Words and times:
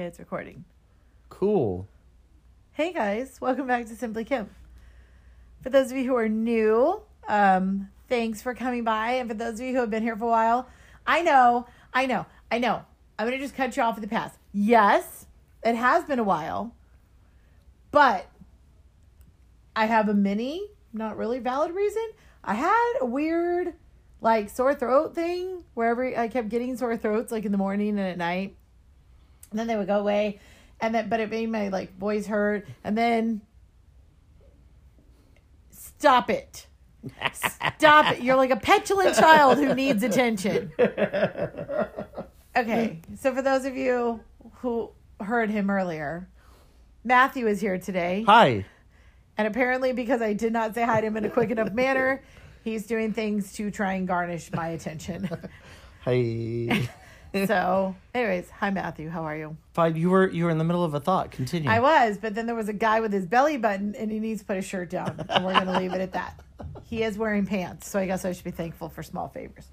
Okay, 0.00 0.06
it's 0.06 0.18
recording. 0.18 0.64
Cool. 1.28 1.86
Hey 2.72 2.90
guys, 2.90 3.38
welcome 3.38 3.66
back 3.66 3.84
to 3.88 3.94
Simply 3.94 4.24
Kim. 4.24 4.48
For 5.62 5.68
those 5.68 5.90
of 5.90 5.98
you 5.98 6.06
who 6.06 6.16
are 6.16 6.26
new, 6.26 7.02
um, 7.28 7.90
thanks 8.08 8.40
for 8.40 8.54
coming 8.54 8.82
by. 8.82 9.10
And 9.10 9.28
for 9.28 9.34
those 9.34 9.60
of 9.60 9.66
you 9.66 9.74
who 9.74 9.80
have 9.80 9.90
been 9.90 10.02
here 10.02 10.16
for 10.16 10.24
a 10.24 10.28
while, 10.28 10.70
I 11.06 11.20
know, 11.20 11.66
I 11.92 12.06
know, 12.06 12.24
I 12.50 12.58
know. 12.58 12.82
I'm 13.18 13.26
going 13.26 13.38
to 13.38 13.44
just 13.44 13.54
cut 13.54 13.76
you 13.76 13.82
off 13.82 13.96
at 13.96 14.00
the 14.00 14.08
pass. 14.08 14.38
Yes, 14.54 15.26
it 15.62 15.74
has 15.74 16.04
been 16.04 16.18
a 16.18 16.24
while, 16.24 16.74
but 17.90 18.26
I 19.76 19.84
have 19.84 20.08
a 20.08 20.14
mini, 20.14 20.66
not 20.94 21.18
really 21.18 21.40
valid 21.40 21.74
reason. 21.74 22.08
I 22.42 22.54
had 22.54 22.94
a 23.02 23.04
weird, 23.04 23.74
like, 24.22 24.48
sore 24.48 24.74
throat 24.74 25.14
thing 25.14 25.64
wherever 25.74 26.18
I 26.18 26.28
kept 26.28 26.48
getting 26.48 26.74
sore 26.78 26.96
throats, 26.96 27.30
like 27.30 27.44
in 27.44 27.52
the 27.52 27.58
morning 27.58 27.90
and 27.98 28.08
at 28.08 28.16
night. 28.16 28.56
And 29.50 29.58
then 29.58 29.66
they 29.66 29.76
would 29.76 29.86
go 29.86 29.98
away. 29.98 30.40
And 30.80 30.94
then, 30.94 31.08
but 31.08 31.20
it 31.20 31.30
made 31.30 31.50
my, 31.50 31.68
like, 31.68 31.98
voice 31.98 32.26
hurt. 32.26 32.66
And 32.84 32.96
then, 32.96 33.42
stop 35.70 36.30
it. 36.30 36.66
Stop 37.78 38.12
it. 38.12 38.22
You're 38.22 38.36
like 38.36 38.50
a 38.50 38.56
petulant 38.56 39.16
child 39.16 39.58
who 39.58 39.74
needs 39.74 40.02
attention. 40.02 40.72
Okay, 42.56 43.00
so 43.18 43.34
for 43.34 43.42
those 43.42 43.64
of 43.64 43.76
you 43.76 44.20
who 44.56 44.90
heard 45.20 45.50
him 45.50 45.70
earlier, 45.70 46.28
Matthew 47.04 47.46
is 47.46 47.60
here 47.60 47.78
today. 47.78 48.24
Hi. 48.26 48.66
And 49.38 49.48
apparently, 49.48 49.92
because 49.92 50.20
I 50.20 50.34
did 50.34 50.52
not 50.52 50.74
say 50.74 50.82
hi 50.82 51.00
to 51.00 51.06
him 51.06 51.16
in 51.16 51.24
a 51.24 51.30
quick 51.30 51.50
enough 51.50 51.72
manner, 51.72 52.22
he's 52.62 52.86
doing 52.86 53.14
things 53.14 53.54
to 53.54 53.70
try 53.70 53.94
and 53.94 54.06
garnish 54.06 54.52
my 54.52 54.68
attention. 54.68 55.30
Hi. 56.04 56.88
so, 57.46 57.94
anyways, 58.14 58.50
hi, 58.50 58.70
Matthew. 58.70 59.08
How 59.08 59.22
are 59.22 59.36
you? 59.36 59.56
Fine. 59.72 59.96
You 59.96 60.10
were 60.10 60.28
you 60.30 60.44
were 60.44 60.50
in 60.50 60.58
the 60.58 60.64
middle 60.64 60.84
of 60.84 60.94
a 60.94 61.00
thought. 61.00 61.30
Continue. 61.30 61.70
I 61.70 61.78
was, 61.78 62.18
but 62.18 62.34
then 62.34 62.46
there 62.46 62.56
was 62.56 62.68
a 62.68 62.72
guy 62.72 63.00
with 63.00 63.12
his 63.12 63.26
belly 63.26 63.56
button 63.56 63.94
and 63.94 64.10
he 64.10 64.18
needs 64.18 64.40
to 64.40 64.46
put 64.46 64.56
his 64.56 64.64
shirt 64.64 64.90
down. 64.90 65.24
And 65.28 65.44
we're 65.44 65.52
going 65.52 65.66
to 65.66 65.78
leave 65.78 65.92
it 65.92 66.00
at 66.00 66.12
that. 66.12 66.40
He 66.82 67.02
is 67.02 67.16
wearing 67.16 67.46
pants. 67.46 67.88
So 67.88 67.98
I 67.98 68.06
guess 68.06 68.24
I 68.24 68.32
should 68.32 68.44
be 68.44 68.50
thankful 68.50 68.88
for 68.88 69.02
small 69.02 69.28
favors. 69.28 69.68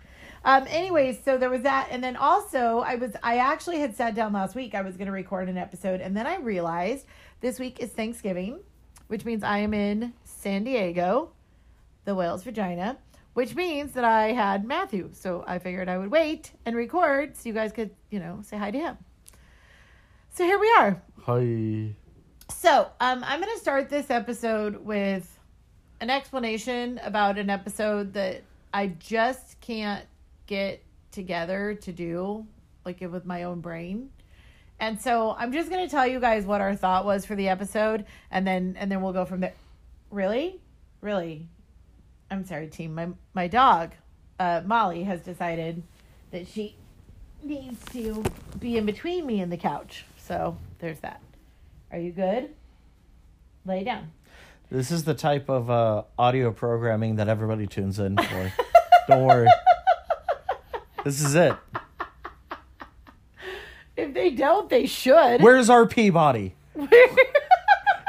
Um, 0.46 0.66
anyways, 0.70 1.24
so 1.24 1.38
there 1.38 1.50
was 1.50 1.64
that. 1.64 1.88
And 1.92 2.04
then 2.04 2.16
also, 2.16 2.80
I 2.80 2.96
was, 2.96 3.12
I 3.24 3.38
actually 3.38 3.80
had 3.80 3.96
sat 3.96 4.14
down 4.14 4.34
last 4.34 4.56
week. 4.56 4.76
I 4.76 4.82
was 4.82 4.96
going 4.96 5.08
to 5.08 5.12
record 5.12 5.50
an 5.50 5.58
episode. 5.58 6.00
And 6.00 6.16
then 6.16 6.28
I 6.28 6.38
realized 6.38 7.06
this 7.42 7.60
week 7.60 7.80
is 7.80 7.90
Thanksgiving, 7.90 8.60
which 9.08 9.26
means 9.26 9.44
I 9.44 9.58
am 9.60 9.74
in 9.74 10.14
San 10.24 10.64
Diego, 10.64 11.32
the 12.06 12.14
Whales 12.14 12.44
Vagina, 12.44 12.98
which 13.38 13.54
means 13.54 13.92
that 13.92 14.04
I 14.04 14.32
had 14.32 14.66
Matthew. 14.66 15.12
So 15.14 15.44
I 15.46 15.60
figured 15.60 15.88
I 15.88 16.00
would 16.00 16.10
wait 16.10 16.54
and 16.66 16.76
record 16.76 17.38
so 17.38 17.48
you 17.48 17.54
guys 17.54 17.72
could, 17.72 17.92
you 18.10 18.18
know, 18.18 18.40
say 18.42 18.58
hi 18.58 18.72
to 18.72 18.80
him. 18.80 18.98
So 20.32 20.44
here 20.44 20.58
we 20.58 20.74
are. 20.80 21.04
Hi. 21.22 21.94
So, 22.50 22.88
um, 23.00 23.24
I'm 23.24 23.40
going 23.40 23.54
to 23.54 23.60
start 23.60 23.90
this 23.92 24.10
episode 24.10 24.84
with 24.84 25.38
an 26.02 26.10
explanation 26.10 27.00
about 27.04 27.38
an 27.38 27.52
episode 27.52 28.14
that 28.14 28.42
I 28.74 28.88
just 28.88 29.62
can't 29.62 30.06
get 30.48 30.82
together 31.12 31.76
to 31.84 31.92
do, 31.92 32.48
like 32.86 33.02
with 33.02 33.28
my 33.28 33.44
own 33.44 33.62
brain. 33.62 34.10
And 34.80 35.00
so 35.00 35.36
I'm 35.38 35.54
just 35.54 35.70
going 35.70 35.86
to 35.86 35.92
tell 35.92 36.08
you 36.08 36.20
guys 36.20 36.48
what 36.48 36.60
our 36.60 36.76
thought 36.76 37.06
was 37.06 37.24
for 37.24 37.36
the 37.36 37.50
episode, 37.50 38.06
and 38.32 38.48
then 38.48 38.76
and 38.80 38.92
then 38.92 39.04
we'll 39.04 39.14
go 39.14 39.26
from 39.26 39.42
there. 39.42 39.54
Really, 40.10 40.60
really, 41.02 41.50
I'm 42.30 42.46
sorry, 42.46 42.68
team. 42.68 42.96
My 42.96 43.10
my 43.34 43.48
dog, 43.48 43.94
uh, 44.40 44.62
Molly, 44.66 45.04
has 45.04 45.22
decided 45.22 45.84
that 46.32 46.48
she 46.48 46.76
needs 47.44 47.84
to 47.94 48.24
be 48.60 48.78
in 48.78 48.86
between 48.86 49.26
me 49.26 49.40
and 49.42 49.52
the 49.52 49.58
couch. 49.58 50.06
So 50.18 50.58
there's 50.80 51.00
that. 51.00 51.22
Are 51.92 52.00
you 52.00 52.12
good? 52.12 52.50
Lay 53.66 53.84
down. 53.84 54.12
This 54.70 54.92
is 54.92 55.06
the 55.06 55.14
type 55.14 55.50
of 55.50 55.70
uh, 55.70 56.04
audio 56.20 56.52
programming 56.52 57.16
that 57.16 57.30
everybody 57.30 57.68
tunes 57.68 58.00
in 58.00 58.18
for. 58.18 58.54
Don't 59.08 59.26
worry. 59.26 59.48
This 61.06 61.22
is 61.22 61.36
it. 61.36 61.56
If 63.96 64.14
they 64.14 64.32
don't, 64.32 64.70
they 64.70 64.86
should. 64.86 65.42
Where's 65.42 65.70
our 65.70 65.88
Peabody? 65.88 66.54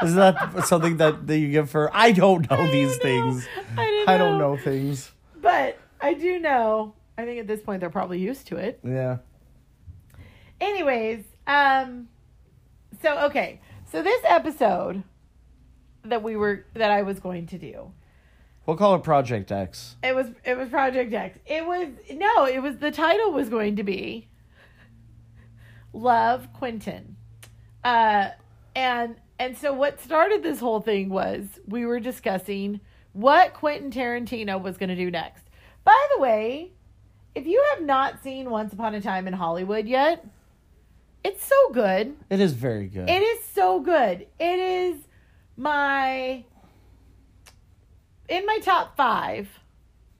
Is 0.03 0.15
that 0.15 0.65
something 0.65 0.97
that, 0.97 1.27
that 1.27 1.37
you 1.37 1.49
give 1.51 1.69
for? 1.69 1.89
I 1.93 2.11
don't 2.11 2.49
know 2.49 2.57
I 2.57 2.71
these 2.71 2.97
don't 2.97 3.17
know. 3.17 3.31
things. 3.33 3.47
I 3.77 3.85
don't 3.85 4.09
I 4.09 4.17
don't 4.17 4.37
know. 4.37 4.55
know 4.55 4.57
things. 4.61 5.11
But 5.41 5.77
I 6.01 6.13
do 6.13 6.39
know. 6.39 6.93
I 7.17 7.25
think 7.25 7.39
at 7.39 7.47
this 7.47 7.61
point 7.61 7.81
they're 7.81 7.89
probably 7.89 8.19
used 8.19 8.47
to 8.47 8.55
it. 8.57 8.79
Yeah. 8.83 9.17
Anyways, 10.61 11.23
um 11.47 12.07
so 13.01 13.17
okay. 13.25 13.61
So 13.91 14.01
this 14.03 14.21
episode 14.25 15.03
that 16.03 16.23
we 16.23 16.35
were 16.35 16.65
that 16.75 16.91
I 16.91 17.01
was 17.01 17.19
going 17.19 17.47
to 17.47 17.57
do. 17.57 17.91
We'll 18.65 18.77
call 18.77 18.95
it 18.95 19.03
Project 19.03 19.51
X. 19.51 19.95
It 20.03 20.15
was 20.15 20.27
it 20.45 20.57
was 20.57 20.69
Project 20.69 21.13
X. 21.13 21.39
It 21.45 21.65
was 21.65 21.87
no, 22.11 22.45
it 22.45 22.61
was 22.61 22.77
the 22.77 22.91
title 22.91 23.31
was 23.31 23.49
going 23.49 23.75
to 23.77 23.83
be 23.83 24.27
Love 25.93 26.53
Quentin. 26.53 27.15
Uh 27.83 28.29
and 28.75 29.15
and 29.39 29.57
so 29.57 29.73
what 29.73 30.01
started 30.01 30.43
this 30.43 30.59
whole 30.59 30.81
thing 30.81 31.09
was 31.09 31.59
we 31.65 31.85
were 31.85 32.01
discussing 32.01 32.81
what 33.13 33.53
Quentin 33.53 33.89
Tarantino 33.89 34.61
was 34.61 34.77
going 34.77 34.89
to 34.89 34.95
do 34.95 35.09
next. 35.09 35.45
By 35.83 36.07
the 36.13 36.21
way, 36.21 36.71
if 37.33 37.47
you 37.47 37.63
have 37.73 37.83
not 37.83 38.21
seen 38.21 38.49
Once 38.49 38.73
Upon 38.73 38.93
a 38.93 39.01
Time 39.01 39.27
in 39.27 39.33
Hollywood 39.33 39.87
yet, 39.87 40.25
it's 41.23 41.43
so 41.43 41.71
good. 41.71 42.15
It 42.29 42.39
is 42.39 42.53
very 42.53 42.87
good. 42.87 43.09
It 43.09 43.21
is 43.21 43.43
so 43.45 43.79
good. 43.79 44.27
It 44.39 44.59
is 44.59 44.97
my 45.57 46.43
in 48.27 48.45
my 48.45 48.59
top 48.61 48.95
five 48.95 49.49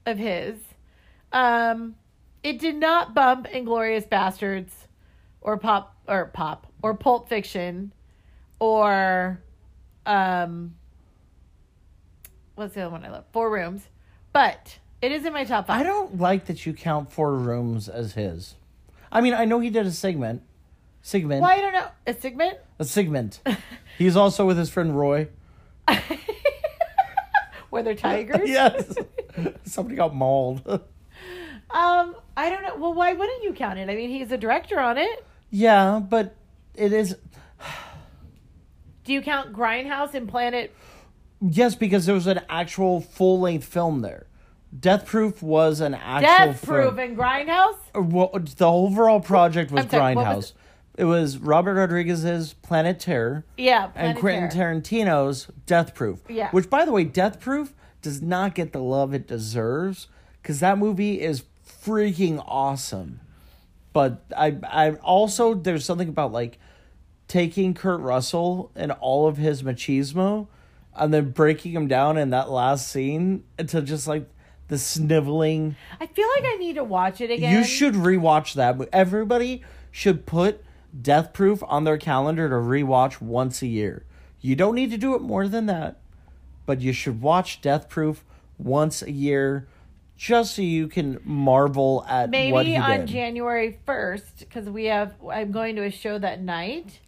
of 0.06 0.18
his. 0.18 0.56
Um, 1.32 1.94
it 2.42 2.58
did 2.58 2.76
not 2.76 3.14
bump 3.14 3.46
Inglourious 3.46 4.08
Basterds 4.08 4.72
or 5.40 5.56
Pop 5.58 5.94
or 6.08 6.26
Pop 6.26 6.66
or 6.82 6.94
Pulp 6.94 7.28
Fiction 7.28 7.92
or 8.60 9.40
um 10.06 10.74
what's 12.54 12.74
the 12.74 12.82
other 12.82 12.90
one 12.90 13.04
I 13.04 13.10
love? 13.10 13.24
Four 13.32 13.50
Rooms. 13.50 13.82
But 14.32 14.78
it 15.02 15.10
is 15.10 15.24
in 15.24 15.32
my 15.32 15.44
top 15.44 15.66
five. 15.66 15.80
I 15.80 15.82
don't 15.82 16.18
like 16.20 16.44
that 16.46 16.64
you 16.64 16.72
count 16.72 17.10
Four 17.10 17.34
Rooms 17.34 17.88
as 17.88 18.12
his. 18.12 18.54
I 19.10 19.20
mean, 19.20 19.34
I 19.34 19.44
know 19.44 19.58
he 19.58 19.70
did 19.70 19.86
a 19.86 19.90
segment. 19.90 20.42
Segment. 21.02 21.40
Well, 21.40 21.50
I 21.50 21.60
don't 21.60 21.72
know. 21.72 21.88
A 22.06 22.14
segment? 22.14 22.58
A 22.78 22.84
segment. 22.84 23.40
He's 23.98 24.14
also 24.16 24.46
with 24.46 24.58
his 24.58 24.68
friend 24.70 24.96
Roy. 24.96 25.28
Were 27.70 27.82
there 27.82 27.94
tigers? 27.94 28.42
yes. 28.48 28.94
Somebody 29.64 29.96
got 29.96 30.14
mauled. 30.14 30.62
Um, 30.68 32.16
I 32.36 32.50
don't 32.50 32.62
know. 32.62 32.76
Well, 32.76 32.94
why 32.94 33.12
wouldn't 33.14 33.42
you 33.42 33.52
count 33.52 33.78
it? 33.78 33.88
I 33.88 33.94
mean, 33.94 34.10
he's 34.10 34.30
a 34.32 34.36
director 34.38 34.80
on 34.80 34.98
it. 34.98 35.24
yeah, 35.50 36.00
but 36.00 36.34
it 36.74 36.92
is. 36.92 37.16
Do 39.10 39.14
you 39.14 39.22
count 39.22 39.52
Grindhouse 39.52 40.14
and 40.14 40.28
Planet? 40.28 40.72
Yes, 41.40 41.74
because 41.74 42.06
there 42.06 42.14
was 42.14 42.28
an 42.28 42.42
actual 42.48 43.00
full 43.00 43.40
length 43.40 43.64
film 43.64 44.02
there. 44.02 44.28
Death 44.78 45.04
Proof 45.04 45.42
was 45.42 45.80
an 45.80 45.94
actual 45.94 46.28
Death 46.28 46.64
film. 46.64 46.76
Proof 46.76 46.98
and 46.98 47.16
Grindhouse? 47.16 47.74
Uh, 47.92 48.02
well, 48.02 48.30
the 48.56 48.68
overall 48.68 49.18
project 49.18 49.72
was 49.72 49.90
sorry, 49.90 50.14
Grindhouse. 50.14 50.36
was 50.36 50.52
it 50.96 51.04
was 51.06 51.38
Robert 51.38 51.74
Rodriguez's 51.74 52.52
Planet 52.52 53.00
Terror 53.00 53.44
Yeah, 53.56 53.90
and 53.96 54.16
Quentin 54.16 54.48
Terror. 54.48 54.76
Tarantino's 54.76 55.48
Death 55.66 55.92
Proof. 55.92 56.20
Yeah. 56.28 56.52
Which, 56.52 56.70
by 56.70 56.84
the 56.84 56.92
way, 56.92 57.02
Death 57.02 57.40
Proof 57.40 57.74
does 58.02 58.22
not 58.22 58.54
get 58.54 58.72
the 58.72 58.78
love 58.78 59.12
it 59.12 59.26
deserves 59.26 60.06
because 60.40 60.60
that 60.60 60.78
movie 60.78 61.20
is 61.20 61.42
freaking 61.66 62.40
awesome. 62.46 63.18
But 63.92 64.22
I, 64.36 64.56
I 64.62 64.92
also 64.92 65.54
there's 65.54 65.84
something 65.84 66.08
about 66.10 66.30
like 66.30 66.60
taking 67.30 67.74
Kurt 67.74 68.00
Russell 68.00 68.72
and 68.74 68.90
all 68.90 69.28
of 69.28 69.36
his 69.36 69.62
machismo, 69.62 70.48
and 70.96 71.14
then 71.14 71.30
breaking 71.30 71.72
him 71.72 71.86
down 71.86 72.18
in 72.18 72.30
that 72.30 72.50
last 72.50 72.88
scene 72.88 73.44
into 73.56 73.80
just 73.82 74.08
like 74.08 74.28
the 74.66 74.76
sniveling. 74.76 75.76
I 76.00 76.06
feel 76.06 76.26
like 76.36 76.44
I 76.44 76.56
need 76.56 76.74
to 76.74 76.82
watch 76.82 77.20
it 77.20 77.30
again. 77.30 77.54
You 77.54 77.62
should 77.62 77.94
rewatch 77.94 78.54
that. 78.54 78.76
Everybody 78.92 79.62
should 79.92 80.26
put 80.26 80.64
Death 81.00 81.32
Proof 81.32 81.62
on 81.68 81.84
their 81.84 81.98
calendar 81.98 82.48
to 82.48 82.56
rewatch 82.56 83.20
once 83.20 83.62
a 83.62 83.68
year. 83.68 84.04
You 84.40 84.56
don't 84.56 84.74
need 84.74 84.90
to 84.90 84.98
do 84.98 85.14
it 85.14 85.22
more 85.22 85.46
than 85.46 85.66
that, 85.66 86.00
but 86.66 86.80
you 86.80 86.92
should 86.92 87.22
watch 87.22 87.60
Death 87.60 87.88
Proof 87.88 88.24
once 88.58 89.02
a 89.02 89.12
year 89.12 89.68
just 90.16 90.56
so 90.56 90.62
you 90.62 90.88
can 90.88 91.20
marvel 91.24 92.04
at 92.08 92.22
what 92.22 92.30
Maybe 92.30 92.76
on 92.76 93.00
did. 93.00 93.06
January 93.06 93.78
1st, 93.86 94.40
because 94.40 94.68
we 94.68 94.86
have, 94.86 95.14
I'm 95.30 95.52
going 95.52 95.76
to 95.76 95.84
a 95.84 95.90
show 95.90 96.18
that 96.18 96.42
night, 96.42 96.98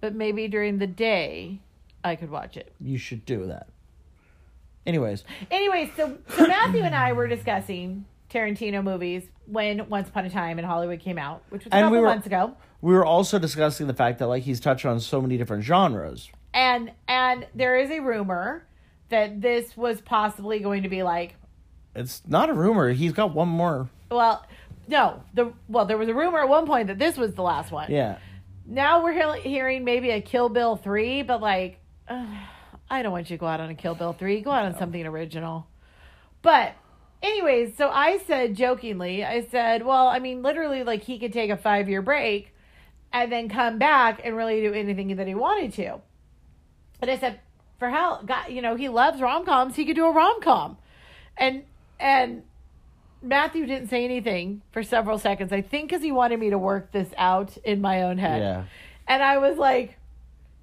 but 0.00 0.14
maybe 0.14 0.48
during 0.48 0.78
the 0.78 0.86
day 0.86 1.60
I 2.04 2.16
could 2.16 2.30
watch 2.30 2.56
it. 2.56 2.72
you 2.80 2.98
should 2.98 3.24
do 3.26 3.46
that. 3.46 3.68
Anyways, 4.86 5.24
Anyways, 5.50 5.90
so, 5.96 6.16
so 6.28 6.46
Matthew 6.46 6.82
and 6.82 6.94
I 6.94 7.12
were 7.12 7.26
discussing 7.28 8.06
Tarantino 8.30 8.82
movies 8.82 9.24
when 9.46 9.88
Once 9.88 10.08
Upon 10.08 10.24
a 10.24 10.30
Time 10.30 10.58
in 10.58 10.64
Hollywood 10.64 11.00
came 11.00 11.18
out, 11.18 11.42
which 11.50 11.64
was 11.64 11.72
a 11.72 11.76
And 11.76 11.84
couple 11.84 11.96
we 11.96 12.00
were- 12.02 12.08
months 12.08 12.26
ago. 12.26 12.54
We 12.80 12.92
were 12.94 13.04
also 13.04 13.38
discussing 13.40 13.86
the 13.88 13.94
fact 13.94 14.20
that 14.20 14.28
like 14.28 14.44
he's 14.44 14.60
touched 14.60 14.86
on 14.86 15.00
so 15.00 15.20
many 15.20 15.36
different 15.36 15.64
genres. 15.64 16.30
And 16.54 16.92
and 17.08 17.46
there 17.54 17.76
is 17.76 17.90
a 17.90 17.98
rumor 18.00 18.64
that 19.08 19.40
this 19.40 19.76
was 19.76 20.00
possibly 20.00 20.60
going 20.60 20.84
to 20.84 20.88
be 20.88 21.02
like 21.02 21.34
It's 21.96 22.22
not 22.26 22.48
a 22.50 22.54
rumor. 22.54 22.90
He's 22.92 23.12
got 23.12 23.34
one 23.34 23.48
more. 23.48 23.90
well, 24.12 24.46
no, 24.86 25.22
the 25.34 25.52
well 25.68 25.84
there 25.86 25.98
was 25.98 26.08
a 26.08 26.14
rumor 26.14 26.38
at 26.38 26.48
one 26.48 26.66
point 26.66 26.86
that 26.86 26.98
this 27.00 27.16
was 27.18 27.34
the 27.34 27.42
last 27.42 27.72
one. 27.72 27.90
Yeah. 27.90 28.18
Now 28.70 29.02
we're 29.02 29.34
he- 29.34 29.48
hearing 29.48 29.84
maybe 29.84 30.10
a 30.10 30.20
Kill 30.20 30.50
Bill 30.50 30.76
3, 30.76 31.22
but 31.22 31.40
like 31.40 31.80
ugh, 32.06 32.28
I 32.90 33.02
don't 33.02 33.12
want 33.12 33.28
you 33.30 33.36
to 33.36 33.40
go 33.40 33.46
out 33.46 33.60
on 33.60 33.70
a 33.70 33.74
Kill 33.74 33.94
Bill 33.94 34.12
3. 34.12 34.40
Go 34.42 34.50
out 34.50 34.64
on 34.64 34.78
something 34.78 35.04
original. 35.06 35.66
But 36.42 36.72
anyways, 37.22 37.76
so 37.76 37.88
I 37.88 38.18
said 38.26 38.54
jokingly, 38.54 39.24
I 39.24 39.46
said, 39.50 39.84
well, 39.84 40.06
I 40.06 40.18
mean 40.18 40.42
literally 40.42 40.84
like 40.84 41.02
he 41.02 41.18
could 41.18 41.32
take 41.32 41.50
a 41.50 41.56
5-year 41.56 42.02
break 42.02 42.54
and 43.12 43.32
then 43.32 43.48
come 43.48 43.78
back 43.78 44.20
and 44.24 44.36
really 44.36 44.60
do 44.60 44.72
anything 44.72 45.16
that 45.16 45.26
he 45.26 45.34
wanted 45.34 45.72
to. 45.74 46.00
And 47.00 47.10
I 47.10 47.18
said, 47.18 47.40
for 47.78 47.88
hell, 47.90 48.22
God, 48.24 48.50
you 48.50 48.60
know, 48.60 48.74
he 48.74 48.88
loves 48.88 49.20
rom 49.20 49.44
coms. 49.44 49.76
He 49.76 49.84
could 49.84 49.96
do 49.96 50.06
a 50.06 50.12
rom 50.12 50.40
com, 50.42 50.76
and 51.36 51.62
and 52.00 52.42
Matthew 53.22 53.66
didn't 53.66 53.88
say 53.88 54.04
anything 54.04 54.62
for 54.70 54.82
several 54.82 55.18
seconds. 55.18 55.52
I 55.52 55.62
think 55.62 55.90
because 55.90 56.02
he 56.02 56.12
wanted 56.12 56.38
me 56.38 56.50
to 56.50 56.58
work 56.58 56.92
this 56.92 57.08
out 57.16 57.56
in 57.58 57.80
my 57.80 58.02
own 58.02 58.18
head. 58.18 58.40
Yeah. 58.40 58.64
And 59.06 59.22
I 59.22 59.38
was 59.38 59.56
like, 59.56 59.98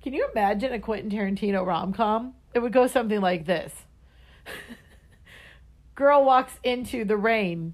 can 0.02 0.14
you 0.14 0.28
imagine 0.32 0.72
a 0.72 0.80
Quentin 0.80 1.10
Tarantino 1.10 1.66
rom 1.66 1.94
com? 1.94 2.34
It 2.54 2.60
would 2.60 2.72
go 2.72 2.88
something 2.88 3.20
like 3.20 3.46
this 3.46 3.74
Girl 5.96 6.24
walks 6.24 6.54
into 6.64 7.06
the 7.06 7.18
rain. 7.18 7.74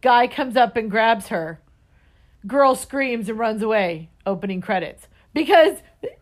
Guy 0.00 0.26
comes 0.26 0.56
up 0.56 0.76
and 0.76 0.90
grabs 0.90 1.28
her. 1.28 1.60
Girl 2.46 2.74
screams 2.74 3.28
and 3.28 3.38
runs 3.38 3.62
away. 3.62 4.10
Opening 4.26 4.60
credits. 4.60 5.06
Because 5.32 5.78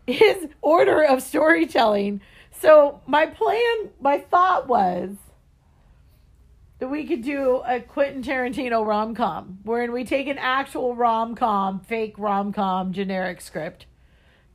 his 0.06 0.48
order 0.60 1.02
of 1.02 1.22
storytelling. 1.22 2.20
So, 2.60 3.00
my 3.06 3.26
plan, 3.26 3.90
my 4.00 4.18
thought 4.18 4.68
was 4.68 5.16
that 6.80 6.88
we 6.88 7.06
could 7.06 7.22
do 7.22 7.62
a 7.66 7.78
Quentin 7.80 8.22
Tarantino 8.22 8.84
rom 8.84 9.14
com, 9.14 9.58
wherein 9.62 9.92
we 9.92 10.02
take 10.02 10.26
an 10.26 10.38
actual 10.38 10.96
rom 10.96 11.34
com, 11.34 11.80
fake 11.80 12.14
rom 12.18 12.52
com, 12.52 12.92
generic 12.92 13.40
script, 13.40 13.86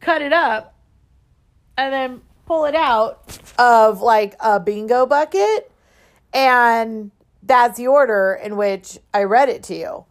cut 0.01 0.21
it 0.21 0.33
up, 0.33 0.75
and 1.77 1.93
then 1.93 2.21
pull 2.45 2.65
it 2.65 2.75
out 2.75 3.39
of 3.57 4.01
like 4.01 4.35
a 4.39 4.59
bingo 4.59 5.05
bucket. 5.05 5.71
And 6.33 7.11
that's 7.43 7.77
the 7.77 7.87
order 7.87 8.39
in 8.43 8.57
which 8.57 8.97
I 9.13 9.23
read 9.23 9.47
it 9.49 9.63
to 9.63 9.75
you. 9.75 10.05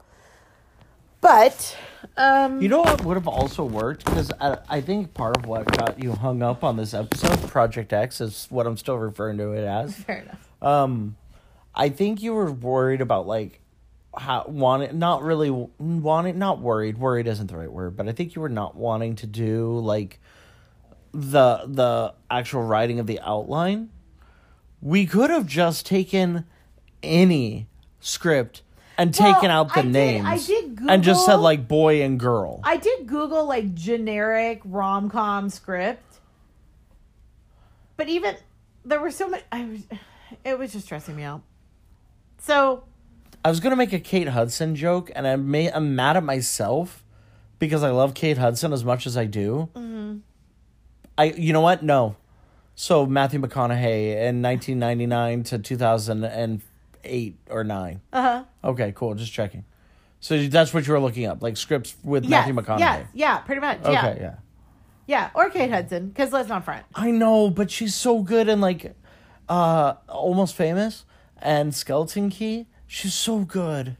But, 1.20 1.76
um, 2.16 2.62
You 2.62 2.68
know 2.68 2.80
what 2.80 3.04
would 3.04 3.16
have 3.16 3.26
also 3.26 3.64
worked? 3.64 4.04
Because 4.04 4.30
I, 4.40 4.58
I 4.68 4.80
think 4.80 5.14
part 5.14 5.36
of 5.36 5.46
what 5.46 5.66
got 5.76 6.02
you 6.02 6.12
hung 6.12 6.42
up 6.42 6.62
on 6.62 6.76
this 6.76 6.94
episode, 6.94 7.48
Project 7.48 7.92
X, 7.92 8.20
is 8.20 8.46
what 8.50 8.66
I'm 8.66 8.76
still 8.76 8.98
referring 8.98 9.38
to 9.38 9.52
it 9.52 9.64
as. 9.64 9.96
fair 10.04 10.18
enough. 10.18 10.48
Um, 10.62 11.16
I 11.74 11.88
think 11.88 12.22
you 12.22 12.34
were 12.34 12.50
worried 12.52 13.00
about 13.00 13.26
like 13.26 13.60
how 14.16 14.44
wanting 14.46 14.98
not 14.98 15.22
really 15.22 15.50
wanting 15.78 16.38
not 16.38 16.60
worried. 16.60 16.98
Worried 16.98 17.26
isn't 17.26 17.48
the 17.48 17.56
right 17.56 17.72
word, 17.72 17.96
but 17.96 18.08
I 18.08 18.12
think 18.12 18.34
you 18.34 18.42
were 18.42 18.48
not 18.48 18.76
wanting 18.76 19.16
to 19.16 19.26
do 19.26 19.78
like 19.78 20.20
the 21.12 21.62
the 21.66 22.14
actual 22.30 22.62
writing 22.62 22.98
of 23.00 23.06
the 23.06 23.20
outline. 23.20 23.90
We 24.80 25.06
could 25.06 25.30
have 25.30 25.46
just 25.46 25.86
taken 25.86 26.44
any 27.02 27.66
script 28.00 28.62
and 28.96 29.16
Well, 29.18 29.34
taken 29.34 29.50
out 29.50 29.72
the 29.74 29.80
I 29.80 29.82
did- 29.82 29.92
names 29.92 30.26
I 30.28 30.38
did 30.38 30.76
Google, 30.76 30.90
and 30.90 31.02
just 31.02 31.26
said 31.26 31.36
like 31.36 31.66
boy 31.66 32.02
and 32.02 32.20
girl. 32.20 32.60
I 32.62 32.76
did 32.76 33.06
Google 33.06 33.46
like 33.46 33.74
generic 33.74 34.60
rom 34.64 35.10
com 35.10 35.50
script, 35.50 36.20
but 37.96 38.08
even 38.08 38.36
there 38.84 39.00
were 39.00 39.10
so 39.10 39.28
many. 39.28 39.42
I 39.50 39.64
was, 39.64 39.80
it 40.44 40.58
was 40.58 40.72
just 40.72 40.84
stressing 40.84 41.16
me 41.16 41.22
out. 41.24 41.42
So 42.44 42.84
I 43.42 43.48
was 43.48 43.58
gonna 43.58 43.74
make 43.74 43.94
a 43.94 43.98
Kate 43.98 44.28
Hudson 44.28 44.76
joke, 44.76 45.10
and 45.16 45.26
I 45.26 45.34
may 45.36 45.72
I'm 45.72 45.96
mad 45.96 46.18
at 46.18 46.22
myself 46.22 47.02
because 47.58 47.82
I 47.82 47.88
love 47.90 48.12
Kate 48.12 48.36
Hudson 48.36 48.70
as 48.74 48.84
much 48.84 49.06
as 49.06 49.16
I 49.16 49.24
do. 49.24 49.70
Mm-hmm. 49.74 50.16
I 51.16 51.24
you 51.24 51.54
know 51.54 51.62
what? 51.62 51.82
No. 51.82 52.16
So 52.74 53.06
Matthew 53.06 53.40
McConaughey 53.40 54.28
in 54.28 54.42
1999 54.42 55.44
to 55.44 55.58
2008 55.58 57.36
or 57.48 57.64
nine. 57.64 58.02
uh 58.12 58.22
huh. 58.22 58.44
Okay, 58.62 58.92
cool. 58.94 59.14
Just 59.14 59.32
checking. 59.32 59.64
So 60.20 60.46
that's 60.46 60.74
what 60.74 60.86
you 60.86 60.92
were 60.92 61.00
looking 61.00 61.24
up, 61.24 61.42
like 61.42 61.56
scripts 61.56 61.96
with 62.04 62.24
Yes, 62.24 62.46
Matthew 62.46 62.54
McConaughey. 62.54 62.78
yes, 62.80 63.06
yeah, 63.14 63.38
pretty 63.38 63.62
much. 63.62 63.80
Okay, 63.80 63.92
yeah, 63.92 64.16
yeah. 64.20 64.34
yeah, 65.06 65.30
or 65.34 65.48
Kate 65.48 65.70
Hudson, 65.70 66.08
because 66.08 66.30
let's 66.30 66.50
not 66.50 66.66
front. 66.66 66.84
I 66.94 67.10
know, 67.10 67.48
but 67.48 67.70
she's 67.70 67.94
so 67.94 68.20
good 68.20 68.50
and 68.50 68.60
like 68.60 68.94
uh 69.48 69.94
almost 70.08 70.54
famous 70.54 71.06
and 71.40 71.74
Skeleton 71.74 72.30
Key. 72.30 72.66
She's 72.86 73.14
so 73.14 73.40
good. 73.40 73.96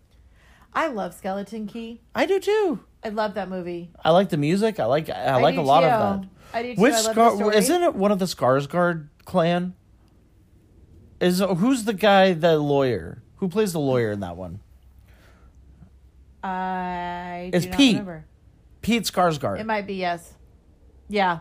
I 0.73 0.89
love 0.89 1.15
Skeleton 1.15 1.67
Key. 1.67 2.01
I 2.15 2.27
do 2.27 2.41
too. 2.41 2.81
I 3.05 3.11
love 3.11 3.35
that 3.35 3.49
movie. 3.49 3.91
I 4.05 4.11
like 4.11 4.31
the 4.31 4.37
music. 4.37 4.81
I 4.81 4.87
like 4.87 5.09
I, 5.11 5.37
like 5.37 5.57
a 5.57 5.61
lot 5.63 5.81
too. 5.81 5.87
of 5.87 6.21
that. 6.23 6.29
I 6.53 6.63
do 6.63 6.75
too. 6.75 6.81
Which 6.81 6.95
I 6.95 7.01
Scar 7.13 7.53
isn't 7.53 7.83
it 7.83 7.95
one 7.95 8.13
of 8.13 8.19
the 8.19 8.25
Skarsgård 8.25 9.09
clan? 9.25 9.75
Is 11.21 11.39
who's 11.41 11.85
the 11.85 11.93
guy, 11.95 12.33
the 12.33 12.59
lawyer? 12.59 13.23
Who 13.37 13.49
plays 13.49 13.73
the 13.73 13.81
lawyer 13.81 14.11
in 14.11 14.21
that 14.21 14.37
one? 14.37 14.61
I 16.43 17.51
do 17.53 17.57
It's 17.59 17.67
Pete. 17.67 17.95
remember. 17.95 18.25
Pete 18.83 19.05
Skarsgård. 19.05 19.61
It 19.61 19.67
might 19.67 19.87
be 19.87 19.95
yes. 19.95 20.35
Yeah. 21.09 21.41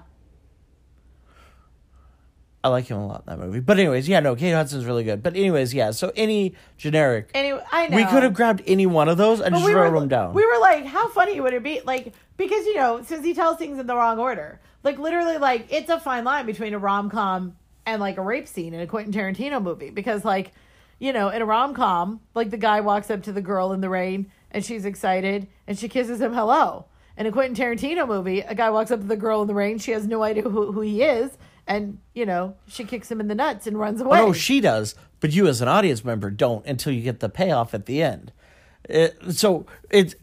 I 2.63 2.69
like 2.69 2.85
him 2.85 2.97
a 2.97 3.05
lot 3.05 3.23
in 3.27 3.37
that 3.37 3.45
movie. 3.45 3.59
But 3.59 3.77
anyways, 3.77 4.07
yeah, 4.07 4.21
no, 4.21 4.35
Kate 4.35 4.51
Hudson's 4.51 4.85
really 4.85 5.03
good. 5.03 5.21
But 5.21 5.35
anyways, 5.35 5.73
yeah. 5.73 5.91
So 5.91 6.13
any 6.15 6.55
generic, 6.77 7.29
Anyway, 7.33 7.61
I 7.71 7.87
know 7.87 7.97
we 7.97 8.05
could 8.05 8.23
have 8.23 8.33
grabbed 8.33 8.63
any 8.65 8.85
one 8.85 9.09
of 9.09 9.17
those 9.17 9.41
and 9.41 9.51
But 9.51 9.59
just 9.59 9.65
we 9.65 9.73
wrote 9.73 9.91
were, 9.91 9.99
them 9.99 10.07
down. 10.07 10.33
We 10.33 10.45
were 10.45 10.59
like, 10.61 10.85
how 10.85 11.09
funny 11.09 11.41
would 11.41 11.53
it 11.53 11.61
be? 11.61 11.81
Like, 11.83 12.13
because, 12.37 12.65
you 12.65 12.75
know, 12.75 13.03
since 13.03 13.25
he 13.25 13.33
tells 13.33 13.57
things 13.57 13.79
in 13.79 13.85
the 13.85 13.95
wrong 13.95 14.17
order, 14.17 14.61
like, 14.81 14.97
literally, 14.97 15.37
like, 15.37 15.67
it's 15.71 15.89
a 15.89 15.99
fine 15.99 16.23
line 16.23 16.45
between 16.45 16.73
a 16.73 16.79
rom 16.79 17.09
com 17.09 17.55
and, 17.85 17.99
like, 17.99 18.17
a 18.17 18.21
rape 18.21 18.47
scene 18.47 18.73
in 18.73 18.79
a 18.79 18.87
Quentin 18.87 19.11
Tarantino 19.11 19.61
movie. 19.61 19.89
Because, 19.89 20.23
like, 20.23 20.53
you 20.99 21.11
know, 21.11 21.27
in 21.29 21.41
a 21.41 21.45
rom 21.45 21.73
com, 21.73 22.21
like, 22.33 22.49
the 22.49 22.57
guy 22.57 22.79
walks 22.79 23.09
up 23.11 23.23
to 23.23 23.33
the 23.33 23.41
girl 23.41 23.73
in 23.73 23.81
the 23.81 23.89
rain 23.89 24.31
and 24.51 24.63
she's 24.63 24.85
excited 24.85 25.47
and 25.67 25.77
she 25.77 25.89
kisses 25.89 26.21
him 26.21 26.33
hello. 26.33 26.85
In 27.17 27.25
a 27.25 27.31
Quentin 27.31 27.55
Tarantino 27.55 28.07
movie, 28.07 28.39
a 28.39 28.55
guy 28.55 28.69
walks 28.69 28.89
up 28.89 29.01
to 29.01 29.05
the 29.05 29.17
girl 29.17 29.41
in 29.41 29.47
the 29.47 29.53
rain, 29.53 29.77
she 29.79 29.91
has 29.91 30.07
no 30.07 30.23
idea 30.23 30.43
who, 30.43 30.71
who 30.71 30.81
he 30.81 31.03
is, 31.03 31.37
and, 31.67 31.99
you 32.13 32.25
know, 32.25 32.55
she 32.67 32.83
kicks 32.83 33.09
him 33.11 33.19
in 33.19 33.27
the 33.27 33.35
nuts 33.35 33.67
and 33.67 33.79
runs 33.79 34.01
oh, 34.01 34.05
away. 34.05 34.19
Oh, 34.19 34.27
no, 34.27 34.33
she 34.33 34.59
does, 34.59 34.95
but 35.19 35.31
you 35.31 35.47
as 35.47 35.61
an 35.61 35.67
audience 35.67 36.03
member 36.03 36.29
don't 36.29 36.65
until 36.65 36.93
you 36.93 37.01
get 37.01 37.19
the 37.19 37.29
payoff 37.29 37.73
at 37.73 37.85
the 37.85 38.01
end. 38.01 38.31
It, 38.89 39.17
so 39.33 39.65
it's 39.89 40.15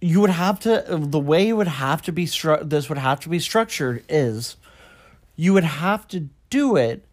you 0.00 0.20
would 0.20 0.30
have 0.30 0.58
to 0.60 0.84
the 0.88 1.20
way 1.20 1.48
it 1.48 1.52
would 1.52 1.68
have 1.68 2.00
to 2.02 2.12
be 2.12 2.24
stru- 2.24 2.68
this 2.68 2.88
would 2.88 2.98
have 2.98 3.20
to 3.20 3.28
be 3.28 3.38
structured 3.38 4.02
is 4.08 4.56
you 5.36 5.52
would 5.52 5.64
have 5.64 6.08
to 6.08 6.28
do 6.48 6.76
it 6.76 7.04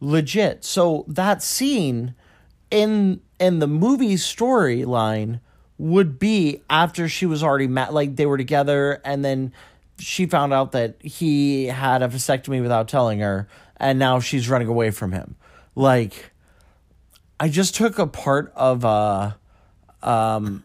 legit. 0.00 0.64
So 0.64 1.04
that 1.08 1.42
scene 1.42 2.14
in 2.70 3.20
in 3.40 3.58
the 3.58 3.66
movie 3.66 4.14
storyline 4.14 5.40
would 5.78 6.18
be 6.18 6.62
after 6.68 7.08
she 7.08 7.26
was 7.26 7.42
already 7.42 7.66
met 7.66 7.92
like 7.92 8.16
they 8.16 8.26
were 8.26 8.38
together 8.38 9.00
and 9.04 9.24
then 9.24 9.52
she 9.98 10.26
found 10.26 10.52
out 10.52 10.72
that 10.72 10.96
he 11.02 11.66
had 11.66 12.02
a 12.02 12.08
vasectomy 12.08 12.62
without 12.62 12.88
telling 12.88 13.20
her 13.20 13.48
and 13.76 13.98
now 13.98 14.20
she's 14.20 14.48
running 14.48 14.68
away 14.68 14.90
from 14.90 15.12
him 15.12 15.34
like 15.74 16.30
i 17.40 17.48
just 17.48 17.74
took 17.74 17.98
a 17.98 18.06
part 18.06 18.52
of 18.54 18.84
uh 18.84 19.32
um 20.02 20.64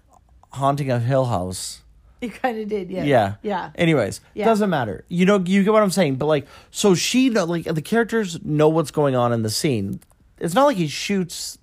haunting 0.52 0.90
of 0.92 1.04
hill 1.04 1.26
house 1.26 1.82
You 2.22 2.30
kind 2.30 2.58
of 2.60 2.70
did, 2.70 2.90
yeah. 2.90 3.04
yeah. 3.04 3.34
Yeah. 3.42 3.70
Anyways, 3.76 4.22
Yeah. 4.34 4.46
doesn't 4.46 4.70
matter. 4.70 5.04
You 5.10 5.26
know, 5.26 5.40
you 5.46 5.62
get 5.64 5.74
what 5.74 5.84
I'm 5.84 5.92
saying. 5.92 6.16
But 6.16 6.28
like, 6.28 6.48
so 6.72 6.96
she 6.96 7.30
know, 7.30 7.44
like 7.44 7.66
the 7.66 7.82
characters 7.82 8.40
know 8.46 8.70
what's 8.70 8.92
going 8.92 9.14
on 9.14 9.34
in 9.34 9.44
the 9.44 9.50
scene. 9.50 10.00
It's 10.40 10.54
not 10.54 10.64
like 10.64 10.78
he 10.78 10.88
shoots. 10.88 11.58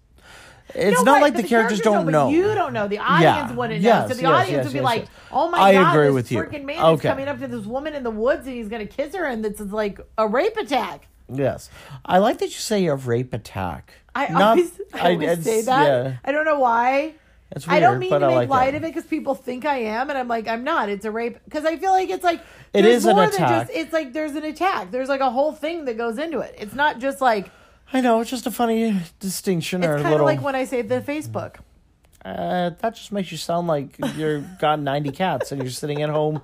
It's 0.74 0.98
No, 0.98 1.02
not 1.04 1.12
right, 1.14 1.22
like 1.22 1.34
but 1.34 1.42
the, 1.42 1.48
characters, 1.48 1.80
don't 1.80 2.04
but 2.06 2.10
know. 2.12 2.28
You 2.28 2.54
don't 2.54 2.72
know. 2.72 2.88
The 2.88 2.98
audience 2.98 3.22
Yeah. 3.22 3.52
wouldn't 3.52 3.80
Yes, 3.80 4.02
know. 4.02 4.08
So 4.08 4.14
the 4.14 4.22
yes, 4.22 4.30
audience 4.30 4.50
yes, 4.56 4.64
would 4.66 4.72
be 4.72 4.80
like. 4.80 5.06
"Oh 5.32 5.48
my 5.50 5.58
I 5.58 5.72
god, 5.74 5.94
agree 5.94 6.06
this 6.06 6.14
with 6.14 6.32
you. 6.32 6.38
freaking 6.42 6.64
man 6.64 6.80
Okay. 6.82 7.08
is 7.08 7.12
coming 7.12 7.28
up 7.28 7.38
to 7.40 7.46
this 7.48 7.66
woman 7.66 7.94
in 7.94 8.02
the 8.02 8.10
woods 8.10 8.46
and 8.46 8.54
he's 8.56 8.68
gonna 8.68 8.86
kiss 8.86 9.14
her, 9.14 9.24
and 9.24 9.44
this 9.44 9.60
is 9.60 9.72
like 9.72 10.00
a 10.18 10.26
rape 10.26 10.56
attack." 10.56 11.08
Yes, 11.32 11.70
I 12.04 12.18
like 12.18 12.38
that 12.38 12.46
you 12.46 12.50
say 12.52 12.86
a 12.86 12.94
rape 12.96 13.32
attack. 13.32 13.92
I 14.14 14.28
Not- 14.28 14.42
always, 14.42 14.72
I 14.94 15.12
always 15.12 15.28
it's- 15.30 15.44
say 15.44 15.62
that. 15.62 15.86
Yeah, 15.86 16.12
I 16.24 16.32
don't 16.32 16.44
know 16.44 16.58
why. 16.58 17.14
it's 17.52 17.66
I 17.68 17.80
don't 17.80 17.98
mean 17.98 18.10
to 18.10 18.20
make 18.20 18.30
like 18.36 18.48
light 18.48 18.74
it. 18.74 18.78
of 18.78 18.84
it 18.84 18.88
because 18.88 19.04
people 19.04 19.34
think 19.34 19.64
I 19.64 19.76
am, 19.78 20.08
and 20.10 20.18
I'm 20.18 20.28
like, 20.28 20.46
I'm 20.48 20.62
not. 20.64 20.88
It's 20.88 21.04
a 21.04 21.10
rape 21.10 21.38
because 21.44 21.64
I 21.64 21.76
feel 21.76 21.90
like 21.92 22.08
it's 22.10 22.24
like 22.24 22.40
It 22.72 22.84
an 22.84 23.14
more. 23.14 23.26
Than 23.28 23.38
just, 23.38 23.70
it's 23.72 23.92
like 23.92 24.12
there's 24.12 24.32
an 24.32 24.44
attack. 24.44 24.90
There's 24.90 25.08
like 25.08 25.20
a 25.20 25.30
whole 25.30 25.52
thing 25.52 25.84
that 25.86 25.96
goes 25.96 26.18
into 26.18 26.40
it. 26.40 26.54
It's 26.58 26.74
not 26.74 26.98
just 27.00 27.20
like 27.20 27.50
I 27.92 28.00
know 28.00 28.20
it's 28.20 28.30
just 28.30 28.46
a 28.46 28.50
funny 28.50 28.96
distinction 29.18 29.82
It's 29.82 29.88
or 29.88 29.94
a 29.94 29.96
kind 29.96 30.06
of 30.06 30.12
little. 30.12 30.26
like 30.26 30.42
when 30.42 30.54
I 30.54 30.64
say 30.64 30.82
the 30.82 31.00
Facebook. 31.00 31.56
uh, 32.24 32.70
that 32.80 32.94
just 32.94 33.10
makes 33.12 33.32
you 33.32 33.38
sound 33.38 33.66
like 33.66 33.96
you're 34.16 34.40
got 34.60 34.78
ninety 34.80 35.10
cats 35.10 35.50
and 35.52 35.60
you're 35.60 35.70
sitting 35.70 36.00
at 36.02 36.10
home. 36.10 36.42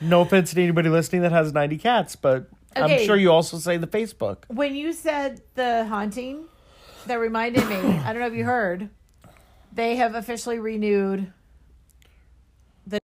No 0.00 0.20
offense 0.22 0.52
to 0.52 0.62
anybody 0.62 0.88
listening 0.90 1.22
that 1.22 1.32
has 1.32 1.52
ninety 1.52 1.78
cats, 1.78 2.16
but 2.16 2.48
I'm 2.76 2.84
Okay. 2.84 3.06
sure 3.06 3.16
you 3.16 3.32
also 3.32 3.58
say 3.58 3.76
the 3.78 3.86
Facebook. 3.86 4.38
When 4.48 4.74
you 4.74 4.92
said 4.92 5.40
the 5.54 5.86
haunting, 5.86 6.44
that 7.06 7.16
reminded 7.18 7.66
me. 7.68 7.76
I 7.76 8.12
don't 8.12 8.20
know 8.20 8.28
if 8.28 8.34
you 8.34 8.44
heard. 8.44 8.90
They 9.72 9.96
have 9.96 10.14
officially 10.14 10.58
renewed 10.58 11.32
the. 12.86 13.00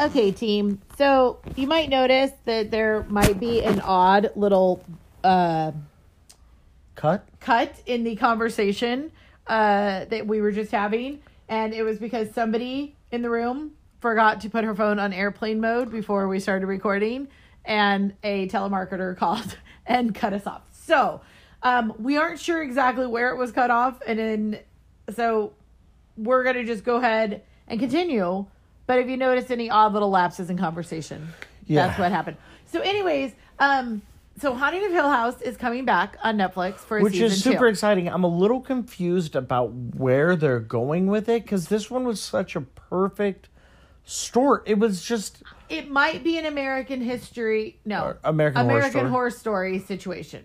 Okay, 0.00 0.32
team. 0.32 0.80
So 0.96 1.38
you 1.56 1.66
might 1.66 1.88
notice 1.88 2.30
that 2.44 2.70
there 2.70 3.04
might 3.08 3.38
be 3.40 3.62
an 3.64 3.80
odd 3.80 4.30
little 4.36 4.82
uh, 5.24 5.72
Cut. 6.94 7.26
cut 7.40 7.74
in 7.86 8.04
the 8.04 8.14
conversation 8.16 9.10
uh, 9.48 10.04
that 10.04 10.26
we 10.26 10.40
were 10.40 10.52
just 10.52 10.70
having, 10.70 11.20
and 11.48 11.74
it 11.74 11.82
was 11.82 11.98
because 11.98 12.32
somebody 12.32 12.94
in 13.10 13.20
the 13.22 13.28
room 13.30 13.72
forgot 14.00 14.40
to 14.42 14.50
put 14.50 14.64
her 14.64 14.74
phone 14.74 14.98
on 15.00 15.12
airplane 15.12 15.60
mode 15.60 15.90
before 15.90 16.28
we 16.28 16.38
started 16.38 16.66
recording, 16.66 17.26
and 17.64 18.14
a 18.22 18.46
telemarketer 18.48 19.16
called 19.18 19.56
and 19.86 20.14
cut 20.14 20.32
us 20.32 20.46
off. 20.46 20.62
So 20.72 21.20
um, 21.64 21.92
we 21.98 22.16
aren't 22.16 22.38
sure 22.38 22.62
exactly 22.62 23.06
where 23.06 23.30
it 23.30 23.36
was 23.36 23.50
cut 23.50 23.70
off, 23.70 24.00
and 24.06 24.18
then 24.18 24.58
so 25.14 25.52
we're 26.16 26.44
gonna 26.44 26.64
just 26.64 26.84
go 26.84 26.96
ahead 26.96 27.42
and 27.66 27.80
continue. 27.80 28.46
But 28.86 28.98
if 29.00 29.08
you 29.08 29.16
notice 29.16 29.50
any 29.50 29.68
odd 29.68 29.94
little 29.94 30.10
lapses 30.10 30.48
in 30.48 30.58
conversation, 30.58 31.26
Yeah. 31.66 31.86
that's 31.88 31.98
what 31.98 32.12
happened. 32.12 32.36
So, 32.66 32.80
anyways, 32.80 33.32
um, 33.58 34.02
so 34.40 34.54
Haunting 34.54 34.84
of 34.84 34.90
Hill 34.92 35.08
House 35.08 35.40
is 35.42 35.56
coming 35.56 35.84
back 35.84 36.16
on 36.22 36.36
Netflix 36.36 36.76
for 36.78 37.00
Which 37.00 37.16
is 37.16 37.42
super 37.42 37.60
two. 37.60 37.64
exciting. 37.66 38.08
I'm 38.08 38.24
a 38.24 38.28
little 38.28 38.60
confused 38.60 39.36
about 39.36 39.72
where 39.72 40.34
they're 40.36 40.60
going 40.60 41.06
with 41.06 41.28
it 41.28 41.42
because 41.44 41.68
this 41.68 41.90
one 41.90 42.04
was 42.04 42.20
such 42.20 42.56
a 42.56 42.60
perfect 42.62 43.48
story. 44.04 44.62
It 44.66 44.78
was 44.78 45.02
just 45.04 45.42
It 45.68 45.90
might 45.90 46.24
be 46.24 46.38
an 46.38 46.46
American 46.46 47.00
history, 47.00 47.78
no, 47.84 48.16
American 48.24 48.62
Horror 48.64 48.70
American 48.78 48.90
Story. 49.00 49.10
Horror 49.10 49.30
Story 49.30 49.78
situation. 49.78 50.44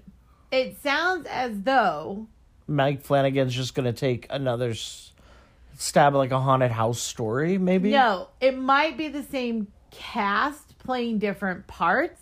It 0.51 0.77
sounds 0.81 1.27
as 1.27 1.62
though 1.62 2.27
Mike 2.67 3.01
Flanagan's 3.01 3.53
just 3.53 3.75
going 3.75 3.86
to 3.86 3.93
take 3.93 4.27
another 4.29 4.69
s- 4.72 5.12
stab 5.77 6.13
at 6.13 6.17
like 6.17 6.31
a 6.31 6.39
haunted 6.39 6.72
house 6.72 7.00
story, 7.00 7.58
maybe. 7.58 7.91
no, 7.91 8.29
it 8.39 8.58
might 8.58 8.98
be 8.98 9.08
the 9.10 9.24
same 9.24 9.67
cast 9.91 10.77
playing 10.79 11.17
different 11.19 11.65
parts. 11.67 12.19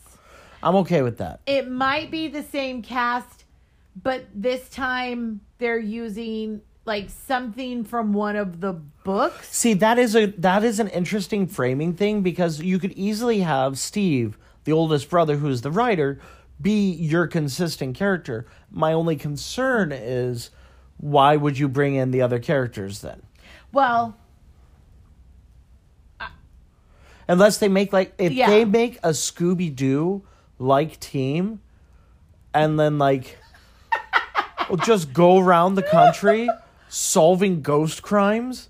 I'm 0.67 0.75
okay 0.77 1.01
with 1.01 1.19
that. 1.19 1.39
It 1.45 1.71
might 1.71 2.11
be 2.11 2.27
the 2.27 2.43
same 2.43 2.81
cast, 2.81 3.45
but 4.03 4.25
this 4.35 4.67
time 4.67 5.39
they're 5.59 5.79
using 5.79 6.59
like 6.83 7.09
something 7.09 7.85
from 7.85 8.11
one 8.11 8.35
of 8.35 8.59
the 8.59 8.73
books. 8.73 9.47
See, 9.55 9.73
that 9.75 9.97
is 9.97 10.13
a 10.13 10.25
that 10.25 10.65
is 10.65 10.81
an 10.81 10.89
interesting 10.89 11.47
framing 11.47 11.93
thing 11.93 12.21
because 12.21 12.61
you 12.61 12.79
could 12.79 12.91
easily 12.93 13.39
have 13.39 13.79
Steve, 13.79 14.37
the 14.65 14.73
oldest 14.73 15.09
brother 15.09 15.37
who's 15.37 15.61
the 15.61 15.71
writer, 15.71 16.19
be 16.61 16.91
your 16.91 17.27
consistent 17.27 17.95
character. 17.95 18.45
My 18.69 18.91
only 18.91 19.15
concern 19.15 19.93
is 19.93 20.49
why 20.97 21.37
would 21.37 21.57
you 21.57 21.69
bring 21.69 21.95
in 21.95 22.11
the 22.11 22.21
other 22.21 22.39
characters 22.39 22.99
then? 22.99 23.21
Well, 23.71 24.17
Unless 27.29 27.57
they 27.59 27.67
make 27.69 27.93
like 27.93 28.13
if 28.17 28.33
Yeah. 28.33 28.49
they 28.49 28.65
make 28.65 28.97
a 28.97 29.09
Scooby 29.09 29.73
Doo 29.73 30.23
like 30.59 30.99
team 30.99 31.61
and 32.53 32.79
then 32.79 32.97
like 32.97 33.37
just 34.83 35.13
go 35.13 35.37
around 35.39 35.75
the 35.75 35.83
country 35.83 36.49
solving 36.89 37.61
ghost 37.61 38.01
crimes, 38.01 38.69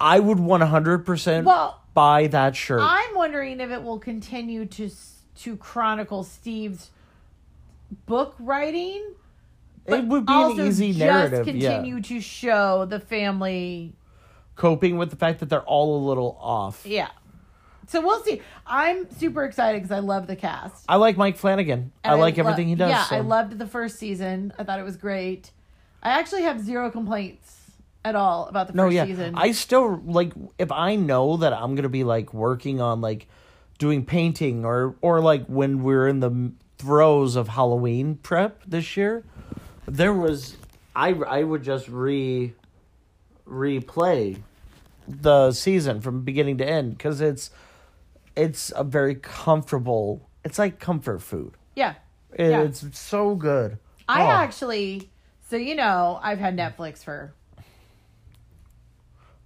I 0.00 0.20
would 0.20 0.38
100% 0.38 1.44
Well, 1.44 1.82
buy 1.94 2.26
that 2.28 2.56
shirt. 2.56 2.80
I'm 2.82 3.14
wondering 3.14 3.60
if 3.60 3.70
it 3.70 3.82
will 3.82 3.98
continue 3.98 4.66
to 4.66 4.90
to 5.36 5.56
chronicle 5.56 6.24
Steve's 6.24 6.90
book 8.06 8.34
writing. 8.40 9.14
it 9.86 10.04
would 10.04 10.26
be 10.26 10.32
an 10.32 10.60
easy 10.60 10.88
just 10.88 10.98
narrative, 10.98 11.44
continue 11.44 11.96
yeah. 11.96 12.02
to 12.02 12.20
show 12.20 12.84
the 12.84 12.98
family. 12.98 13.94
Coping 14.56 14.98
with 14.98 15.10
the 15.10 15.16
fact 15.16 15.38
that 15.38 15.48
they're 15.48 15.62
all 15.62 15.96
a 15.96 16.02
little 16.08 16.36
off. 16.40 16.84
Yeah. 16.84 17.08
So 17.88 18.00
we'll 18.00 18.22
see. 18.22 18.40
I'm 18.66 19.10
super 19.12 19.44
excited 19.44 19.82
because 19.82 19.96
I 19.96 20.00
love 20.00 20.26
the 20.26 20.36
cast. 20.36 20.84
I 20.88 20.96
like 20.96 21.16
Mike 21.16 21.36
Flanagan. 21.36 21.90
I 22.04 22.12
And 22.12 22.20
like 22.20 22.36
lo- 22.36 22.44
everything 22.44 22.68
he 22.68 22.74
does. 22.74 22.90
Yeah, 22.90 23.04
so. 23.04 23.16
I 23.16 23.20
loved 23.20 23.58
the 23.58 23.66
first 23.66 23.98
season. 23.98 24.52
I 24.58 24.62
thought 24.64 24.78
it 24.78 24.84
was 24.84 24.96
great. 24.96 25.50
I 26.02 26.10
actually 26.10 26.42
have 26.42 26.60
zero 26.60 26.90
complaints 26.90 27.56
at 28.04 28.14
all 28.14 28.46
about 28.46 28.68
the 28.68 28.74
No, 28.74 28.84
first 28.84 28.94
yeah. 28.94 29.04
season. 29.06 29.34
I 29.36 29.52
still 29.52 30.00
like 30.04 30.32
if 30.58 30.70
I 30.70 30.96
know 30.96 31.38
that 31.38 31.52
I'm 31.52 31.74
gonna 31.74 31.88
be 31.88 32.04
like 32.04 32.32
working 32.32 32.80
on 32.80 33.00
like 33.00 33.26
doing 33.78 34.04
painting 34.04 34.64
or 34.64 34.94
or 35.00 35.20
like 35.20 35.46
when 35.46 35.82
we're 35.82 36.06
in 36.08 36.20
the 36.20 36.52
throes 36.78 37.36
of 37.36 37.48
Halloween 37.48 38.16
prep 38.22 38.62
this 38.66 38.96
year, 38.96 39.24
there 39.86 40.12
was 40.12 40.56
I 40.94 41.14
I 41.14 41.42
would 41.42 41.62
just 41.64 41.88
re 41.88 42.52
replay 43.48 44.38
the 45.08 45.52
season 45.52 46.00
from 46.00 46.22
beginning 46.22 46.58
to 46.58 46.68
end 46.68 46.96
because 46.98 47.20
it's 47.20 47.50
it's 48.38 48.72
a 48.76 48.84
very 48.84 49.14
comfortable. 49.16 50.28
It's 50.44 50.58
like 50.58 50.78
comfort 50.80 51.20
food. 51.20 51.56
yeah. 51.74 51.94
It- 52.32 52.50
Yeah. 52.50 52.62
It's 52.62 52.98
so 52.98 53.34
good. 53.34 53.78
I 54.08 54.22
Oh. 54.22 54.26
actually, 54.30 55.10
so 55.48 55.56
you 55.56 55.74
know, 55.74 56.18
I've 56.22 56.38
had 56.38 56.56
Netflix 56.56 57.02
for 57.04 57.32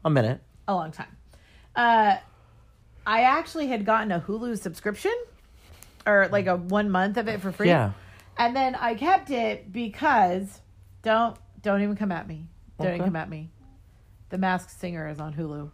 a 0.05 0.11
minute. 0.11 0.41
a 0.69 0.75
long 0.75 0.93
time. 0.93 1.17
Uh, 1.75 2.17
I 3.07 3.23
actually 3.23 3.67
had 3.67 3.85
gotten 3.85 4.13
a 4.13 4.21
Hulu 4.21 4.57
subscription 4.59 5.15
or 6.07 6.29
like 6.31 6.47
a 6.47 6.57
one 6.57 6.89
month 6.91 7.17
of 7.17 7.27
it 7.29 7.41
for 7.41 7.51
free. 7.51 7.69
Yeah. 7.69 7.93
And 8.39 8.55
then 8.55 8.75
I 8.77 8.95
kept 8.95 9.31
it 9.31 9.73
because 9.73 10.61
don't 11.03 11.37
don't 11.63 11.83
even 11.83 11.97
come 11.97 12.13
at 12.13 12.27
me. 12.29 12.47
Don't 12.79 12.95
even 12.95 13.05
come 13.07 13.17
at 13.17 13.29
me. 13.29 13.51
The 14.31 14.39
Masked 14.39 14.71
Singer 14.71 15.09
is 15.09 15.19
on 15.21 15.35
Hulu. 15.35 15.71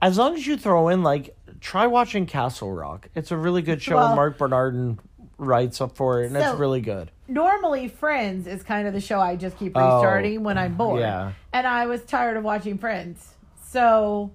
As 0.00 0.16
long 0.18 0.34
as 0.34 0.46
you 0.46 0.56
throw 0.56 0.88
in 0.88 1.02
like 1.02 1.34
try 1.60 1.86
watching 1.86 2.26
Castle 2.26 2.72
Rock. 2.72 3.08
It's 3.14 3.30
a 3.30 3.36
really 3.36 3.62
good 3.62 3.82
show. 3.82 3.96
Well- 3.96 4.14
Marc 4.16 4.38
Bernardin 4.38 4.98
writes 5.38 5.80
up 5.80 5.96
for 5.96 6.22
it, 6.22 6.26
and 6.26 6.34
So- 6.34 6.50
it's 6.50 6.58
really 6.58 6.80
good. 6.80 7.10
Normally, 7.28 7.88
Friends 7.88 8.46
is 8.46 8.62
kind 8.62 8.86
of 8.88 8.94
the 8.94 9.00
show 9.00 9.20
I 9.20 9.36
just 9.36 9.58
keep 9.58 9.72
Oh, 9.76 9.96
restarting 9.96 10.42
when 10.44 10.56
I'm 10.56 10.76
bored. 10.76 11.00
yeah. 11.00 11.32
And 11.52 11.66
I 11.66 11.86
was 11.86 12.02
tired 12.04 12.36
of 12.36 12.44
watching 12.44 12.78
Friends. 12.78 13.34
So 13.62 14.30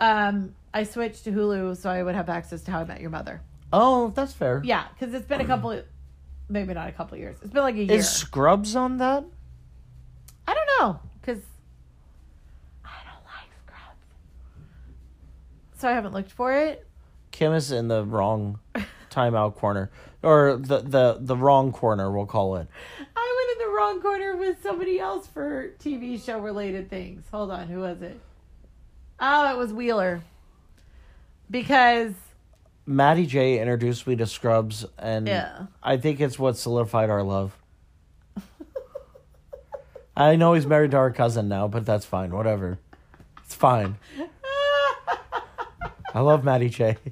um, 0.00 0.54
I 0.72 0.84
switched 0.84 1.24
to 1.24 1.32
Hulu 1.32 1.76
so 1.76 1.90
I 1.90 2.02
would 2.02 2.14
have 2.14 2.28
access 2.28 2.62
to 2.62 2.70
How 2.70 2.80
I 2.80 2.84
Met 2.84 3.00
Your 3.00 3.10
Mother. 3.10 3.40
Oh, 3.72 4.12
that's 4.14 4.32
fair. 4.32 4.62
Yeah, 4.64 4.84
because 4.98 5.12
it's 5.14 5.26
been 5.26 5.40
a 5.40 5.44
couple, 5.44 5.82
maybe 6.48 6.72
not 6.74 6.88
a 6.88 6.92
couple 6.92 7.18
years. 7.18 7.36
It's 7.42 7.52
been 7.52 7.62
like 7.64 7.74
a 7.74 7.82
year. 7.82 7.96
Is 7.98 8.08
Scrubs 8.08 8.76
on 8.76 8.98
that? 8.98 9.24
I 10.46 10.54
don't 10.54 10.68
know 10.80 11.00
because 11.20 11.42
I 12.84 12.90
don't 13.04 13.24
like 13.26 13.50
Scrubs, 13.66 14.06
so 15.78 15.88
I 15.88 15.92
haven't 15.92 16.12
looked 16.12 16.30
for 16.32 16.52
it. 16.52 16.86
Kim 17.30 17.52
is 17.52 17.72
in 17.72 17.88
the 17.88 18.04
wrong 18.04 18.58
timeout 19.10 19.54
corner, 19.56 19.90
or 20.22 20.56
the 20.56 20.80
the 20.80 21.18
the 21.20 21.36
wrong 21.36 21.72
corner. 21.72 22.10
We'll 22.10 22.26
call 22.26 22.56
it. 22.56 22.66
I 23.16 23.46
went 23.46 23.60
in 23.60 23.66
the 23.68 23.74
wrong 23.76 24.00
corner 24.00 24.36
with 24.36 24.62
somebody 24.62 24.98
else 24.98 25.26
for 25.26 25.70
TV 25.78 26.22
show 26.24 26.38
related 26.38 26.90
things. 26.90 27.24
Hold 27.30 27.50
on, 27.50 27.68
who 27.68 27.80
was 27.80 28.02
it? 28.02 28.18
Oh, 29.20 29.50
it 29.52 29.56
was 29.58 29.72
Wheeler. 29.72 30.22
Because 31.50 32.12
Maddie 32.86 33.26
J 33.26 33.58
introduced 33.60 34.06
me 34.06 34.16
to 34.16 34.26
Scrubs, 34.26 34.84
and 34.98 35.26
Yeah. 35.26 35.66
I 35.82 35.96
think 35.96 36.20
it's 36.20 36.38
what 36.38 36.56
solidified 36.56 37.10
our 37.10 37.22
love. 37.22 37.56
I 40.16 40.34
know 40.36 40.54
he's 40.54 40.66
married 40.66 40.90
to 40.92 40.96
our 40.96 41.12
cousin 41.12 41.48
now, 41.48 41.68
but 41.68 41.86
that's 41.86 42.04
fine. 42.04 42.30
Whatever, 42.32 42.78
it's 43.44 43.54
fine. 43.54 43.98
I 46.14 46.20
love 46.20 46.44
Maddie 46.44 46.68
J. 46.70 46.96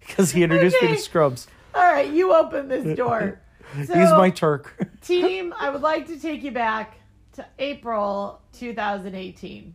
Because 0.00 0.30
he 0.32 0.42
introduced 0.42 0.80
me 0.80 0.88
to 0.88 0.96
Scrubs. 0.96 1.48
all 1.74 1.82
right, 1.82 2.10
you 2.10 2.32
open 2.34 2.66
this 2.68 2.96
door. 2.96 3.38
So, 3.74 3.76
He's 3.76 3.90
my 4.12 4.30
Turk. 4.30 4.74
team. 5.02 5.52
I 5.58 5.68
would 5.68 5.82
like 5.82 6.06
to 6.06 6.18
take 6.18 6.42
you 6.42 6.50
back 6.50 6.98
to 7.34 7.44
April 7.58 8.40
2018 8.54 9.74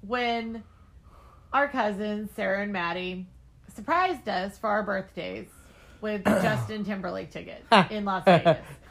when 0.00 0.64
our 1.52 1.68
cousins 1.68 2.30
Sarah 2.34 2.64
and 2.64 2.72
Maddie 2.72 3.28
surprised 3.72 4.28
us 4.28 4.58
for 4.58 4.68
our 4.68 4.82
birthdays 4.82 5.46
with 6.02 6.24
Justin 6.26 6.84
Timberlake 6.84 7.30
tickets 7.30 7.64
in 7.90 8.04
Las 8.04 8.24
Vegas. 8.24 8.58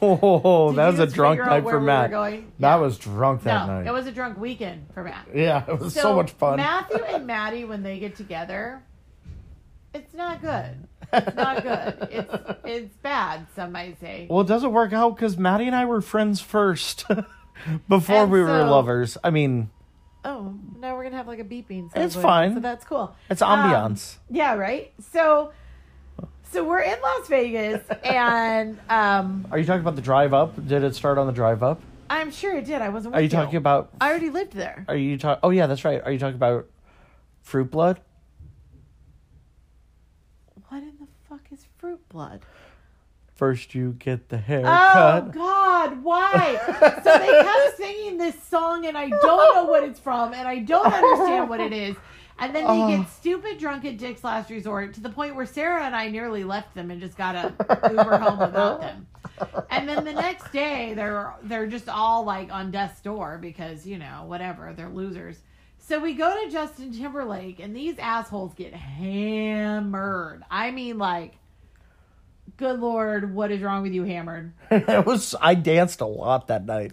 oh, 0.00 0.70
Did 0.70 0.78
that 0.78 0.86
you 0.86 0.90
was 0.92 0.98
a 1.00 1.04
just 1.06 1.14
drunk 1.14 1.32
figure 1.38 1.44
out 1.44 1.50
night 1.50 1.64
where 1.64 1.74
for 1.74 1.80
we 1.80 1.86
Matt. 1.86 2.10
going? 2.10 2.52
That 2.60 2.76
was 2.76 2.98
drunk 2.98 3.42
that 3.42 3.66
no, 3.66 3.78
night. 3.80 3.86
it 3.86 3.92
was 3.92 4.06
a 4.06 4.12
drunk 4.12 4.38
weekend 4.38 4.86
for 4.94 5.02
Matt. 5.04 5.26
yeah, 5.34 5.64
it 5.68 5.78
was 5.78 5.94
so, 5.94 6.14
much 6.16 6.30
fun. 6.32 6.56
Matthew 6.56 7.02
and 7.08 7.26
Maddie, 7.26 7.64
when 7.64 7.82
they 7.82 7.98
get 7.98 8.16
together, 8.16 8.82
it's 9.92 10.14
not 10.14 10.40
good. 10.40 10.86
It's 11.12 11.36
not 11.36 11.62
good. 11.62 12.08
It's 12.10 12.34
it's 12.64 12.96
bad. 12.98 13.46
Some 13.54 13.72
might 13.72 14.00
say. 14.00 14.26
Well, 14.30 14.40
it 14.40 14.46
doesn't 14.48 14.72
work 14.72 14.92
out 14.92 15.16
because 15.16 15.36
Maddie 15.36 15.66
and 15.66 15.76
I 15.76 15.84
were 15.84 16.00
friends 16.00 16.40
first 16.40 17.04
before 17.88 18.22
And 18.22 18.30
we 18.32 18.40
were 18.40 18.46
so- 18.46 18.70
lovers. 18.70 19.18
I 19.22 19.30
mean, 19.30 19.70
Oh, 20.24 20.54
now 20.78 20.94
we're 20.94 21.02
gonna 21.02 21.16
have 21.16 21.26
like 21.26 21.40
a 21.40 21.44
beeping. 21.44 21.90
sound 21.92 22.04
It's 22.04 22.14
going, 22.14 22.22
fine. 22.22 22.54
So 22.54 22.60
that's 22.60 22.84
cool. 22.84 23.14
it's 23.28 23.42
Um, 23.42 23.58
ambiance. 23.58 24.18
Yeah, 24.30 24.54
right. 24.54 24.92
So, 25.12 25.50
so 26.52 26.62
we're 26.64 26.80
in 26.80 27.00
Las 27.00 27.28
Vegas, 27.28 27.82
and 28.04 28.78
um, 28.88 29.46
Are 29.50 29.58
you 29.58 29.64
talking 29.64 29.80
about 29.80 29.96
the 29.96 30.02
drive 30.02 30.34
up? 30.34 30.54
Did 30.68 30.84
it 30.84 30.94
start 30.94 31.18
on 31.18 31.26
the 31.26 31.32
drive 31.32 31.62
up? 31.62 31.80
I'm 32.10 32.30
sure 32.30 32.56
it 32.56 32.66
did. 32.66 32.82
I 32.82 32.90
wasn't. 32.90 33.14
Are 33.14 33.20
you 33.20 33.24
with 33.24 33.32
talking 33.32 33.56
about? 33.56 33.90
I 34.00 34.10
already 34.10 34.28
lived 34.28 34.52
there. 34.52 34.84
Are 34.86 34.96
you 34.96 35.16
talking? 35.16 35.40
Oh 35.42 35.50
yeah, 35.50 35.66
that's 35.66 35.84
right. 35.84 36.02
Are 36.04 36.12
you 36.12 36.18
talking 36.18 36.36
about 36.36 36.66
fruit 37.40 37.70
blood? 37.70 38.00
What 40.68 40.82
in 40.82 40.92
the 41.00 41.06
fuck 41.28 41.40
is 41.50 41.66
fruit 41.78 42.06
blood? 42.10 42.42
First, 43.34 43.74
you 43.74 43.96
get 43.98 44.28
the 44.28 44.36
hair. 44.36 44.62
Oh. 44.64 45.30
God, 45.32 46.04
why? 46.04 46.60
so 47.02 47.18
they 47.18 47.42
kept 47.42 47.76
singing 47.76 48.18
this 48.18 48.40
song, 48.44 48.86
and 48.86 48.96
I 48.96 49.08
don't 49.08 49.54
know 49.54 49.64
what 49.64 49.82
it's 49.84 49.98
from, 49.98 50.34
and 50.34 50.46
I 50.46 50.58
don't 50.58 50.86
understand 50.86 51.48
what 51.48 51.60
it 51.60 51.72
is. 51.72 51.96
And 52.38 52.54
then 52.54 52.64
they 52.64 52.82
Oh. 52.82 52.88
get 52.98 53.08
stupid 53.08 53.58
drunk 53.58 53.84
at 53.84 53.98
Dick's 53.98 54.24
Last 54.24 54.50
Resort 54.50 54.94
to 54.94 55.00
the 55.00 55.10
point 55.10 55.36
where 55.36 55.46
Sarah 55.46 55.84
and 55.84 55.94
I 55.94 56.08
nearly 56.08 56.42
left 56.44 56.74
them 56.74 56.90
and 56.90 57.00
just 57.00 57.16
got 57.16 57.34
a 57.34 57.52
Uber 57.90 58.18
home 58.18 58.38
without 58.38 58.80
them. 58.80 59.06
And 59.70 59.88
then 59.88 60.04
the 60.04 60.12
next 60.12 60.50
day, 60.52 60.94
they're 60.94 61.34
they're 61.42 61.66
just 61.66 61.88
all 61.88 62.24
like 62.24 62.52
on 62.52 62.70
death's 62.70 63.00
door 63.00 63.38
because 63.40 63.86
you 63.86 63.98
know 63.98 64.24
whatever 64.26 64.72
they're 64.76 64.88
losers. 64.88 65.38
So 65.78 65.98
we 65.98 66.14
go 66.14 66.44
to 66.44 66.50
Justin 66.50 66.92
Timberlake, 66.92 67.58
and 67.58 67.74
these 67.74 67.98
assholes 67.98 68.54
get 68.54 68.72
hammered. 68.72 70.42
I 70.50 70.70
mean, 70.70 70.96
like, 70.98 71.34
good 72.56 72.78
lord, 72.78 73.34
what 73.34 73.50
is 73.50 73.62
wrong 73.62 73.82
with 73.82 73.92
you, 73.92 74.04
hammered? 74.04 74.52
it 74.70 75.04
was. 75.04 75.34
I 75.40 75.54
danced 75.54 76.00
a 76.00 76.06
lot 76.06 76.46
that 76.48 76.64
night. 76.64 76.92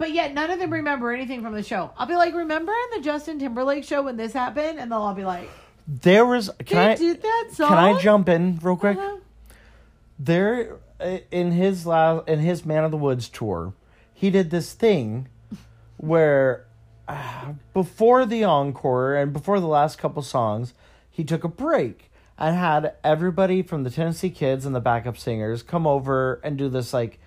But 0.00 0.14
yet 0.14 0.32
none 0.32 0.50
of 0.50 0.58
them 0.58 0.72
remember 0.72 1.12
anything 1.12 1.42
from 1.42 1.52
the 1.52 1.62
show. 1.62 1.90
I'll 1.98 2.06
be 2.06 2.16
like, 2.16 2.34
remember 2.34 2.72
in 2.72 2.98
the 2.98 3.04
Justin 3.04 3.38
Timberlake 3.38 3.84
show 3.84 4.00
when 4.00 4.16
this 4.16 4.32
happened? 4.32 4.80
And 4.80 4.90
they'll 4.90 5.02
all 5.02 5.12
be 5.12 5.26
like, 5.26 5.50
There 5.86 6.24
was. 6.24 6.50
Can 6.64 6.78
they 6.78 6.92
I? 6.92 6.96
did 6.96 7.20
that 7.20 7.48
song? 7.52 7.68
Can 7.68 7.76
I 7.76 8.00
jump 8.00 8.30
in 8.30 8.58
real 8.62 8.76
quick? 8.76 8.96
Uh-huh. 8.96 9.18
there 10.18 10.78
uh, 10.98 11.18
in 11.30 11.52
his 11.52 11.84
last 11.84 12.26
in 12.26 12.38
his 12.38 12.64
Man 12.64 12.82
of 12.82 12.90
the 12.90 12.96
Woods 12.96 13.28
tour, 13.28 13.74
he 14.14 14.30
did 14.30 14.48
this 14.48 14.72
thing 14.72 15.28
where 15.98 16.64
uh, 17.06 17.52
before 17.74 18.24
the 18.24 18.42
encore 18.42 19.14
and 19.14 19.34
before 19.34 19.60
the 19.60 19.66
last 19.66 19.98
couple 19.98 20.22
songs, 20.22 20.72
he 21.10 21.24
took 21.24 21.44
a 21.44 21.48
break 21.48 22.10
and 22.38 22.56
had 22.56 22.94
everybody 23.04 23.60
from 23.60 23.84
the 23.84 23.90
Tennessee 23.90 24.30
Kids 24.30 24.64
and 24.64 24.74
the 24.74 24.80
backup 24.80 25.18
singers 25.18 25.62
come 25.62 25.86
over 25.86 26.40
and 26.42 26.56
do 26.56 26.70
this 26.70 26.94
like 26.94 27.19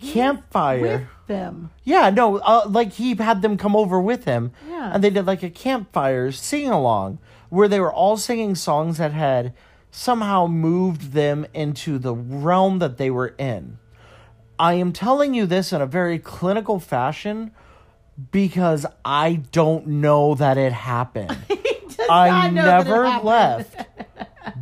campfire. 0.00 0.80
With 0.80 1.26
them. 1.26 1.70
Yeah, 1.84 2.10
no, 2.10 2.38
uh, 2.38 2.62
like 2.68 2.92
he 2.92 3.14
had 3.14 3.42
them 3.42 3.56
come 3.56 3.74
over 3.76 4.00
with 4.00 4.24
him, 4.24 4.52
Yeah. 4.68 4.90
and 4.92 5.02
they 5.04 5.10
did 5.10 5.26
like 5.26 5.42
a 5.42 5.50
campfire 5.50 6.32
sing 6.32 6.68
along 6.68 7.18
where 7.48 7.68
they 7.68 7.80
were 7.80 7.92
all 7.92 8.16
singing 8.16 8.54
songs 8.54 8.98
that 8.98 9.12
had 9.12 9.52
somehow 9.90 10.46
moved 10.46 11.12
them 11.12 11.46
into 11.52 11.98
the 11.98 12.14
realm 12.14 12.78
that 12.78 12.96
they 12.96 13.10
were 13.10 13.34
in. 13.38 13.78
I 14.58 14.74
am 14.74 14.92
telling 14.92 15.34
you 15.34 15.46
this 15.46 15.72
in 15.72 15.80
a 15.80 15.86
very 15.86 16.18
clinical 16.18 16.78
fashion 16.78 17.50
because 18.30 18.84
I 19.04 19.40
don't 19.52 19.86
know 19.86 20.34
that 20.34 20.58
it 20.58 20.72
happened. 20.72 21.36
I 22.10 22.50
not 22.50 22.52
know 22.52 22.62
that 22.64 22.80
it 22.86 22.88
never 22.90 23.24
left, 23.24 23.76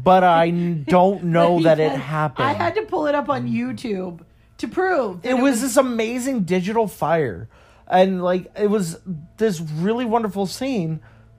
but 0.02 0.22
I 0.24 0.50
don't 0.86 1.24
know 1.24 1.60
that 1.62 1.80
it 1.80 1.92
happened. 1.92 2.46
I 2.48 2.52
had 2.52 2.74
to 2.76 2.82
pull 2.82 3.06
it 3.06 3.14
up 3.14 3.28
on 3.28 3.48
YouTube 3.48 4.20
to 4.58 4.68
prove. 4.68 5.22
that 5.22 5.30
it 5.30 5.42
was 5.42 5.62
this 5.62 5.76
amazing 5.76 6.42
digital 6.42 6.86
fire 6.86 7.48
and 7.86 8.22
like 8.22 8.50
it 8.56 8.68
was 8.68 8.98
this 9.36 9.60
really 9.60 10.04
wonderful 10.04 10.46
scene 10.46 11.00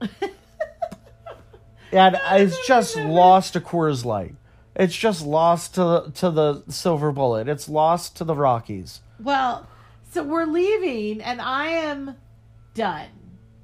and 1.92 2.20
it's 2.32 2.66
just 2.66 2.96
lost 2.96 3.54
to 3.54 3.60
Coors 3.60 4.04
Light. 4.04 4.34
It's 4.74 4.96
just 4.96 5.24
lost 5.24 5.74
to 5.74 6.12
to 6.14 6.30
the 6.30 6.62
Silver 6.68 7.12
Bullet. 7.12 7.48
It's 7.48 7.68
lost 7.68 8.16
to 8.16 8.24
the 8.24 8.34
Rockies. 8.34 9.00
Well, 9.18 9.68
so 10.10 10.22
we're 10.22 10.46
leaving, 10.46 11.20
and 11.20 11.40
I 11.40 11.68
am 11.68 12.16
done 12.74 13.08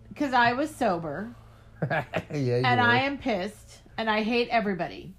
because 0.09 0.33
I 0.33 0.53
was 0.53 0.75
sober. 0.75 1.35
yeah, 1.91 2.63
and 2.65 2.81
I 2.81 3.01
am 3.01 3.19
pissed, 3.19 3.83
and 3.97 4.11
I 4.11 4.23
hate 4.23 4.49
everybody. 4.49 5.15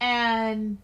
And 0.00 0.78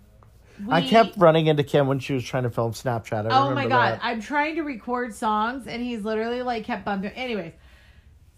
we, 0.67 0.73
I 0.73 0.83
kept 0.83 1.17
running 1.17 1.47
into 1.47 1.63
Kim 1.65 1.87
when 1.87 1.99
she 1.99 2.13
was 2.13 2.25
trying 2.25 2.43
to 2.45 2.51
film 2.51 2.73
Snapchat. 2.73 3.31
I 3.31 3.39
oh 3.39 3.55
my 3.55 3.67
god, 3.67 3.95
that. 3.95 4.01
I'm 4.03 4.21
trying 4.21 4.57
to 4.57 4.63
record 4.63 5.15
songs, 5.15 5.67
and 5.67 5.83
he's 5.83 6.05
literally 6.05 6.43
like 6.43 6.65
kept 6.65 6.85
bumping. 6.85 7.11
Anyways, 7.13 7.53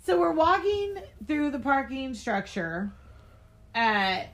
so 0.04 0.18
we're 0.18 0.32
walking 0.32 0.98
through 1.26 1.50
the 1.50 1.58
parking 1.58 2.14
structure 2.14 2.92
at 3.74 4.26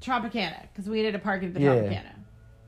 Tropicana 0.00 0.62
because 0.72 0.88
we 0.88 0.96
needed 0.98 1.12
to 1.12 1.18
park 1.18 1.42
at 1.42 1.54
the 1.54 1.60
Yeah. 1.60 1.74
Tropicana, 1.74 2.14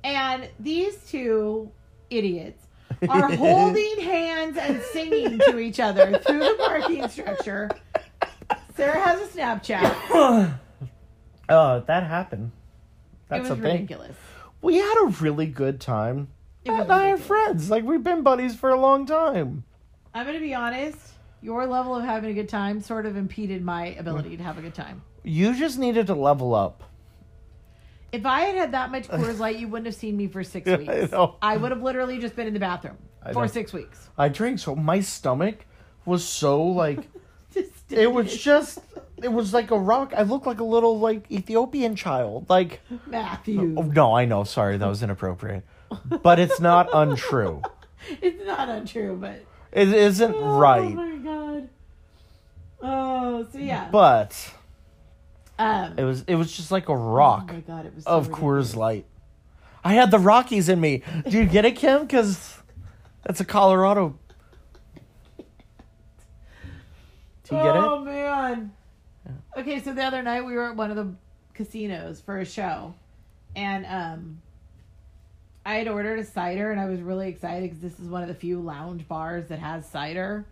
and 0.05 0.49
these 0.61 0.97
two 1.09 1.71
idiots 2.11 2.67
are 3.09 3.31
holding 3.35 4.01
hands 4.01 4.57
and 4.57 4.81
singing 4.93 5.39
to 5.39 5.59
each 5.59 5.81
other 5.81 6.19
through 6.19 6.39
the 6.41 6.55
parking 6.59 7.09
structure. 7.09 7.71
Sarah 8.77 9.01
has 9.01 9.21
a 9.21 9.39
Snapchat. 9.39 10.59
Oh, 11.49 11.79
that 11.87 12.03
happened. 12.03 12.51
It 12.51 13.29
That's 13.29 13.43
was 13.43 13.51
a 13.53 13.63
thing. 13.63 13.73
ridiculous. 13.83 14.17
We 14.67 14.79
had 14.79 15.05
a 15.05 15.07
really 15.21 15.47
good 15.47 15.81
time. 15.81 16.27
It 16.65 16.73
was 16.73 16.81
and 16.81 16.93
I 16.93 17.07
have 17.11 17.21
friends. 17.23 17.71
Like 17.71 17.85
we've 17.85 18.03
been 18.03 18.23
buddies 18.25 18.57
for 18.57 18.71
a 18.71 18.81
long 18.81 19.07
time. 19.07 19.63
I'm 20.13 20.27
gonna 20.27 20.41
be 20.41 20.55
honest. 20.55 20.99
Your 21.41 21.67
level 21.69 21.95
of 21.95 22.05
having 22.05 22.31
a 22.31 22.35
good 22.35 22.49
time 22.49 22.81
sort 22.81 23.07
of 23.07 23.17
impeded 23.17 23.63
my 23.63 23.95
ability 23.95 24.37
to 24.37 24.43
have 24.43 24.59
a 24.59 24.61
good 24.63 24.75
time. 24.75 25.03
You 25.23 25.55
just 25.55 25.79
needed 25.79 26.09
to 26.09 26.17
level 26.17 26.53
up. 26.53 26.83
If 28.11 28.27
I 28.27 28.41
had 28.41 28.57
had 28.57 28.73
that 28.73 28.91
much 28.91 29.07
Coors 29.07 29.39
Light, 29.39 29.57
you 29.61 29.69
wouldn't 29.69 29.87
have 29.87 29.95
seen 29.95 30.17
me 30.17 30.27
for 30.27 30.43
six 30.43 30.69
I 30.69 30.77
weeks. 30.79 31.13
know. 31.13 31.37
I 31.41 31.57
would 31.57 31.71
have 31.71 31.85
literally 31.85 32.19
just 32.19 32.35
been 32.35 32.49
in 32.49 32.53
the 32.53 32.59
bathroom 32.59 32.99
I 33.23 33.35
for 33.35 33.43
know. 33.43 33.47
six 33.47 33.73
weeks. 33.73 34.09
I 34.19 34.29
drank 34.29 34.59
so 34.59 34.75
my 34.75 34.99
stomach 34.99 35.65
was 36.05 36.25
so 36.25 36.61
like 36.65 37.07
it 37.89 38.11
was 38.11 38.37
just 38.37 38.81
it 39.23 39.33
was 39.33 39.55
like 39.55 39.71
a 39.71 39.79
rock. 39.79 40.13
I 40.17 40.23
looked 40.23 40.47
like 40.47 40.61
a 40.61 40.65
little 40.65 40.99
like 40.99 41.31
Ethiopian 41.31 41.97
child. 41.97 42.47
Like 42.49 42.81
Matthew. 43.07 43.75
oh, 43.77 43.83
no, 43.83 44.15
I 44.15 44.25
know. 44.25 44.45
Sorry, 44.45 44.77
that 44.77 44.87
was 44.87 45.03
inappropriate. 45.03 45.65
But 46.23 46.39
it's 46.39 46.61
not 46.61 46.89
untrue. 46.93 47.63
It's 48.23 48.47
not 48.47 48.69
untrue, 48.69 49.17
but 49.21 49.45
It 49.73 49.89
isn't 49.89 50.33
oh 50.33 50.59
right. 50.59 50.93
Oh 50.93 50.95
my 50.95 51.17
god. 51.17 51.69
Oh, 52.81 53.47
so 53.51 53.59
yeah. 53.59 53.89
But 53.91 54.53
um, 55.59 55.95
it 55.97 56.05
was 56.05 56.23
it 56.29 56.37
was 56.37 56.57
just 56.57 56.71
like 56.71 56.89
a 56.89 56.93
oh 56.93 56.95
rock 56.95 57.53
my 57.53 57.61
god, 57.61 57.87
it 57.87 57.95
was 57.95 58.05
so 58.05 58.11
of 58.11 58.29
ridiculous. 58.29 58.75
Coors 58.75 58.77
Light. 58.77 59.07
I 59.83 59.95
had 59.95 60.13
the 60.13 60.21
Rockies 60.21 60.69
in 60.69 60.81
me. 60.81 61.03
Do 61.29 61.37
you 61.37 61.47
get 61.47 61.65
it, 61.65 61.75
Kim? 61.75 62.03
Because 62.03 62.59
that's 63.25 63.41
a 63.41 63.45
Colorado. 63.45 64.17
Do 65.39 65.45
you 67.57 67.63
get 67.63 67.75
it? 67.77 67.83
oh 67.83 68.05
man. 68.05 68.73
Okay, 69.57 69.81
so 69.81 69.93
the 69.95 70.03
other 70.03 70.23
night 70.23 70.45
we 70.45 70.55
were 70.55 70.71
at 70.71 70.77
one 70.77 70.91
of 70.91 70.97
the 70.97 71.15
casinos 71.55 72.21
for 72.21 72.39
a 72.39 72.45
show, 72.45 72.95
and 73.55 73.87
um, 73.87 74.43
I 75.65 75.77
had 75.77 75.89
ordered 75.89 76.19
a 76.19 76.25
cider, 76.25 76.71
and 76.71 76.81
I 76.81 76.87
was 76.87 77.01
really 77.01 77.29
excited 77.29 77.63
because 77.63 77.81
this 77.81 77.99
is 77.99 78.09
one 78.09 78.23
of 78.23 78.29
the 78.29 78.35
few 78.35 78.61
lounge 78.61 79.09
bars 79.09 79.47
that 79.49 79.59
has 79.59 79.89
cider. 79.89 80.47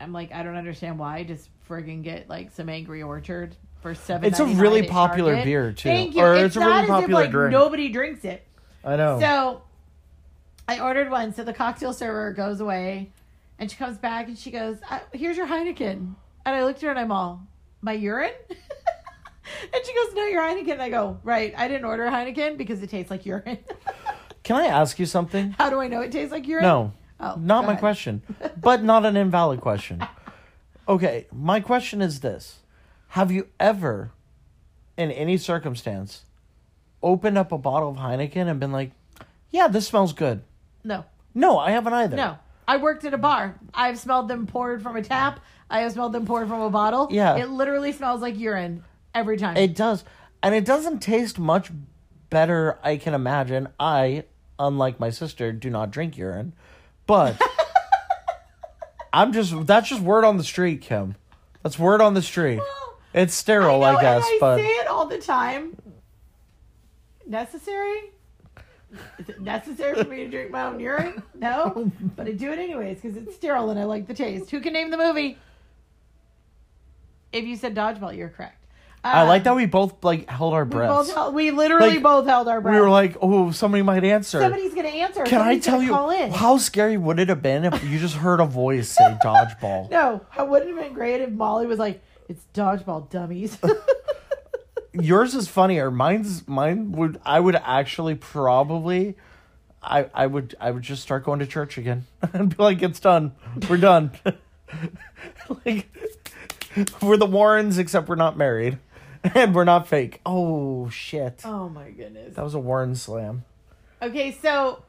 I'm 0.00 0.12
like, 0.12 0.32
I 0.32 0.42
don't 0.42 0.56
understand 0.56 0.98
why. 0.98 1.24
Just 1.24 1.48
friggin' 1.68 2.02
get 2.02 2.28
like 2.28 2.50
some 2.50 2.68
Angry 2.68 3.02
Orchard 3.02 3.56
for 3.80 3.94
seven. 3.94 4.28
It's 4.28 4.40
a 4.40 4.46
really 4.46 4.86
popular 4.86 5.42
beer, 5.42 5.72
too. 5.72 5.88
Thank 5.88 6.14
you. 6.14 6.22
Or 6.22 6.34
it's, 6.34 6.46
it's 6.46 6.56
a 6.56 6.60
not 6.60 6.66
really 6.68 6.82
as 6.82 6.88
popular 6.88 7.20
if 7.20 7.24
like 7.24 7.30
drink. 7.30 7.52
nobody 7.52 7.88
drinks 7.88 8.24
it. 8.24 8.46
I 8.84 8.96
know. 8.96 9.20
So 9.20 9.62
I 10.68 10.80
ordered 10.80 11.10
one. 11.10 11.34
So 11.34 11.44
the 11.44 11.52
cocktail 11.52 11.92
server 11.92 12.32
goes 12.32 12.60
away 12.60 13.10
and 13.58 13.70
she 13.70 13.76
comes 13.76 13.98
back 13.98 14.28
and 14.28 14.38
she 14.38 14.50
goes, 14.50 14.78
"Uh, 14.90 15.00
Here's 15.12 15.36
your 15.36 15.46
Heineken. 15.46 16.14
And 16.44 16.56
I 16.56 16.64
looked 16.64 16.78
at 16.78 16.84
her 16.84 16.90
and 16.90 16.98
I'm 16.98 17.12
all, 17.12 17.46
My 17.82 17.92
urine? 17.92 18.32
and 18.48 19.84
she 19.84 19.92
goes, 19.94 20.14
No, 20.14 20.24
your 20.26 20.42
Heineken. 20.42 20.72
And 20.72 20.82
I 20.82 20.88
go, 20.88 21.18
Right. 21.24 21.52
I 21.56 21.68
didn't 21.68 21.84
order 21.84 22.04
Heineken 22.06 22.56
because 22.56 22.82
it 22.82 22.90
tastes 22.90 23.10
like 23.10 23.26
urine. 23.26 23.58
Can 24.44 24.56
I 24.56 24.66
ask 24.66 24.98
you 24.98 25.06
something? 25.06 25.54
How 25.58 25.68
do 25.70 25.80
I 25.80 25.88
know 25.88 26.00
it 26.00 26.12
tastes 26.12 26.32
like 26.32 26.46
urine? 26.48 26.62
No, 26.64 26.92
Oh, 27.20 27.36
not 27.38 27.64
my 27.64 27.72
ahead. 27.72 27.80
question, 27.80 28.22
but 28.60 28.82
not 28.82 29.04
an 29.04 29.16
invalid 29.16 29.60
question. 29.60 30.04
Okay, 30.88 31.26
my 31.32 31.60
question 31.60 32.02
is 32.02 32.20
this: 32.20 32.58
Have 33.08 33.30
you 33.30 33.46
ever, 33.60 34.10
in 34.96 35.12
any 35.12 35.36
circumstance, 35.36 36.24
opened 37.00 37.38
up 37.38 37.52
a 37.52 37.58
bottle 37.58 37.90
of 37.90 37.98
Heineken 37.98 38.48
and 38.48 38.58
been 38.58 38.72
like, 38.72 38.90
"Yeah, 39.50 39.68
this 39.68 39.86
smells 39.86 40.12
good"? 40.12 40.42
No. 40.82 41.04
No, 41.34 41.58
I 41.60 41.70
haven't 41.70 41.92
either. 41.92 42.16
No. 42.16 42.38
I 42.66 42.78
worked 42.78 43.04
at 43.04 43.14
a 43.14 43.18
bar. 43.18 43.60
I've 43.72 43.98
smelled 43.98 44.26
them 44.28 44.46
poured 44.48 44.82
from 44.82 44.96
a 44.96 45.02
tap. 45.02 45.38
I 45.72 45.80
have 45.80 45.92
smelled 45.92 46.12
them 46.12 46.26
poured 46.26 46.48
from 46.48 46.60
a 46.60 46.70
bottle. 46.70 47.08
Yeah. 47.10 47.36
It 47.36 47.48
literally 47.48 47.92
smells 47.92 48.20
like 48.20 48.38
urine 48.38 48.84
every 49.14 49.38
time. 49.38 49.56
it 49.56 49.74
does, 49.74 50.04
and 50.42 50.54
it 50.54 50.66
doesn't 50.66 51.00
taste 51.00 51.38
much 51.38 51.70
better 52.28 52.78
I 52.82 52.98
can 52.98 53.14
imagine. 53.14 53.68
I, 53.80 54.24
unlike 54.58 55.00
my 55.00 55.08
sister, 55.10 55.50
do 55.50 55.70
not 55.70 55.90
drink 55.90 56.18
urine, 56.18 56.52
but 57.06 57.40
I'm 59.14 59.32
just 59.32 59.66
that's 59.66 59.88
just 59.88 60.02
word 60.02 60.24
on 60.24 60.36
the 60.36 60.44
street, 60.44 60.82
Kim. 60.82 61.16
That's 61.62 61.78
word 61.78 62.02
on 62.02 62.12
the 62.14 62.22
street. 62.22 62.60
It's 63.14 63.34
sterile, 63.34 63.82
I, 63.82 63.92
know, 63.92 64.00
guess, 64.00 64.26
and 64.26 64.34
I 64.34 64.38
but 64.40 64.56
say 64.58 64.66
it 64.66 64.86
all 64.88 65.06
the 65.06 65.18
time. 65.18 65.76
Necessary? 67.26 68.10
Is 69.18 69.28
it 69.30 69.40
necessary 69.40 70.02
for 70.02 70.08
me 70.08 70.16
to 70.16 70.28
drink 70.28 70.50
my 70.50 70.64
own 70.64 70.78
urine? 70.80 71.22
No, 71.34 71.90
but 72.16 72.26
I 72.26 72.32
do 72.32 72.52
it 72.52 72.58
anyways 72.58 73.00
because 73.00 73.16
it's 73.16 73.34
sterile 73.36 73.70
and 73.70 73.80
I 73.80 73.84
like 73.84 74.06
the 74.06 74.14
taste. 74.14 74.50
Who 74.50 74.60
can 74.60 74.74
name 74.74 74.90
the 74.90 74.98
movie? 74.98 75.38
If 77.32 77.44
you 77.44 77.56
said 77.56 77.74
dodgeball, 77.74 78.16
you're 78.16 78.28
correct. 78.28 78.58
I 79.04 79.22
like 79.24 79.40
Um, 79.40 79.44
that 79.44 79.56
we 79.56 79.66
both 79.66 80.04
like 80.04 80.28
held 80.30 80.54
our 80.54 80.62
We 80.64 80.70
both 80.70 81.12
held, 81.12 81.34
we 81.34 81.50
literally 81.50 81.94
Like, 81.94 82.02
both 82.04 82.24
held 82.26 82.46
our 82.46 82.60
breath. 82.60 82.72
we 82.74 82.80
were 82.80 82.88
like, 82.88 83.16
"Oh, 83.20 83.50
somebody 83.50 83.82
might 83.82 84.04
answer." 84.04 84.40
somebody's 84.40 84.74
gonna 84.74 84.88
answer. 84.90 85.24
Can 85.24 85.40
I 85.40 85.58
tell 85.58 85.82
you 85.82 85.90
Call 85.90 86.10
in. 86.10 86.30
how 86.30 86.56
scary 86.56 86.96
would 86.96 87.18
it 87.18 87.28
have 87.28 87.42
been 87.42 87.64
if 87.64 87.82
you 87.82 87.98
just 87.98 88.14
heard 88.14 88.38
a 88.38 88.44
voice 88.46 88.90
say 88.90 89.18
dodgeball? 89.24 89.90
No, 89.90 90.20
it 90.38 90.46
wouldn't 90.48 90.70
have 90.70 90.78
been 90.84 90.92
great 90.94 91.20
if 91.20 91.30
Molly 91.30 91.66
was 91.66 91.80
like, 91.80 92.00
"It's 92.28 92.44
dodgeball, 92.54 93.10
dummies." 93.10 93.58
Yours 94.92 95.34
is 95.34 95.48
funnier. 95.48 95.90
Mine's 95.90 96.46
mine 96.46 96.92
would 96.92 97.18
I 97.24 97.40
would 97.40 97.56
actually 97.56 98.14
probably 98.14 99.16
I 99.82 100.06
I 100.14 100.26
would 100.26 100.54
I 100.60 100.70
would 100.70 100.82
just 100.82 101.02
start 101.02 101.24
going 101.24 101.38
to 101.40 101.46
church 101.46 101.76
again 101.78 102.06
and 102.32 102.56
be 102.56 102.62
like, 102.62 102.82
it's 102.82 103.00
done. 103.00 103.32
We're 103.68 103.78
done. 103.78 104.12
like 105.64 105.88
we're 107.02 107.16
the 107.16 107.26
Warrens 107.26 107.78
except 107.78 108.08
we're 108.08 108.14
not 108.16 108.36
married. 108.36 108.78
And 109.36 109.54
we're 109.54 109.62
not 109.62 109.86
fake. 109.86 110.20
Oh 110.26 110.88
shit. 110.90 111.42
oh 111.44 111.68
my 111.68 111.90
goodness. 111.90 112.34
That 112.34 112.42
was 112.42 112.54
a 112.54 112.58
Warren 112.58 112.96
slam. 112.96 113.44
Okay, 114.02 114.32
so 114.32 114.82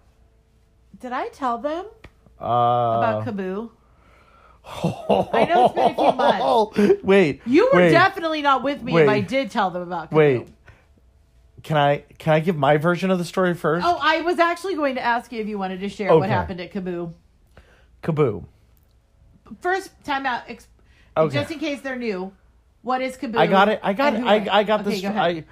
did 0.99 1.11
I 1.11 1.27
tell 1.27 1.59
them 1.59 1.85
Uh 2.41 2.43
about 2.43 3.25
KAABOO? 3.27 3.69
I 5.33 5.45
know 5.45 5.65
it's 5.65 5.73
been 5.75 5.91
a 5.91 5.93
few 5.93 6.11
months. 6.13 7.03
Wait. 7.03 7.41
You 7.45 7.69
were 7.71 7.79
wait, 7.79 7.91
definitely 7.91 8.41
not 8.41 8.63
with 8.63 8.81
me 8.81 8.97
if 8.99 9.07
I 9.07 9.19
did 9.19 9.51
tell 9.51 9.69
them 9.69 9.83
about 9.83 10.09
KAABOO. 10.09 10.15
Wait. 10.15 10.47
Can 11.61 11.77
I 11.77 11.97
can 12.17 12.33
I 12.33 12.39
give 12.39 12.57
my 12.57 12.77
version 12.77 13.11
of 13.11 13.19
the 13.19 13.25
story 13.25 13.53
first? 13.53 13.85
Oh, 13.85 13.99
I 14.01 14.21
was 14.21 14.39
actually 14.39 14.73
going 14.73 14.95
to 14.95 15.01
ask 15.01 15.31
you 15.31 15.41
if 15.41 15.47
you 15.47 15.59
wanted 15.59 15.79
to 15.81 15.89
share 15.89 16.17
what 16.17 16.29
happened 16.29 16.59
at 16.59 16.73
KAABOO. 16.73 17.13
KAABOO. 18.01 18.45
First 19.61 19.91
time 20.03 20.25
out, 20.25 20.41
ex- 20.47 20.67
Okay. 21.15 21.33
just 21.33 21.51
in 21.51 21.59
case 21.59 21.81
they're 21.81 21.95
new. 21.95 22.33
What 22.81 23.01
is 23.01 23.15
KAABOO? 23.17 23.37
I 23.37 23.47
got 23.47 23.69
it. 23.69 23.79
I 23.81 23.93
got 23.93 24.13
it. 24.13 24.23
I, 24.23 24.59
I 24.59 24.63
got 24.63 24.81
okay, 24.81 24.89
this. 24.89 25.01
Go. 25.01 25.09
I 25.09 25.45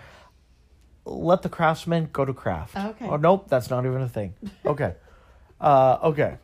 let 1.05 1.41
the 1.41 1.49
craftsman 1.49 2.09
go 2.11 2.25
to 2.25 2.33
craft. 2.33 2.75
Okay. 2.75 3.07
Oh 3.07 3.15
nope, 3.15 3.47
that's 3.47 3.69
not 3.69 3.85
even 3.85 4.01
a 4.01 4.09
thing. 4.09 4.33
Okay. 4.65 4.95
uh, 5.61 5.97
okay. 6.03 6.37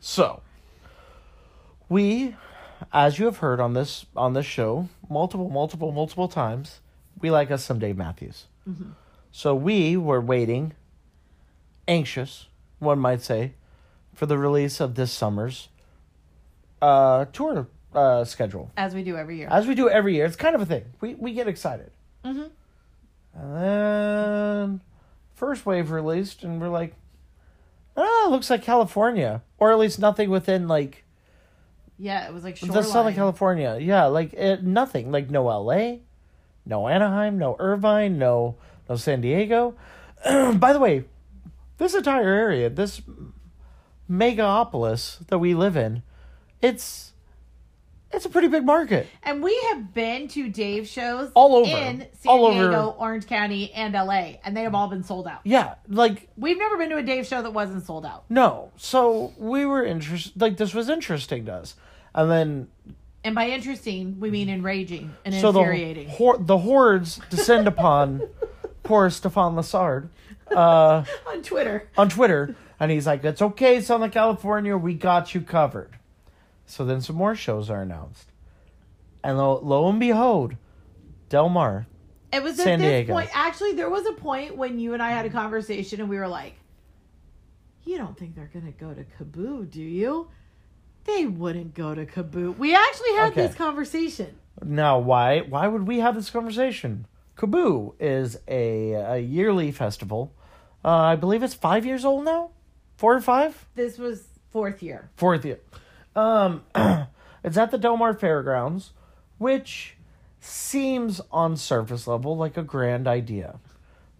So 0.00 0.42
we, 1.88 2.36
as 2.92 3.18
you 3.18 3.26
have 3.26 3.38
heard 3.38 3.60
on 3.60 3.74
this 3.74 4.06
on 4.16 4.34
this 4.34 4.46
show, 4.46 4.88
multiple, 5.08 5.48
multiple, 5.48 5.90
multiple 5.90 6.28
times, 6.28 6.80
we 7.20 7.30
like 7.30 7.50
us 7.50 7.64
some 7.64 7.78
Dave 7.78 7.96
Matthews. 7.96 8.46
Mm-hmm. 8.68 8.90
So 9.32 9.54
we 9.54 9.96
were 9.96 10.20
waiting, 10.20 10.74
anxious, 11.86 12.46
one 12.78 12.98
might 12.98 13.22
say, 13.22 13.54
for 14.14 14.26
the 14.26 14.38
release 14.38 14.80
of 14.80 14.94
this 14.94 15.12
summer's 15.12 15.68
uh, 16.80 17.26
tour 17.26 17.68
uh, 17.94 18.24
schedule 18.24 18.70
As 18.76 18.94
we 18.94 19.02
do 19.02 19.16
every 19.16 19.38
year. 19.38 19.48
as 19.50 19.66
we 19.66 19.74
do 19.74 19.88
every 19.88 20.14
year. 20.14 20.24
It's 20.26 20.36
kind 20.36 20.54
of 20.54 20.60
a 20.60 20.66
thing. 20.66 20.84
We 21.00 21.14
we 21.14 21.32
get 21.32 21.48
excited. 21.48 21.90
Mhm. 22.24 22.50
And 23.34 23.56
then 23.56 24.80
first 25.34 25.64
wave 25.66 25.90
released, 25.90 26.42
and 26.42 26.60
we're 26.60 26.68
like, 26.68 26.94
oh, 27.96 28.24
it 28.28 28.30
looks 28.30 28.50
like 28.50 28.62
California, 28.62 29.42
or 29.58 29.70
at 29.72 29.78
least 29.78 29.98
nothing 29.98 30.28
within 30.30 30.66
like 30.68 31.04
yeah, 32.00 32.28
it 32.28 32.32
was 32.34 32.44
like 32.44 32.58
the 32.60 32.66
shoreline. 32.66 32.84
Southern 32.84 33.14
California. 33.14 33.78
Yeah, 33.80 34.04
like 34.06 34.32
it, 34.32 34.62
nothing. 34.62 35.10
Like 35.10 35.30
no 35.30 35.48
L.A., 35.48 36.02
no 36.64 36.86
Anaheim, 36.88 37.38
no 37.38 37.56
Irvine, 37.58 38.18
no 38.18 38.56
no 38.88 38.96
San 38.96 39.20
Diego. 39.20 39.74
By 40.24 40.72
the 40.72 40.78
way, 40.78 41.04
this 41.78 41.94
entire 41.94 42.28
area, 42.28 42.70
this 42.70 43.02
megapolis 44.10 45.26
that 45.26 45.38
we 45.38 45.54
live 45.54 45.76
in, 45.76 46.02
it's 46.62 47.12
it's 48.12 48.24
a 48.24 48.28
pretty 48.28 48.48
big 48.48 48.64
market. 48.64 49.06
And 49.22 49.42
we 49.42 49.58
have 49.70 49.92
been 49.92 50.28
to 50.28 50.48
Dave 50.48 50.86
shows 50.88 51.30
All 51.34 51.56
over. 51.56 51.68
in 51.68 51.98
San 52.00 52.08
All 52.26 52.46
over. 52.46 52.54
Diego, 52.68 52.96
Orange 52.98 53.26
County, 53.26 53.72
and 53.72 53.92
LA, 53.94 54.34
and 54.44 54.56
they 54.56 54.62
have 54.62 54.74
all 54.74 54.88
been 54.88 55.02
sold 55.04 55.26
out. 55.26 55.40
Yeah, 55.44 55.74
like 55.88 56.28
We've 56.36 56.58
never 56.58 56.76
been 56.78 56.90
to 56.90 56.96
a 56.96 57.02
Dave 57.02 57.26
show 57.26 57.42
that 57.42 57.52
wasn't 57.52 57.84
sold 57.84 58.06
out. 58.06 58.24
No. 58.30 58.70
So 58.76 59.32
we 59.38 59.66
were 59.66 59.84
interested. 59.84 60.40
Like 60.40 60.56
this 60.56 60.72
was 60.74 60.88
interesting 60.88 61.44
to 61.46 61.52
us, 61.54 61.74
and 62.14 62.30
then 62.30 62.68
And 63.24 63.34
by 63.34 63.48
interesting, 63.48 64.18
we 64.20 64.30
mean 64.30 64.48
enraging 64.48 65.14
and 65.24 65.34
so 65.34 65.52
the 65.52 65.60
infuriating. 65.60 66.08
hor- 66.08 66.38
the 66.38 66.58
hordes 66.58 67.20
descend 67.30 67.66
upon 67.68 68.22
poor 68.84 69.10
Stefan 69.10 69.54
Lessard 69.54 70.08
uh, 70.50 71.04
On 71.26 71.42
Twitter. 71.42 71.88
on 71.98 72.08
Twitter, 72.08 72.56
and 72.80 72.90
he's 72.90 73.06
like, 73.06 73.22
"It's 73.22 73.42
okay, 73.42 73.82
Southern 73.82 74.10
California, 74.10 74.76
we 74.78 74.94
got 74.94 75.34
you 75.34 75.42
covered." 75.42 75.90
So 76.68 76.84
then 76.84 77.00
some 77.00 77.16
more 77.16 77.34
shows 77.34 77.70
are 77.70 77.80
announced, 77.82 78.30
and 79.24 79.38
lo, 79.38 79.58
lo 79.62 79.88
and 79.88 79.98
behold, 79.98 80.54
Del 81.30 81.48
Mar. 81.48 81.86
It 82.30 82.42
was 82.42 82.58
at 82.60 82.64
San 82.64 82.78
this 82.78 82.88
Diego. 82.90 83.14
point. 83.14 83.30
Actually, 83.32 83.72
there 83.72 83.88
was 83.88 84.04
a 84.06 84.12
point 84.12 84.54
when 84.56 84.78
you 84.78 84.92
and 84.92 85.02
I 85.02 85.10
had 85.10 85.24
a 85.24 85.30
conversation, 85.30 86.00
and 86.00 86.10
we 86.10 86.18
were 86.18 86.28
like, 86.28 86.54
"You 87.84 87.96
don't 87.96 88.18
think 88.18 88.34
they're 88.36 88.50
gonna 88.52 88.70
go 88.72 88.92
to 88.92 89.02
KAABOO, 89.04 89.70
do 89.70 89.82
you?" 89.82 90.28
They 91.04 91.24
wouldn't 91.24 91.74
go 91.74 91.94
to 91.94 92.04
KAABOO. 92.04 92.58
We 92.58 92.74
actually 92.74 93.14
had 93.14 93.32
Okay. 93.32 93.46
this 93.46 93.54
conversation. 93.56 94.36
Now, 94.62 94.98
why 94.98 95.40
why 95.40 95.68
would 95.68 95.86
we 95.88 96.00
have 96.00 96.14
this 96.14 96.28
conversation? 96.28 97.06
KAABOO 97.38 97.94
is 97.98 98.38
a, 98.46 98.92
a 98.92 99.18
yearly 99.18 99.72
festival. 99.72 100.34
Uh, 100.84 100.88
I 100.90 101.16
believe 101.16 101.42
it's 101.42 101.54
five 101.54 101.86
years 101.86 102.04
old 102.04 102.24
now, 102.26 102.50
four 102.96 103.14
or 103.14 103.20
five. 103.22 103.66
This 103.74 103.96
was 103.96 104.28
fourth 104.50 104.82
year. 104.82 105.08
Fourth 105.16 105.46
year. 105.46 105.60
Um, 106.18 106.64
it's 107.44 107.56
at 107.56 107.70
the 107.70 107.78
Del 107.78 107.96
Mar 107.96 108.12
Fairgrounds, 108.12 108.92
which 109.38 109.96
seems 110.40 111.20
on 111.30 111.56
surface 111.56 112.08
level 112.08 112.36
like 112.36 112.56
a 112.56 112.62
grand 112.62 113.06
idea. 113.06 113.60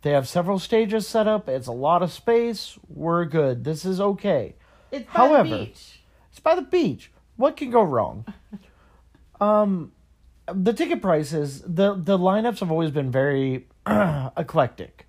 They 0.03 0.13
have 0.13 0.29
several 0.29 0.61
stages 0.61 1.09
set 1.09 1.27
up. 1.27 1.49
It's 1.49 1.67
a 1.67 1.73
lot 1.73 2.05
of 2.05 2.13
space. 2.13 2.79
We're 2.89 3.25
good. 3.25 3.65
This 3.65 3.85
is 3.85 4.01
okay. 4.01 4.55
It's 4.93 5.07
by 5.07 5.13
However- 5.13 5.49
the 5.59 5.65
beach. 5.67 6.01
It's 6.31 6.41
by 6.41 6.55
the 6.55 6.63
beach. 6.63 7.11
What 7.37 7.57
can 7.57 7.71
go 7.71 7.83
wrong? 7.83 8.25
um, 9.41 9.91
the 10.47 10.73
ticket 10.73 11.03
prices, 11.03 11.63
the 11.63 11.95
the 11.95 12.17
lineups 12.17 12.61
have 12.61 12.71
always 12.71 12.93
been 12.93 13.11
very 13.11 13.67
eclectic. 13.87 15.07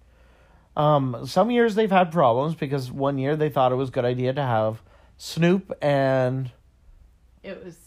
Um, 0.75 1.25
some 1.25 1.51
years 1.51 1.75
they've 1.75 1.91
had 1.91 2.11
problems 2.11 2.55
because 2.55 2.91
one 2.91 3.19
year 3.19 3.35
they 3.35 3.49
thought 3.49 3.71
it 3.71 3.75
was 3.75 3.89
a 3.89 3.91
good 3.91 4.05
idea 4.05 4.33
to 4.33 4.41
have 4.41 4.81
Snoop 5.17 5.71
and 5.81 6.51
It 7.43 7.63
was 7.63 7.77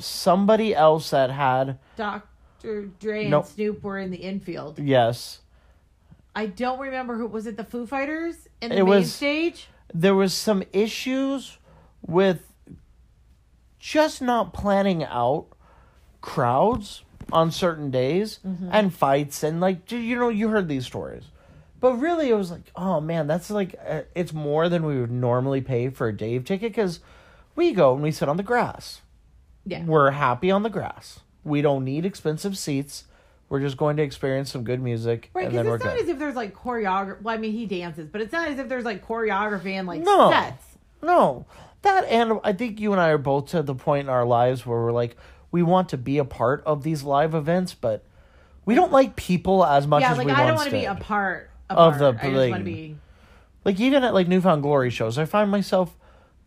somebody 0.00 0.74
else 0.74 1.10
that 1.10 1.30
had 1.30 1.78
Dr. 1.96 2.86
Dre 3.00 3.22
and 3.22 3.30
Nope. 3.30 3.46
Snoop 3.46 3.82
were 3.82 3.98
in 3.98 4.10
the 4.10 4.18
infield. 4.18 4.78
yes 4.78 5.40
I 6.36 6.46
don't 6.46 6.78
remember 6.78 7.16
who 7.16 7.26
was 7.26 7.46
it. 7.48 7.56
The 7.56 7.64
Foo 7.64 7.84
Fighters 7.86 8.36
in 8.60 8.68
the 8.70 8.76
It 8.76 8.84
main 8.84 8.86
was- 8.88 9.12
stage. 9.12 9.68
there 9.92 10.14
was 10.14 10.32
some 10.34 10.62
issues 10.72 11.58
with 12.06 12.52
just 13.78 14.20
not 14.22 14.52
planning 14.52 15.02
out 15.04 15.46
crowds 16.20 17.02
on 17.32 17.50
certain 17.50 17.90
days 17.90 18.40
and 18.72 18.92
fights 18.94 19.42
and 19.42 19.60
like 19.60 19.90
you 19.92 20.16
know 20.18 20.28
you 20.30 20.48
heard 20.48 20.66
these 20.66 20.84
stories 20.86 21.24
but 21.80 21.92
really 21.94 22.28
it 22.30 22.34
was 22.34 22.50
like 22.50 22.70
oh 22.74 23.00
man 23.00 23.26
that's 23.26 23.50
like 23.50 23.76
uh, 23.86 24.00
it's 24.14 24.32
more 24.32 24.68
than 24.68 24.84
we 24.84 24.98
would 25.00 25.10
normally 25.10 25.60
pay 25.60 25.88
for 25.90 26.08
a 26.08 26.16
dave 26.16 26.44
ticket 26.44 26.72
because 26.72 27.00
we 27.58 27.72
go 27.72 27.92
and 27.92 28.02
we 28.02 28.10
sit 28.10 28.28
on 28.28 28.36
the 28.38 28.42
grass 28.42 29.02
Yeah. 29.66 29.84
we're 29.84 30.12
happy 30.12 30.50
on 30.50 30.62
the 30.62 30.70
grass 30.70 31.20
we 31.44 31.60
don't 31.62 31.84
need 31.84 32.06
expensive 32.06 32.56
seats 32.56 33.04
we're 33.50 33.60
just 33.60 33.76
going 33.76 33.96
to 33.96 34.02
experience 34.02 34.50
some 34.52 34.62
good 34.64 34.80
music 34.82 35.30
Right, 35.34 35.46
and 35.48 35.56
then 35.56 35.66
we're 35.66 35.76
it's 35.76 35.84
not 35.84 35.94
good 35.96 36.02
as 36.04 36.08
if 36.10 36.18
there's 36.18 36.36
like 36.36 36.54
choreography. 36.54 37.22
Well, 37.22 37.34
I 37.34 37.38
mean, 37.38 37.52
he 37.52 37.64
dances, 37.64 38.06
but 38.06 38.20
it's 38.20 38.30
not 38.32 38.48
as 38.48 38.58
if 38.58 38.68
there's 38.68 38.84
like 38.84 39.02
choreography 39.06 39.72
and 39.72 39.88
like 39.88 40.02
No. 40.02 40.30
sets. 40.30 40.64
No, 41.02 41.46
that 41.80 42.04
and 42.04 42.40
I 42.44 42.52
think 42.52 42.78
you 42.78 42.92
and 42.92 43.00
I 43.00 43.08
are 43.08 43.16
both 43.16 43.46
to 43.52 43.62
the 43.62 43.74
point 43.74 44.02
in 44.06 44.10
our 44.10 44.26
lives 44.26 44.66
where 44.66 44.78
we're 44.78 44.92
like, 44.92 45.16
we 45.50 45.62
want 45.62 45.88
to 45.90 45.96
be 45.96 46.18
a 46.18 46.26
part 46.26 46.62
of 46.66 46.82
these 46.82 47.04
live 47.04 47.34
events, 47.34 47.72
but 47.72 48.04
we 48.66 48.74
don't 48.74 48.92
like 48.92 49.16
people 49.16 49.64
as 49.64 49.86
much 49.86 50.02
yeah, 50.02 50.12
as 50.12 50.18
like 50.18 50.26
we 50.26 50.32
I 50.34 50.46
don't 50.46 50.56
want 50.56 50.68
to 50.68 50.76
be 50.76 50.84
a 50.84 50.94
part 50.94 51.48
a 51.70 51.72
Of 51.74 51.94
part. 51.94 51.98
the 52.00 52.08
I 52.08 52.12
just 52.12 52.22
thing. 52.36 52.50
want 52.50 52.60
to 52.60 52.70
be. 52.70 52.96
Like 53.64 53.80
even 53.80 54.04
at 54.04 54.12
like 54.12 54.28
New 54.28 54.42
Found 54.42 54.60
Glory 54.62 54.90
shows, 54.90 55.16
I 55.16 55.24
find 55.24 55.50
myself 55.50 55.96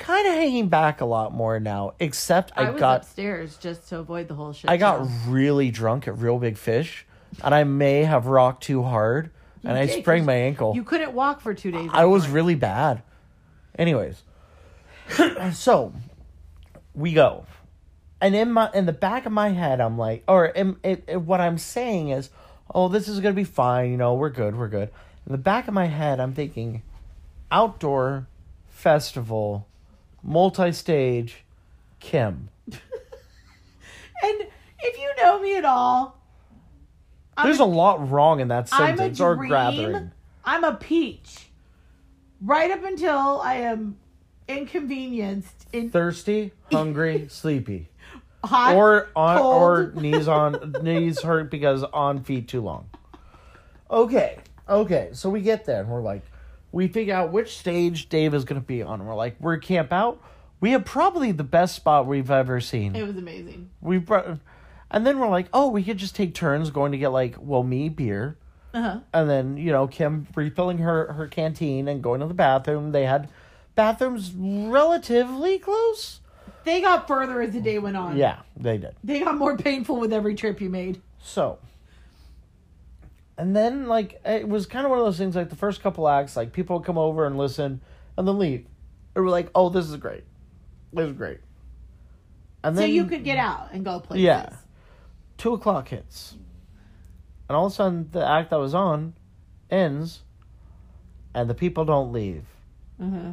kind 0.02 0.28
of 0.28 0.34
hanging 0.34 0.68
back 0.68 1.02
a 1.02 1.06
lot 1.06 1.34
more 1.34 1.60
now. 1.60 1.94
Except 2.00 2.52
I, 2.56 2.64
I, 2.68 2.70
was 2.72 2.80
got 2.80 3.02
upstairs 3.02 3.58
just 3.58 3.88
to 3.90 4.00
avoid 4.00 4.28
the 4.28 4.34
whole 4.36 4.54
shit. 4.54 4.70
I 4.70 4.78
got 4.78 5.06
show. 5.06 5.12
really 5.28 5.72
drunk 5.72 6.08
at 6.08 6.18
Reel 6.18 6.40
Big 6.40 6.58
Fish, 6.58 7.06
and 7.44 7.54
I 7.54 7.64
may 7.64 8.04
have 8.04 8.26
rocked 8.26 8.64
too 8.64 8.84
hard 8.84 9.30
and 9.64 9.78
I 9.78 9.86
did, 9.86 10.02
sprained 10.02 10.22
'cause 10.24 10.28
my 10.28 10.34
ankle. 10.36 10.76
You 10.76 10.84
couldn't 10.84 11.14
walk 11.14 11.42
for 11.42 11.54
two 11.54 11.72
days. 11.72 11.90
I 11.94 12.06
was 12.06 12.28
really 12.28 12.56
bad. 12.56 13.04
Anyways, 13.78 14.24
so 15.54 15.94
we 16.94 17.14
go, 17.14 17.46
and 18.20 18.36
in 18.36 18.52
my 18.52 18.70
in 18.74 18.86
the 18.86 18.94
back 18.94 19.26
of 19.26 19.32
my 19.32 19.50
head, 19.50 19.80
I'm 19.80 19.98
like, 19.98 20.24
or 20.28 20.48
in, 20.48 20.78
it, 20.84 21.04
it- 21.08 21.22
what 21.22 21.40
I'm 21.42 21.58
saying 21.58 22.10
is, 22.10 22.30
oh, 22.74 22.88
this 22.90 23.08
is 23.08 23.20
gonna 23.20 23.34
be 23.34 23.44
fine. 23.44 23.92
You 23.92 23.98
know, 23.98 24.16
we're 24.16 24.30
good, 24.30 24.58
we're 24.58 24.68
good. 24.68 24.90
In 25.26 25.32
the 25.32 25.38
back 25.38 25.68
of 25.68 25.74
my 25.74 25.86
head, 25.86 26.20
I'm 26.20 26.34
thinking, 26.34 26.82
outdoor 27.52 28.28
festival, 28.70 29.68
multi-stage, 30.24 31.44
Kim. 32.00 32.50
And 34.24 34.48
if 34.80 35.00
you 35.00 35.12
know 35.18 35.40
me 35.42 35.56
at 35.58 35.66
all, 35.66 36.16
I'm 37.36 37.48
There's 37.48 37.60
a 37.60 37.66
lot 37.66 38.08
wrong 38.12 38.40
in 38.40 38.50
that 38.50 38.70
sentence 38.70 38.88
I'm 38.88 38.94
a 38.94 38.98
sentence 38.98 39.20
or 39.20 39.36
dream. 39.36 39.50
gathering. 39.50 40.12
I'm 40.46 40.64
a 40.64 40.76
peach. 40.76 41.48
Right 42.40 42.70
up 42.70 42.84
until 42.84 43.42
I 43.42 43.56
am 43.56 43.98
inconvenienced 44.48 45.66
in 45.74 45.90
Thirsty, 45.90 46.52
hungry, 46.72 47.26
sleepy. 47.32 47.90
hot 48.44 48.76
or 48.76 49.10
on 49.16 49.38
cold. 49.40 49.56
or 49.64 49.92
knees 50.00 50.28
on 50.28 50.76
knees 50.84 51.22
hurt 51.22 51.50
because 51.50 51.84
on 51.86 52.24
feet 52.24 52.48
too 52.48 52.62
long. 52.62 52.88
Okay, 53.90 54.38
okay. 54.70 55.10
So 55.14 55.32
we 55.32 55.42
get 55.42 55.66
there 55.66 55.82
and 55.82 55.90
we're 55.90 56.02
like, 56.02 56.24
we 56.72 56.88
figure 56.88 57.14
out 57.16 57.32
which 57.32 57.58
stage 57.58 58.10
Dave 58.10 58.34
is 58.34 58.46
going 58.46 58.60
to 58.62 58.66
be 58.66 58.82
on. 58.82 59.06
We're 59.06 59.16
like, 59.16 59.36
we're 59.40 59.58
camp 59.58 59.92
out. 59.92 60.22
We 60.60 60.72
have 60.72 60.86
probably 60.86 61.32
the 61.32 61.44
best 61.44 61.76
spot 61.76 62.06
we've 62.08 62.30
ever 62.32 62.60
seen. 62.62 62.96
It 62.96 63.04
was 63.06 63.18
amazing. 63.18 63.70
We 63.82 63.98
brought, 63.98 64.38
and 64.92 65.06
then 65.08 65.20
we're 65.20 65.30
like, 65.30 65.48
oh, 65.54 65.70
we 65.70 65.84
could 65.84 65.98
just 65.98 66.16
take 66.16 66.34
turns 66.36 66.70
going 66.70 66.92
to 66.92 66.98
get 66.98 67.10
like, 67.10 67.36
well, 67.40 67.64
me 67.64 67.90
beer, 67.90 68.38
Uh-huh. 68.74 69.00
and 69.14 69.30
then 69.30 69.58
you 69.58 69.72
know 69.72 69.88
Kim 69.88 70.28
refilling 70.36 70.78
her 70.78 71.14
her 71.14 71.28
canteen 71.28 71.88
and 71.88 72.02
going 72.04 72.20
to 72.22 72.28
the 72.28 72.34
bathroom. 72.34 72.92
They 72.92 73.06
had 73.06 73.28
bathrooms 73.76 74.32
relatively 74.38 75.60
close. 75.60 76.20
They 76.64 76.80
got 76.80 77.08
further 77.08 77.42
as 77.42 77.54
the 77.54 77.60
day 77.62 77.80
went 77.80 77.98
on. 77.98 78.16
Yeah, 78.18 78.38
they 78.56 78.78
did. 78.78 78.96
They 79.04 79.22
got 79.22 79.36
more 79.38 79.58
painful 79.58 79.98
with 80.00 80.14
every 80.14 80.36
trip 80.36 80.62
you 80.62 80.70
made. 80.70 81.02
So, 81.20 81.58
and 83.42 83.56
then 83.56 83.88
like 83.88 84.22
it 84.24 84.48
was 84.48 84.68
kind 84.68 84.86
of 84.86 84.92
one 84.92 85.00
of 85.00 85.06
those 85.06 85.18
things. 85.18 85.36
Like 85.36 85.50
the 85.50 85.56
first 85.56 85.82
couple 85.82 86.08
acts, 86.08 86.38
like 86.38 86.54
people 86.54 86.78
would 86.78 86.86
come 86.86 87.00
over 87.00 87.26
and 87.26 87.38
listen, 87.38 87.82
and 88.16 88.28
then 88.28 88.38
leave. 88.38 88.68
And 89.16 89.26
we're 89.26 89.32
like, 89.32 89.50
"Oh, 89.56 89.70
this 89.70 89.90
is 89.90 89.98
great. 89.98 90.24
This 90.94 91.08
is 91.10 91.14
great." 91.18 91.40
And 92.64 92.78
So 92.78 92.84
you 92.84 93.06
could 93.06 93.24
get 93.24 93.40
out 93.40 93.70
and 93.74 93.84
go 93.84 94.00
places. 94.00 94.24
Yeah. 94.24 94.50
two 95.38 95.54
o'clock 95.54 95.88
hits, 95.88 96.36
and 97.50 97.56
all 97.56 97.66
of 97.66 97.72
a 97.72 97.76
sudden 97.76 98.10
the 98.12 98.24
act 98.24 98.52
that 98.52 98.60
was 98.60 98.76
on 98.76 99.14
ends, 99.72 100.22
and 101.34 101.50
the 101.50 101.56
people 101.56 101.84
don't 101.84 102.12
leave. 102.14 102.46
Uh-huh. 103.02 103.32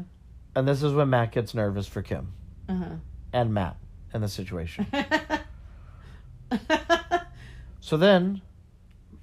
And 0.57 0.67
this 0.67 0.83
is 0.83 0.95
when 0.95 1.11
Matt 1.11 1.33
gets 1.33 1.53
nervous 1.55 1.87
for 1.87 2.01
Kim 2.01 2.33
Uh-huh. 2.69 2.95
and 3.35 3.53
Matt 3.53 3.77
and 4.15 4.23
the 4.23 4.29
situation. 4.29 4.87
So 7.81 7.97
then, 7.97 8.43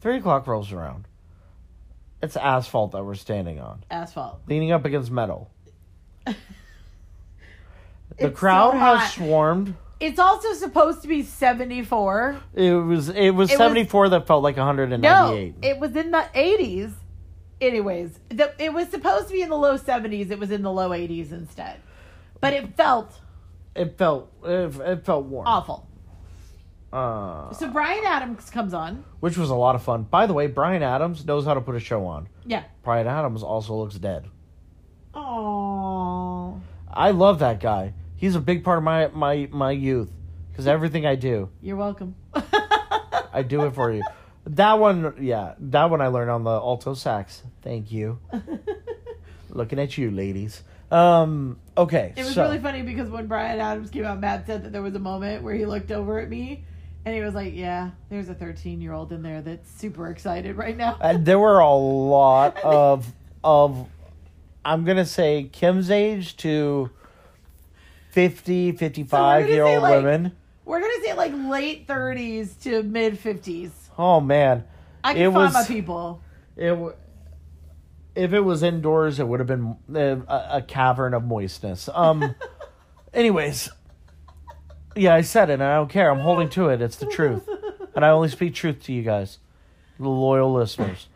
three 0.06 0.18
o'clock 0.18 0.46
rolls 0.46 0.72
around. 0.72 1.08
It's 2.22 2.38
asphalt 2.38 2.92
that 2.92 3.04
we're 3.04 3.16
standing 3.16 3.60
on, 3.60 3.84
Asphalt. 3.90 4.40
leaning 4.48 4.72
up 4.72 4.86
against 4.86 5.10
metal. 5.10 5.50
The 8.18 8.28
It's 8.28 8.40
crowd 8.40 8.74
so 8.74 8.78
has 8.78 9.00
hot. 9.00 9.12
swarmed. 9.14 9.76
It's 10.00 10.20
also 10.20 10.54
supposed 10.54 11.02
to 11.02 11.08
be 11.08 11.24
74. 11.24 12.38
It 12.54 12.72
was 12.74 13.10
it 13.10 13.32
was 13.32 13.50
It 13.50 13.54
was- 13.54 13.58
seventy 13.58 13.84
four 13.84 14.08
that 14.10 14.28
felt 14.28 14.44
like 14.44 14.58
one 14.58 14.66
hundred 14.66 14.94
and 14.94 15.02
No, 15.02 15.28
ninety 15.32 15.42
eight. 15.42 15.56
it 15.64 15.80
was 15.80 15.96
in 15.96 16.12
the 16.12 16.24
80s. 16.34 16.94
Anyways, 17.60 18.20
the, 18.30 18.54
it 18.60 18.72
was 18.74 18.90
supposed 18.90 19.28
to 19.28 19.34
be 19.34 19.42
in 19.42 19.50
the 19.50 19.58
low 19.58 19.78
70s. 19.78 20.30
It 20.30 20.38
was 20.38 20.52
in 20.52 20.62
the 20.62 20.72
low 20.72 20.92
80s 20.92 21.32
instead. 21.32 21.80
But 22.40 22.54
it 22.54 22.78
felt 22.78 23.20
It 23.76 23.98
felt 23.98 24.32
it, 24.46 24.76
it 24.80 25.04
felt 25.06 25.26
warm. 25.26 25.48
awful. 25.48 25.88
Uh, 26.96 27.52
So 27.54 27.68
Bryan 27.70 28.04
Adams 28.06 28.50
comes 28.50 28.74
on. 28.74 29.04
which 29.20 29.38
was 29.38 29.50
a 29.50 29.56
lot 29.56 29.76
of 29.76 29.84
fun. 29.84 30.04
By 30.04 30.26
the 30.28 30.34
way, 30.34 30.48
Bryan 30.48 30.82
Adams 30.84 31.26
knows 31.26 31.46
how 31.46 31.54
to 31.54 31.62
put 31.62 31.76
a 31.76 31.80
show 31.80 32.06
on. 32.06 32.28
Yeah. 32.46 32.64
Bryan 32.84 33.08
Adams 33.08 33.44
also 33.44 33.76
looks 33.76 33.96
dead. 33.96 34.26
Oh. 35.14 36.62
I 36.92 37.12
love 37.12 37.40
that 37.40 37.60
guy. 37.60 37.94
He's 38.16 38.36
a 38.36 38.40
big 38.40 38.64
part 38.64 38.78
of 38.78 38.84
my 38.84 39.08
my 39.08 39.50
my 39.52 39.72
youth 39.72 40.12
because 40.52 40.68
everything 40.68 41.06
I 41.06 41.16
do. 41.16 41.50
You're 41.62 41.76
welcome. 41.78 42.16
I 43.34 43.44
do 43.46 43.64
it 43.66 43.74
for 43.76 43.92
you. 43.92 44.02
That 44.48 44.80
one, 44.80 45.16
yeah, 45.20 45.56
that 45.60 45.90
one 45.90 46.00
I 46.02 46.08
learned 46.08 46.30
on 46.32 46.44
the 46.44 46.52
alto 46.52 46.94
sax. 46.94 47.44
Thank 47.62 47.92
you. 47.92 48.20
Looking 49.50 49.80
at 49.80 49.98
you, 49.98 50.12
ladies. 50.12 50.64
Um, 50.92 51.60
okay, 51.78 52.14
It 52.16 52.24
was 52.24 52.36
so 52.36 52.44
really 52.44 52.60
funny 52.60 52.84
because 52.84 53.10
when 53.10 53.26
Bryan 53.28 53.60
Adams 53.60 53.90
came 53.90 54.06
out, 54.06 54.20
Matt 54.20 54.46
said 54.46 54.64
that 54.64 54.72
there 54.72 54.84
was 54.84 54.96
a 54.96 55.00
moment 55.00 55.44
where 55.44 55.56
he 55.56 55.66
looked 55.66 55.92
over 55.92 56.20
at 56.20 56.30
me 56.30 56.64
and 57.06 57.16
he 57.16 57.22
was 57.22 57.34
like, 57.36 57.54
Yeah, 57.56 57.92
there's 58.10 58.30
a 58.30 58.34
13 58.36 58.82
year 58.82 58.94
old 58.94 59.12
in 59.12 59.22
there 59.22 59.42
that's 59.42 59.70
super 59.72 60.10
excited 60.10 60.58
right 60.58 60.76
now. 60.76 60.98
uh, 61.02 61.18
there 61.18 61.40
were 61.40 61.60
a 61.60 61.74
lot 61.74 62.58
of 62.64 63.12
of 63.44 63.88
I'm 64.64 64.84
gonna 64.84 65.06
say 65.06 65.50
Kim's 65.52 65.92
age 65.92 66.36
to 66.38 66.90
50, 68.10 68.72
55 68.74 69.44
gonna 69.44 69.54
year 69.54 69.64
old 69.64 69.82
like- 69.84 69.96
women. 70.04 70.32
We're 70.64 70.80
going 70.80 71.00
to 71.00 71.06
say 71.08 71.14
like 71.14 71.32
late 71.32 71.86
30s 71.86 72.60
to 72.64 72.82
mid 72.82 73.22
50s. 73.22 73.70
Oh 74.00 74.20
man, 74.20 74.64
I 75.04 75.14
can 75.14 75.22
It 75.22 75.32
find 75.32 75.54
my 75.54 75.64
people. 75.64 76.22
it. 76.58 76.70
W- 76.70 76.96
if 78.16 78.34
it 78.34 78.40
was 78.40 78.64
indoors, 78.64 79.20
it 79.20 79.28
would 79.28 79.40
have 79.42 79.48
been 79.48 79.76
uh, 79.94 80.22
a, 80.28 80.58
a 80.58 80.62
cavern 80.64 81.14
of 81.14 81.24
moistness. 81.24 81.88
Um. 81.94 82.34
anyways, 83.14 83.70
yeah, 84.96 85.14
I 85.14 85.22
said 85.22 85.50
it, 85.50 85.54
and 85.54 85.64
I 85.64 85.76
don't 85.76 85.90
care. 85.90 86.10
I'm 86.10 86.20
holding 86.20 86.50
to 86.50 86.70
it. 86.70 86.82
It's 86.82 86.96
the 86.98 87.06
truth, 87.06 87.48
and 87.96 88.06
I 88.06 88.10
only 88.10 88.30
speak 88.30 88.54
truth 88.54 88.84
to 88.84 88.94
you 88.94 89.04
guys, 89.04 89.40
the 90.00 90.10
loyal 90.10 90.54
listeners. 90.54 91.08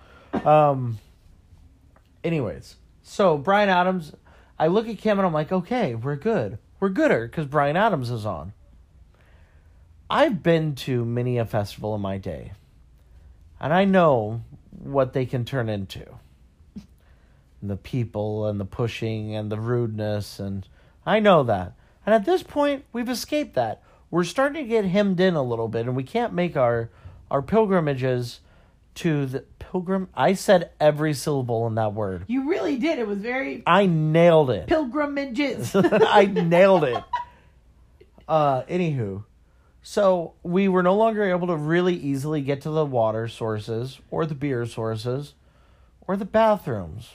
Um. 0.45 0.99
Anyways, 2.23 2.75
so 3.01 3.37
Bryan 3.37 3.69
Adams, 3.69 4.13
I 4.59 4.67
look 4.67 4.89
at 4.89 4.97
Kim 4.97 5.19
and 5.19 5.25
I'm 5.25 5.33
like, 5.33 5.51
okay, 5.53 5.95
we're 5.95 6.17
good. 6.17 6.57
We're 6.79 6.89
gooder 6.89 7.27
because 7.27 7.45
Bryan 7.45 7.77
Adams 7.77 8.09
is 8.09 8.25
on. 8.25 8.53
I've 10.09 10.43
been 10.43 10.75
to 10.75 11.05
many 11.05 11.37
a 11.37 11.45
festival 11.45 11.95
in 11.95 12.01
my 12.01 12.17
day, 12.17 12.51
and 13.59 13.73
I 13.73 13.85
know 13.85 14.43
what 14.71 15.13
they 15.13 15.25
can 15.25 15.45
turn 15.45 15.69
into. 15.69 16.05
The 17.61 17.77
people 17.77 18.45
and 18.47 18.59
the 18.59 18.65
pushing 18.65 19.35
and 19.35 19.51
the 19.51 19.59
rudeness, 19.59 20.39
and 20.39 20.67
I 21.05 21.19
know 21.19 21.43
that. 21.43 21.73
And 22.09 22.15
at 22.15 22.25
this 22.25 22.41
point, 22.41 22.85
we've 22.91 23.07
escaped 23.07 23.53
that. 23.53 23.83
We're 24.09 24.23
starting 24.23 24.63
to 24.63 24.67
get 24.67 24.83
hemmed 24.83 25.19
in 25.19 25.35
a 25.35 25.43
little 25.43 25.67
bit, 25.67 25.85
and 25.85 25.95
we 25.95 26.01
can't 26.01 26.33
make 26.33 26.57
our 26.57 26.89
our 27.29 27.43
pilgrimages 27.43 28.39
to 28.95 29.27
the 29.27 29.41
pilgrim. 29.59 30.09
I 30.15 30.33
said 30.33 30.71
every 30.79 31.13
syllable 31.13 31.67
in 31.67 31.75
that 31.75 31.93
word. 31.93 32.23
You 32.25 32.49
really 32.49 32.77
did. 32.77 32.97
It 32.97 33.05
was 33.05 33.19
very 33.19 33.61
I 33.67 33.85
nailed 33.85 34.49
it. 34.49 34.65
pilgrimages. 34.65 35.75
I 35.75 36.25
nailed 36.25 36.85
it. 36.85 37.03
Uh, 38.27 38.63
anywho, 38.63 39.25
so 39.83 40.33
we 40.41 40.67
were 40.67 40.81
no 40.81 40.95
longer 40.95 41.23
able 41.29 41.45
to 41.45 41.55
really 41.55 41.93
easily 41.93 42.41
get 42.41 42.61
to 42.61 42.71
the 42.71 42.87
water 42.87 43.27
sources 43.27 43.99
or 44.09 44.25
the 44.25 44.33
beer 44.33 44.65
sources 44.65 45.35
or 46.07 46.17
the 46.17 46.25
bathrooms. 46.25 47.07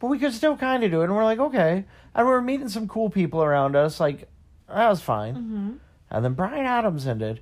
But 0.00 0.08
we 0.08 0.18
could 0.18 0.32
still 0.32 0.56
kind 0.56 0.84
of 0.84 0.90
do 0.90 1.00
it, 1.00 1.04
and 1.04 1.14
we're 1.14 1.24
like, 1.24 1.38
okay. 1.40 1.84
And 2.14 2.26
we 2.26 2.32
were 2.32 2.42
meeting 2.42 2.68
some 2.68 2.86
cool 2.88 3.10
people 3.10 3.42
around 3.42 3.74
us. 3.76 3.98
Like, 3.98 4.28
that 4.68 4.88
was 4.88 5.00
fine. 5.00 5.80
And 6.10 6.24
then 6.24 6.34
Bryan 6.34 6.66
Adams 6.66 7.06
ended, 7.06 7.40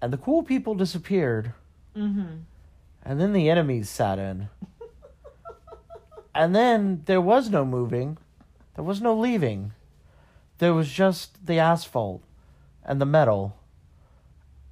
and 0.00 0.12
the 0.12 0.16
cool 0.18 0.42
people 0.42 0.74
disappeared. 0.74 1.52
mm-hmm. 1.96 2.42
And 3.04 3.20
then 3.20 3.32
the 3.32 3.48
enemies 3.48 3.88
sat 3.88 4.18
in. 4.18 4.48
and 6.34 6.54
then 6.54 7.02
there 7.06 7.20
was 7.20 7.48
no 7.48 7.64
moving. 7.64 8.18
There 8.74 8.84
was 8.84 9.00
no 9.00 9.14
leaving. 9.14 9.72
There 10.58 10.74
was 10.74 10.90
just 10.90 11.46
the 11.46 11.58
asphalt 11.58 12.22
and 12.84 13.00
the 13.00 13.06
metal 13.06 13.56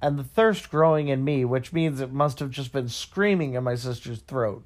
and 0.01 0.19
the 0.19 0.23
thirst 0.23 0.69
growing 0.69 1.07
in 1.07 1.23
me, 1.23 1.45
which 1.45 1.73
means 1.73 1.99
it 1.99 2.11
must 2.11 2.39
have 2.39 2.51
just 2.51 2.71
been 2.71 2.89
screaming 2.89 3.53
in 3.53 3.63
my 3.63 3.75
sister's 3.75 4.19
throat. 4.19 4.65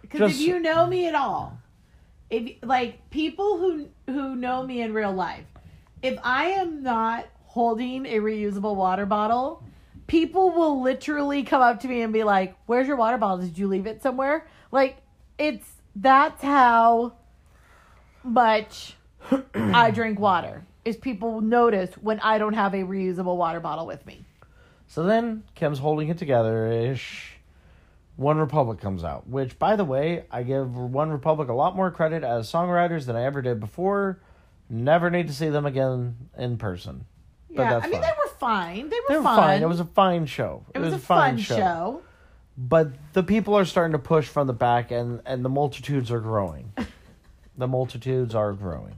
Because 0.00 0.32
if 0.32 0.40
you 0.40 0.58
know 0.58 0.86
me 0.86 1.06
at 1.06 1.14
all, 1.14 1.58
if 2.30 2.56
like 2.62 3.10
people 3.10 3.58
who 3.58 3.88
who 4.06 4.36
know 4.36 4.62
me 4.62 4.80
in 4.80 4.94
real 4.94 5.12
life, 5.12 5.44
if 6.02 6.18
I 6.22 6.46
am 6.46 6.82
not 6.82 7.26
holding 7.44 8.06
a 8.06 8.18
reusable 8.20 8.76
water 8.76 9.06
bottle, 9.06 9.62
people 10.06 10.50
will 10.50 10.80
literally 10.80 11.42
come 11.42 11.60
up 11.60 11.80
to 11.80 11.88
me 11.88 12.02
and 12.02 12.12
be 12.12 12.24
like, 12.24 12.56
"Where's 12.66 12.86
your 12.86 12.96
water 12.96 13.18
bottle? 13.18 13.38
Did 13.38 13.58
you 13.58 13.66
leave 13.66 13.86
it 13.86 14.02
somewhere?" 14.02 14.46
Like 14.70 14.98
it's 15.38 15.66
that's 15.96 16.42
how 16.42 17.14
much 18.22 18.96
I 19.54 19.90
drink 19.94 20.18
water. 20.18 20.64
Is 20.84 20.96
people 20.96 21.40
notice 21.40 21.92
when 21.96 22.20
I 22.20 22.38
don't 22.38 22.54
have 22.54 22.72
a 22.72 22.78
reusable 22.78 23.36
water 23.36 23.60
bottle 23.60 23.86
with 23.86 24.06
me. 24.06 24.24
So 24.86 25.02
then 25.02 25.44
Kim's 25.54 25.78
holding 25.78 26.08
it 26.08 26.18
together 26.18 26.66
ish. 26.66 27.39
One 28.20 28.36
Republic 28.36 28.78
comes 28.82 29.02
out, 29.02 29.26
which, 29.28 29.58
by 29.58 29.76
the 29.76 29.84
way, 29.84 30.24
I 30.30 30.42
give 30.42 30.76
One 30.76 31.08
Republic 31.08 31.48
a 31.48 31.54
lot 31.54 31.74
more 31.74 31.90
credit 31.90 32.22
as 32.22 32.52
songwriters 32.52 33.06
than 33.06 33.16
I 33.16 33.24
ever 33.24 33.40
did 33.40 33.60
before. 33.60 34.20
Never 34.68 35.08
need 35.08 35.28
to 35.28 35.32
see 35.32 35.48
them 35.48 35.64
again 35.64 36.28
in 36.36 36.58
person. 36.58 37.06
But 37.48 37.62
yeah, 37.62 37.78
I 37.78 37.88
mean 37.88 37.92
fine. 37.92 38.00
they 38.02 38.12
were 38.18 38.30
fine. 38.38 38.88
They 38.90 38.96
were, 38.96 39.06
They 39.08 39.16
were 39.16 39.22
fun. 39.22 39.36
fine. 39.38 39.62
It 39.62 39.68
was 39.68 39.80
a 39.80 39.86
fine 39.86 40.26
show. 40.26 40.66
It 40.74 40.80
was, 40.80 40.92
a 40.92 40.98
fun 40.98 41.38
show. 41.38 42.02
But 42.58 42.90
the 43.14 43.22
people 43.22 43.54
are 43.54 43.64
starting 43.64 43.92
to 43.92 43.98
push 43.98 44.28
from 44.28 44.46
the 44.46 44.52
back, 44.52 44.90
and 44.90 45.22
and 45.24 45.42
the 45.42 45.48
multitudes 45.48 46.10
are 46.10 46.20
growing. 46.20 46.74
the 47.56 47.66
multitudes 47.66 48.34
are 48.34 48.52
growing. 48.52 48.96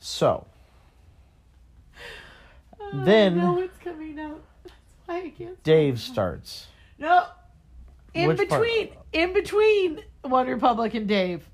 So 0.00 0.48
oh, 2.80 3.04
Then- 3.04 3.38
Oh, 3.38 3.54
no, 3.54 3.60
it's 3.60 3.78
coming 3.78 4.18
out. 4.18 4.42
That's 4.64 4.74
why 5.06 5.18
I 5.18 5.30
can't. 5.30 5.62
Dave 5.62 6.00
starts. 6.00 6.66
No, 6.98 7.26
in 8.14 8.28
Which 8.28 8.48
part? 8.48 8.62
between, 8.62 8.90
in 9.12 9.32
between 9.32 10.00
One 10.22 10.46
Republic 10.46 10.94
and 10.94 11.06
Dave. 11.06 11.48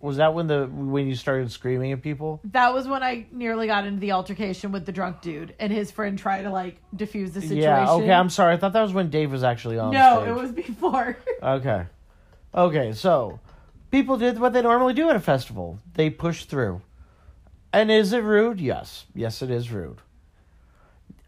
Was 0.00 0.16
that 0.16 0.32
when 0.32 0.46
the 0.46 0.66
when 0.66 1.06
you 1.06 1.14
started 1.14 1.52
screaming 1.52 1.92
at 1.92 2.00
people? 2.02 2.40
That 2.52 2.72
was 2.72 2.88
when 2.88 3.02
I 3.02 3.26
nearly 3.32 3.66
got 3.66 3.86
into 3.86 4.00
the 4.00 4.12
altercation 4.12 4.72
with 4.72 4.86
the 4.86 4.92
drunk 4.92 5.20
dude, 5.20 5.54
and 5.58 5.70
his 5.70 5.90
friend 5.90 6.18
tried 6.18 6.42
to 6.42 6.50
like 6.50 6.80
diffuse 6.96 7.32
the 7.32 7.42
situation. 7.42 7.62
Yeah. 7.62 7.90
Okay. 7.92 8.10
I'm 8.10 8.30
sorry. 8.30 8.54
I 8.54 8.56
thought 8.56 8.72
that 8.72 8.80
was 8.82 8.94
when 8.94 9.10
Dave 9.10 9.30
was 9.30 9.44
actually 9.44 9.78
on. 9.78 9.92
no, 9.92 10.20
stage. 10.20 10.28
it 10.28 10.34
was 10.34 10.52
before. 10.52 11.16
Okay. 11.42 11.84
Okay, 12.54 12.92
so 12.92 13.40
people 13.90 14.16
did 14.16 14.38
what 14.40 14.52
they 14.52 14.62
normally 14.62 14.94
do 14.94 15.08
at 15.08 15.16
a 15.16 15.20
festival. 15.20 15.78
They 15.94 16.10
push 16.10 16.44
through. 16.46 16.80
And 17.72 17.90
is 17.90 18.12
it 18.12 18.24
rude? 18.24 18.60
Yes. 18.60 19.04
Yes, 19.14 19.42
it 19.42 19.50
is 19.50 19.70
rude. 19.70 19.98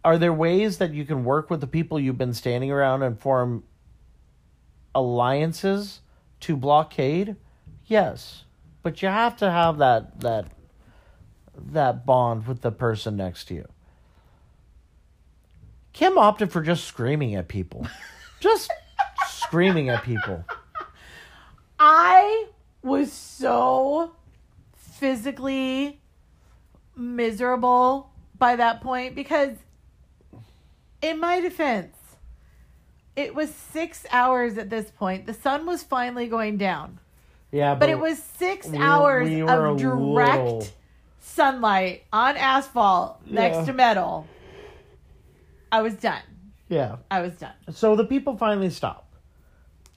Are 0.04 0.18
there 0.18 0.32
ways 0.32 0.78
that 0.78 0.92
you 0.92 1.04
can 1.04 1.24
work 1.24 1.48
with 1.48 1.60
the 1.60 1.66
people 1.66 2.00
you've 2.00 2.18
been 2.18 2.34
standing 2.34 2.72
around 2.72 3.02
and 3.04 3.18
form 3.20 3.62
alliances 4.94 6.00
to 6.40 6.56
blockade? 6.56 7.36
Yes. 7.86 8.44
But 8.82 9.02
you 9.02 9.08
have 9.08 9.36
to 9.36 9.50
have 9.50 9.78
that 9.78 10.20
that 10.20 10.46
that 11.54 12.04
bond 12.06 12.46
with 12.46 12.62
the 12.62 12.72
person 12.72 13.16
next 13.16 13.44
to 13.46 13.54
you. 13.54 13.68
Kim 15.92 16.16
opted 16.16 16.50
for 16.50 16.62
just 16.62 16.84
screaming 16.84 17.34
at 17.34 17.48
people. 17.48 17.86
Just 18.40 18.72
screaming 19.28 19.88
at 19.88 20.02
people. 20.02 20.44
I 21.78 22.46
was 22.82 23.12
so 23.12 24.16
physically 24.74 26.00
miserable 26.96 28.10
by 28.36 28.56
that 28.56 28.80
point 28.80 29.14
because, 29.14 29.56
in 31.00 31.20
my 31.20 31.38
defense, 31.38 31.94
it 33.16 33.34
was 33.34 33.52
six 33.54 34.06
hours 34.10 34.56
at 34.58 34.70
this 34.70 34.90
point. 34.90 35.26
The 35.26 35.34
sun 35.34 35.66
was 35.66 35.82
finally 35.82 36.26
going 36.28 36.56
down, 36.56 36.98
Yeah, 37.50 37.74
but 37.74 37.88
it 37.88 37.98
was 37.98 38.22
six 38.22 38.66
we- 38.68 38.78
hours 38.78 39.28
we 39.28 39.42
of 39.42 39.78
direct 39.78 40.42
little- 40.44 40.66
sunlight 41.20 42.04
on 42.12 42.36
asphalt 42.36 43.20
Yeah. 43.26 43.34
next 43.40 43.66
to 43.66 43.72
metal. 43.72 44.26
I 45.70 45.82
was 45.82 45.94
done. 45.94 46.22
yeah. 46.68 46.96
I 47.10 47.20
was 47.22 47.32
done. 47.34 47.52
So 47.70 47.96
the 47.96 48.04
people 48.04 48.36
finally 48.36 48.70
stop, 48.70 49.06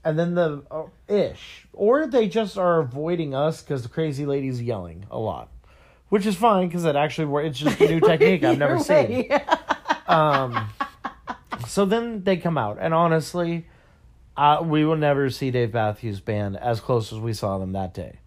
and 0.03 0.17
then 0.17 0.35
the 0.35 0.63
uh, 0.71 0.83
ish, 1.07 1.67
or 1.73 2.07
they 2.07 2.27
just 2.27 2.57
are 2.57 2.79
avoiding 2.79 3.33
us 3.35 3.61
because 3.61 3.83
the 3.83 3.89
crazy 3.89 4.25
lady's 4.25 4.61
yelling 4.61 5.05
a 5.11 5.17
lot, 5.19 5.49
which 6.09 6.25
is 6.25 6.35
fine 6.35 6.67
because 6.67 6.85
it 6.85 6.95
actually 6.95 7.25
works. 7.25 7.49
It's 7.49 7.59
just 7.59 7.79
a 7.81 7.87
new 7.87 7.99
technique 8.11 8.43
I've 8.43 8.57
never 8.57 8.75
Either 8.75 8.83
seen. 8.83 9.29
Um, 10.07 10.67
so 11.67 11.85
then 11.85 12.23
they 12.23 12.37
come 12.37 12.57
out, 12.57 12.77
and 12.79 12.93
honestly, 12.93 13.65
uh, 14.37 14.61
we 14.63 14.85
will 14.85 14.95
never 14.97 15.29
see 15.29 15.51
Dave 15.51 15.73
Matthews 15.73 16.19
Band 16.21 16.57
as 16.57 16.79
close 16.79 17.11
as 17.13 17.19
we 17.19 17.33
saw 17.33 17.57
them 17.57 17.71
that 17.73 17.93
day. 17.93 18.19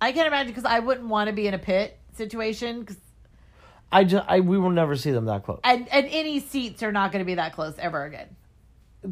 I 0.00 0.12
can't 0.12 0.26
imagine 0.26 0.48
because 0.52 0.64
I 0.64 0.80
wouldn't 0.80 1.08
want 1.08 1.28
to 1.28 1.32
be 1.32 1.46
in 1.46 1.54
a 1.54 1.58
pit 1.58 1.98
situation 2.14 2.84
'cause- 2.84 2.96
I 3.92 4.04
just, 4.04 4.24
I 4.28 4.40
we 4.40 4.58
will 4.58 4.70
never 4.70 4.96
see 4.96 5.12
them 5.12 5.24
that 5.26 5.44
close. 5.44 5.60
and 5.64 5.88
and 5.92 6.06
any 6.10 6.40
seats 6.40 6.82
are 6.82 6.90
not 6.92 7.12
going 7.12 7.20
to 7.20 7.26
be 7.26 7.34
that 7.36 7.52
close 7.54 7.78
ever 7.78 8.04
again. 8.04 8.34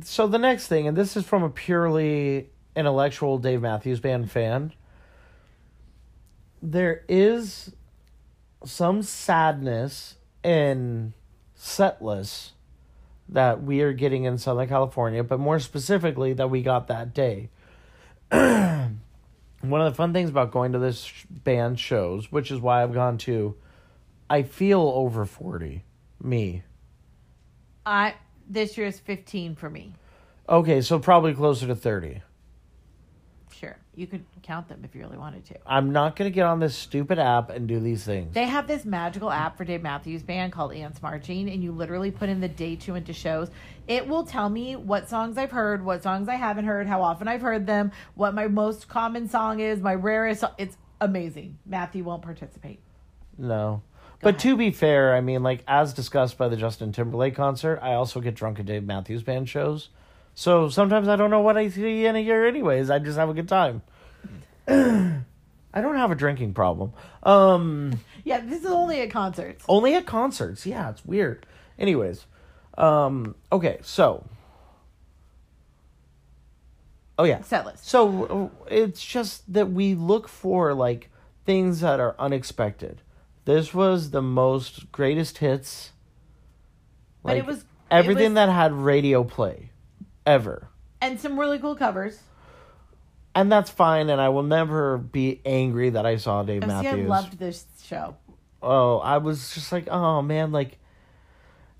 so 0.02 0.26
the 0.26 0.38
next 0.38 0.66
thing, 0.68 0.88
and 0.88 0.96
this 0.96 1.16
is 1.16 1.24
from 1.24 1.42
a 1.42 1.50
purely 1.50 2.48
intellectual 2.74 3.38
Dave 3.38 3.60
Matthews 3.62 4.00
Band 4.00 4.30
fan, 4.30 4.72
there 6.62 7.04
is 7.08 7.74
some 8.64 9.02
sadness 9.02 10.16
in 10.42 11.12
Setless 11.54 12.51
that 13.32 13.62
we 13.62 13.80
are 13.80 13.92
getting 13.92 14.24
in 14.24 14.38
Southern 14.38 14.68
California, 14.68 15.22
but 15.22 15.40
more 15.40 15.58
specifically 15.58 16.32
that 16.34 16.50
we 16.50 16.62
got 16.62 16.88
that 16.88 17.14
day. 17.14 17.50
One 18.30 19.80
of 19.80 19.92
the 19.92 19.96
fun 19.96 20.12
things 20.12 20.30
about 20.30 20.50
going 20.50 20.72
to 20.72 20.78
this 20.78 21.10
band 21.30 21.78
shows, 21.78 22.32
which 22.32 22.50
is 22.50 22.60
why 22.60 22.82
I've 22.82 22.94
gone 22.94 23.18
to, 23.18 23.54
I 24.28 24.42
feel 24.42 24.80
over 24.80 25.24
40. 25.24 25.84
Me. 26.22 26.62
I 27.84 28.14
this 28.48 28.78
year 28.78 28.86
is 28.86 29.00
fifteen 29.00 29.56
for 29.56 29.68
me. 29.68 29.92
Okay, 30.48 30.80
so 30.80 30.98
probably 30.98 31.34
closer 31.34 31.66
to 31.66 31.74
30. 31.74 32.22
Sure, 33.62 33.76
you 33.94 34.08
could 34.08 34.24
count 34.42 34.66
them 34.66 34.80
if 34.82 34.92
you 34.92 35.02
really 35.02 35.16
wanted 35.16 35.44
to. 35.44 35.54
I'm 35.64 35.92
not 35.92 36.16
going 36.16 36.28
to 36.28 36.34
get 36.34 36.46
on 36.46 36.58
this 36.58 36.74
stupid 36.74 37.20
app 37.20 37.48
and 37.48 37.68
do 37.68 37.78
these 37.78 38.02
things. 38.02 38.34
They 38.34 38.46
have 38.46 38.66
this 38.66 38.84
magical 38.84 39.30
app 39.30 39.56
for 39.56 39.64
Dave 39.64 39.82
Matthews 39.82 40.24
Band 40.24 40.50
called 40.50 40.72
Ants 40.72 41.00
Marching, 41.00 41.48
and 41.48 41.62
you 41.62 41.70
literally 41.70 42.10
put 42.10 42.28
in 42.28 42.40
the 42.40 42.48
dates 42.48 42.88
you 42.88 42.94
went 42.94 43.06
to 43.06 43.12
shows. 43.12 43.52
It 43.86 44.08
will 44.08 44.24
tell 44.24 44.48
me 44.48 44.74
what 44.74 45.08
songs 45.08 45.38
I've 45.38 45.52
heard, 45.52 45.84
what 45.84 46.02
songs 46.02 46.28
I 46.28 46.34
haven't 46.34 46.64
heard, 46.64 46.88
how 46.88 47.02
often 47.02 47.28
I've 47.28 47.40
heard 47.40 47.68
them, 47.68 47.92
what 48.16 48.34
my 48.34 48.48
most 48.48 48.88
common 48.88 49.28
song 49.28 49.60
is, 49.60 49.80
my 49.80 49.94
rarest. 49.94 50.40
Song. 50.40 50.54
It's 50.58 50.76
amazing. 51.00 51.56
Matthew 51.64 52.02
won't 52.02 52.22
participate. 52.22 52.80
No. 53.38 53.82
But 54.22 54.40
to 54.40 54.56
be 54.56 54.72
fair, 54.72 55.14
I 55.14 55.20
mean, 55.20 55.44
like, 55.44 55.62
as 55.68 55.92
discussed 55.92 56.36
by 56.36 56.48
the 56.48 56.56
Justin 56.56 56.90
Timberlake 56.90 57.36
concert, 57.36 57.78
I 57.80 57.94
also 57.94 58.20
get 58.20 58.34
drunk 58.34 58.58
at 58.58 58.66
Dave 58.66 58.82
Matthews 58.82 59.22
Band 59.22 59.48
shows. 59.48 59.90
So 60.34 60.68
sometimes 60.68 61.08
I 61.08 61.16
don't 61.16 61.30
know 61.30 61.40
what 61.40 61.56
I 61.56 61.68
see 61.68 62.06
in 62.06 62.16
a 62.16 62.18
year, 62.18 62.46
anyways. 62.46 62.90
I 62.90 62.98
just 62.98 63.18
have 63.18 63.28
a 63.28 63.34
good 63.34 63.48
time. 63.48 63.82
I 64.68 65.80
don't 65.80 65.96
have 65.96 66.10
a 66.10 66.14
drinking 66.14 66.54
problem. 66.54 66.92
Um, 67.22 67.98
Yeah, 68.24 68.40
this 68.40 68.60
is 68.60 68.66
only 68.66 69.00
at 69.00 69.10
concerts. 69.10 69.64
only 69.68 69.94
at 69.94 70.06
concerts. 70.06 70.64
Yeah, 70.66 70.90
it's 70.90 71.04
weird. 71.04 71.46
Anyways, 71.78 72.26
um, 72.78 73.34
okay, 73.50 73.78
so. 73.82 74.24
Oh, 77.18 77.24
yeah. 77.24 77.42
Set 77.42 77.66
list. 77.66 77.86
So 77.86 78.50
it's 78.70 79.04
just 79.04 79.50
that 79.52 79.70
we 79.70 79.94
look 79.94 80.28
for 80.28 80.72
like 80.74 81.10
things 81.44 81.80
that 81.80 82.00
are 82.00 82.16
unexpected. 82.18 83.02
This 83.44 83.74
was 83.74 84.10
the 84.10 84.22
most 84.22 84.90
greatest 84.92 85.38
hits. 85.38 85.92
But 87.22 87.36
it 87.36 87.40
Like, 87.40 87.46
was- 87.46 87.58
it 87.60 87.64
everything 87.90 88.30
was- 88.32 88.34
that 88.46 88.48
had 88.48 88.72
radio 88.72 89.24
play 89.24 89.70
ever. 90.26 90.68
And 91.00 91.20
some 91.20 91.38
really 91.38 91.58
cool 91.58 91.74
covers. 91.74 92.18
And 93.34 93.50
that's 93.50 93.70
fine 93.70 94.10
and 94.10 94.20
I 94.20 94.28
will 94.28 94.42
never 94.42 94.98
be 94.98 95.40
angry 95.46 95.90
that 95.90 96.04
I 96.04 96.16
saw 96.16 96.42
Dave 96.42 96.62
Oh, 96.64 96.68
see, 96.68 96.72
I 96.74 96.82
Matthews. 96.82 97.08
loved 97.08 97.38
this 97.38 97.66
show. 97.82 98.16
oh, 98.62 98.98
I 98.98 99.18
was 99.18 99.54
just 99.54 99.72
like, 99.72 99.88
"Oh 99.88 100.20
man, 100.22 100.52
like 100.52 100.78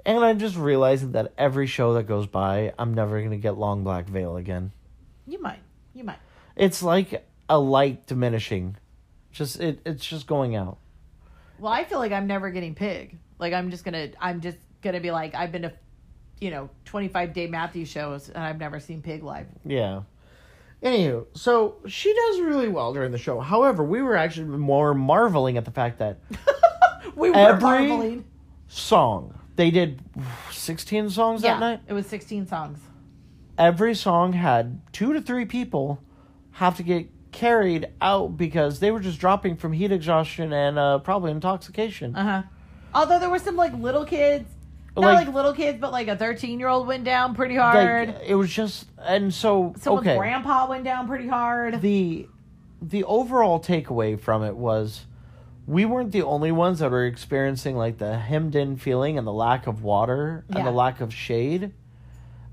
and 0.04 0.24
I'm 0.24 0.38
just 0.38 0.56
realizing 0.56 1.12
that 1.12 1.32
every 1.38 1.66
show 1.66 1.94
that 1.94 2.04
goes 2.04 2.26
by, 2.26 2.72
I'm 2.78 2.92
never 2.94 3.18
going 3.20 3.30
to 3.30 3.36
get 3.36 3.56
Long 3.56 3.84
Black 3.84 4.06
Veil 4.06 4.36
again. 4.36 4.72
You 5.28 5.40
might. 5.40 5.60
You 5.94 6.02
might. 6.02 6.18
It's 6.56 6.82
like 6.82 7.24
a 7.48 7.58
light 7.58 8.06
diminishing. 8.08 8.76
Just 9.30 9.60
it 9.60 9.80
it's 9.86 10.04
just 10.04 10.26
going 10.26 10.56
out. 10.56 10.78
Well, 11.58 11.72
I 11.72 11.84
feel 11.84 11.98
like 12.00 12.12
I'm 12.12 12.26
never 12.26 12.50
getting 12.50 12.74
pig. 12.74 13.18
Like 13.38 13.52
I'm 13.52 13.70
just 13.70 13.84
gonna 13.84 14.08
I'm 14.20 14.40
just 14.40 14.58
gonna 14.80 15.00
be 15.00 15.10
like 15.10 15.34
I've 15.34 15.52
been 15.52 15.62
to 15.62 15.72
you 16.40 16.50
know, 16.50 16.70
twenty 16.84 17.08
five 17.08 17.32
Dave 17.32 17.50
Matthews 17.50 17.88
shows 17.88 18.28
and 18.28 18.38
I've 18.42 18.58
never 18.58 18.80
seen 18.80 19.02
pig 19.02 19.22
live. 19.22 19.46
Yeah. 19.64 20.02
Anywho, 20.82 21.26
so 21.34 21.76
she 21.86 22.12
does 22.12 22.40
really 22.40 22.66
well 22.68 22.92
during 22.92 23.12
the 23.12 23.18
show. 23.18 23.38
However, 23.38 23.84
we 23.84 24.02
were 24.02 24.16
actually 24.16 24.46
more 24.58 24.94
marveling 24.94 25.56
at 25.56 25.64
the 25.64 25.70
fact 25.70 25.98
that 26.00 26.18
We 27.14 27.30
were 27.30 27.36
Every- 27.36 27.60
marveling. 27.60 28.24
song 28.68 29.38
they 29.54 29.70
did 29.70 30.00
16 30.50 31.10
songs 31.10 31.42
Yeah, 31.42 31.54
that 31.54 31.60
night. 31.60 31.80
it 31.86 31.92
was 31.92 32.06
sixteen 32.06 32.46
songs. 32.46 32.78
Every 33.58 33.94
song 33.94 34.32
had 34.32 34.80
two 34.92 35.12
to 35.12 35.20
three 35.20 35.44
people 35.44 36.00
have 36.52 36.76
to 36.78 36.82
get 36.82 37.06
carried 37.32 37.88
out 38.00 38.36
because 38.38 38.80
they 38.80 38.90
were 38.90 38.98
just 39.00 39.18
dropping 39.20 39.56
from 39.56 39.72
heat 39.74 39.92
exhaustion 39.92 40.52
and 40.54 40.78
uh, 40.78 40.98
probably 41.00 41.30
intoxication. 41.30 42.16
Uh 42.16 42.24
huh. 42.24 42.42
Although 42.94 43.18
there 43.18 43.30
were 43.30 43.38
some 43.38 43.56
like 43.56 43.74
little 43.74 44.04
kids, 44.06 44.48
not 44.97 45.05
Like- 45.14 45.26
like, 45.26 45.34
little 45.34 45.53
kids, 45.55 45.78
but 45.80 45.93
like 45.93 46.09
a 46.09 46.16
thirteen 46.16 46.59
year 46.59 46.68
old 46.68 46.86
went 46.86 47.05
down 47.05 47.34
pretty 47.34 47.57
hard. 47.57 48.09
Like, 48.09 48.22
it 48.26 48.34
was 48.34 48.53
just 48.53 48.86
and 48.99 49.32
so 49.32 49.74
Someone's 49.78 50.07
okay. 50.07 50.16
grandpa 50.18 50.68
went 50.68 50.84
down 50.84 51.07
pretty 51.07 51.28
hard. 51.28 51.80
the 51.80 52.28
the 52.80 53.05
overall 53.05 53.61
takeaway 53.61 54.18
from 54.20 54.43
it 54.43 54.57
was 54.57 55.07
we 55.66 55.84
weren't 55.84 56.11
the 56.11 56.22
only 56.22 56.51
ones 56.51 56.80
that 56.80 56.90
were 56.90 57.07
experiencing 57.07 57.76
like 57.76 57.99
the 57.99 58.18
hemmed 58.18 58.57
in 58.57 58.76
feeling 58.76 59.16
and 59.16 59.24
the 59.26 59.32
lack 59.32 59.66
of 59.68 59.82
water 59.84 60.45
and 60.51 60.66
the 60.66 60.70
lack 60.72 61.01
of 61.01 61.14
shade 61.14 61.72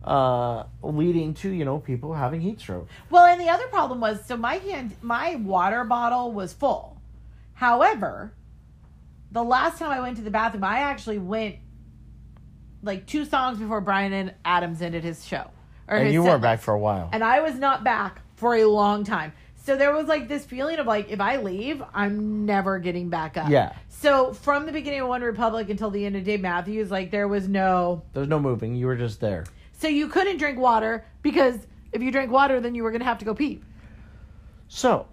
uh, 0.04 0.64
leading 0.82 1.34
to 1.34 1.50
you 1.50 1.66
know 1.66 1.80
people 1.80 2.14
having 2.14 2.40
heat 2.42 2.60
stroke. 2.60 2.88
Well, 3.10 3.26
and 3.26 3.42
the 3.42 3.50
other 3.50 3.68
problem 3.68 4.00
was 4.00 4.24
so 4.26 4.38
my 4.38 4.56
hand, 4.56 4.96
my 5.02 5.36
water 5.36 5.84
bottle 5.84 6.32
was 6.32 6.54
full. 6.54 6.96
However, 7.56 8.32
the 9.32 9.44
last 9.44 9.78
time 9.80 9.90
I 9.92 10.00
went 10.00 10.16
to 10.18 10.24
the 10.24 10.32
bathroom, 10.32 10.64
I 10.64 10.80
actually 10.80 11.18
went 11.18 11.56
like 12.84 13.06
two 13.06 13.26
songs 13.26 13.58
before 13.60 13.82
Bryan 13.82 14.14
and 14.14 14.34
Adams 14.46 14.82
ended 14.82 15.04
his 15.04 15.26
show. 15.26 15.50
Or 15.88 15.98
And 15.98 16.06
his 16.06 16.14
you 16.14 16.22
set 16.24 16.30
weren't 16.30 16.42
back 16.42 16.60
for 16.62 16.74
a 16.74 16.80
while. 16.80 17.10
and 17.12 17.24
I 17.24 17.42
was 17.42 17.56
not 17.56 17.84
back 17.84 18.22
for 18.36 18.56
a 18.56 18.66
long 18.66 19.04
time. 19.04 19.34
So 19.56 19.76
there 19.76 19.92
was 19.94 20.08
like 20.08 20.28
this 20.28 20.46
feeling 20.46 20.80
of 20.80 20.88
like 20.88 21.10
if 21.10 21.20
I 21.20 21.38
leave, 21.38 21.84
I'm 21.94 22.46
never 22.46 22.80
getting 22.80 23.10
back 23.10 23.38
up. 23.38 23.50
Yeah. 23.50 23.74
So 23.90 24.34
from 24.34 24.66
the 24.66 24.72
beginning 24.72 25.02
of 25.02 25.08
One 25.10 25.22
Republic 25.22 25.70
until 25.70 25.92
the 25.92 26.06
end 26.06 26.16
of 26.16 26.24
Dave 26.24 26.42
Matthews, 26.42 26.90
like 26.90 27.12
there 27.12 27.28
was 27.28 27.48
no 27.48 28.04
There's 28.14 28.28
no 28.28 28.40
moving. 28.40 28.76
You 28.76 28.88
were 28.88 28.96
just 28.96 29.20
there. 29.20 29.46
so 29.74 29.88
you 29.88 30.08
couldn't 30.08 30.38
drink 30.38 30.58
water 30.58 31.06
because 31.22 31.68
if 31.92 32.02
you 32.02 32.12
drank 32.12 32.32
water 32.32 32.60
then 32.62 32.76
you 32.76 32.84
were 32.84 32.92
gonna 32.92 33.04
have 33.04 33.18
to 33.20 33.26
go 33.26 33.34
pee. 33.36 33.62
So 34.70 35.08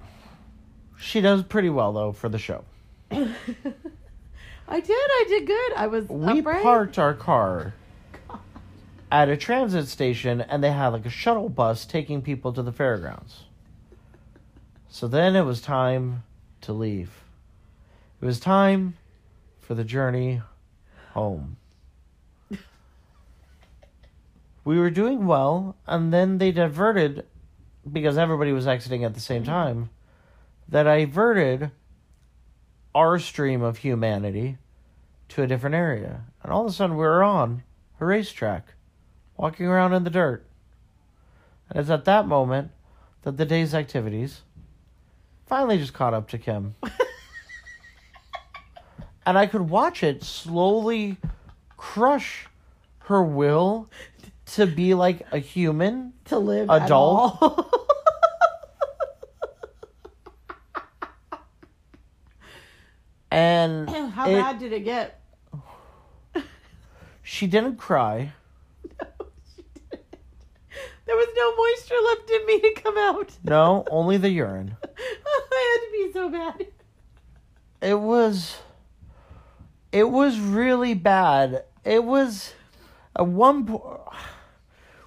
she 0.98 1.20
does 1.20 1.42
pretty 1.42 1.70
well 1.70 1.92
though 1.92 2.12
for 2.12 2.28
the 2.28 2.38
show. 2.38 2.64
I 4.68 4.80
did, 4.80 4.90
I 4.92 5.24
did 5.28 5.46
good. 5.46 5.72
I 5.76 5.86
was 5.86 6.08
We 6.08 6.40
upright. 6.40 6.62
parked 6.62 6.98
our 6.98 7.14
car 7.14 7.74
at 9.10 9.28
a 9.28 9.36
transit 9.36 9.86
station 9.88 10.40
and 10.40 10.62
they 10.62 10.72
had 10.72 10.88
like 10.88 11.06
a 11.06 11.10
shuttle 11.10 11.48
bus 11.48 11.84
taking 11.84 12.20
people 12.22 12.52
to 12.52 12.62
the 12.62 12.72
fairgrounds. 12.72 13.44
So 14.88 15.06
then 15.06 15.36
it 15.36 15.42
was 15.42 15.60
time 15.60 16.24
to 16.62 16.72
leave. 16.72 17.22
It 18.20 18.24
was 18.24 18.40
time 18.40 18.94
for 19.60 19.74
the 19.74 19.84
journey 19.84 20.42
home. 21.12 21.56
We 24.64 24.80
were 24.80 24.90
doing 24.90 25.26
well, 25.26 25.76
and 25.86 26.12
then 26.12 26.38
they 26.38 26.50
diverted 26.50 27.24
because 27.90 28.18
everybody 28.18 28.50
was 28.50 28.66
exiting 28.66 29.04
at 29.04 29.14
the 29.14 29.20
same 29.20 29.44
time. 29.44 29.90
That 30.68 30.88
I 30.88 31.04
diverted 31.04 31.70
our 32.96 33.18
stream 33.18 33.60
of 33.60 33.76
humanity 33.76 34.56
to 35.28 35.42
a 35.42 35.46
different 35.46 35.76
area. 35.76 36.22
And 36.42 36.50
all 36.50 36.62
of 36.62 36.68
a 36.68 36.72
sudden, 36.72 36.96
we 36.96 37.02
were 37.02 37.22
on 37.22 37.62
a 38.00 38.06
racetrack, 38.06 38.72
walking 39.36 39.66
around 39.66 39.92
in 39.92 40.04
the 40.04 40.08
dirt. 40.08 40.46
And 41.68 41.78
it's 41.78 41.90
at 41.90 42.06
that 42.06 42.26
moment 42.26 42.70
that 43.20 43.36
the 43.36 43.44
day's 43.44 43.74
activities 43.74 44.40
finally 45.44 45.76
just 45.76 45.92
caught 45.92 46.14
up 46.14 46.26
to 46.28 46.38
Kim. 46.38 46.74
and 49.26 49.36
I 49.36 49.46
could 49.46 49.68
watch 49.68 50.02
it 50.02 50.24
slowly 50.24 51.18
crush 51.76 52.46
her 53.00 53.22
will 53.22 53.90
to 54.54 54.66
be 54.66 54.94
like 54.94 55.20
a 55.32 55.38
human. 55.38 56.14
to 56.24 56.38
live 56.38 56.70
Adult? 56.70 57.42
And 63.36 63.90
How 64.14 64.28
it- 64.30 64.34
bad 64.34 64.58
did 64.58 64.72
it 64.72 64.80
get? 64.80 65.20
she 67.22 67.46
didn't 67.46 67.76
cry. 67.76 68.32
There 71.06 71.14
was 71.14 71.28
no 71.36 71.54
moisture 71.56 71.94
left 72.04 72.28
in 72.30 72.46
me 72.46 72.60
to 72.62 72.80
come 72.82 72.98
out. 72.98 73.30
No, 73.44 73.84
only 73.92 74.16
the 74.16 74.28
urine. 74.28 74.76
I 74.84 75.78
had 75.78 75.86
to 75.86 75.92
be 75.92 76.12
so 76.12 76.28
bad. 76.28 76.66
it 77.80 77.94
was 78.00 78.56
it 79.92 80.10
was 80.10 80.40
really 80.40 80.94
bad 80.94 81.62
it 81.84 82.02
was 82.02 82.54
at 83.14 83.24
one 83.26 83.64
point 83.66 84.00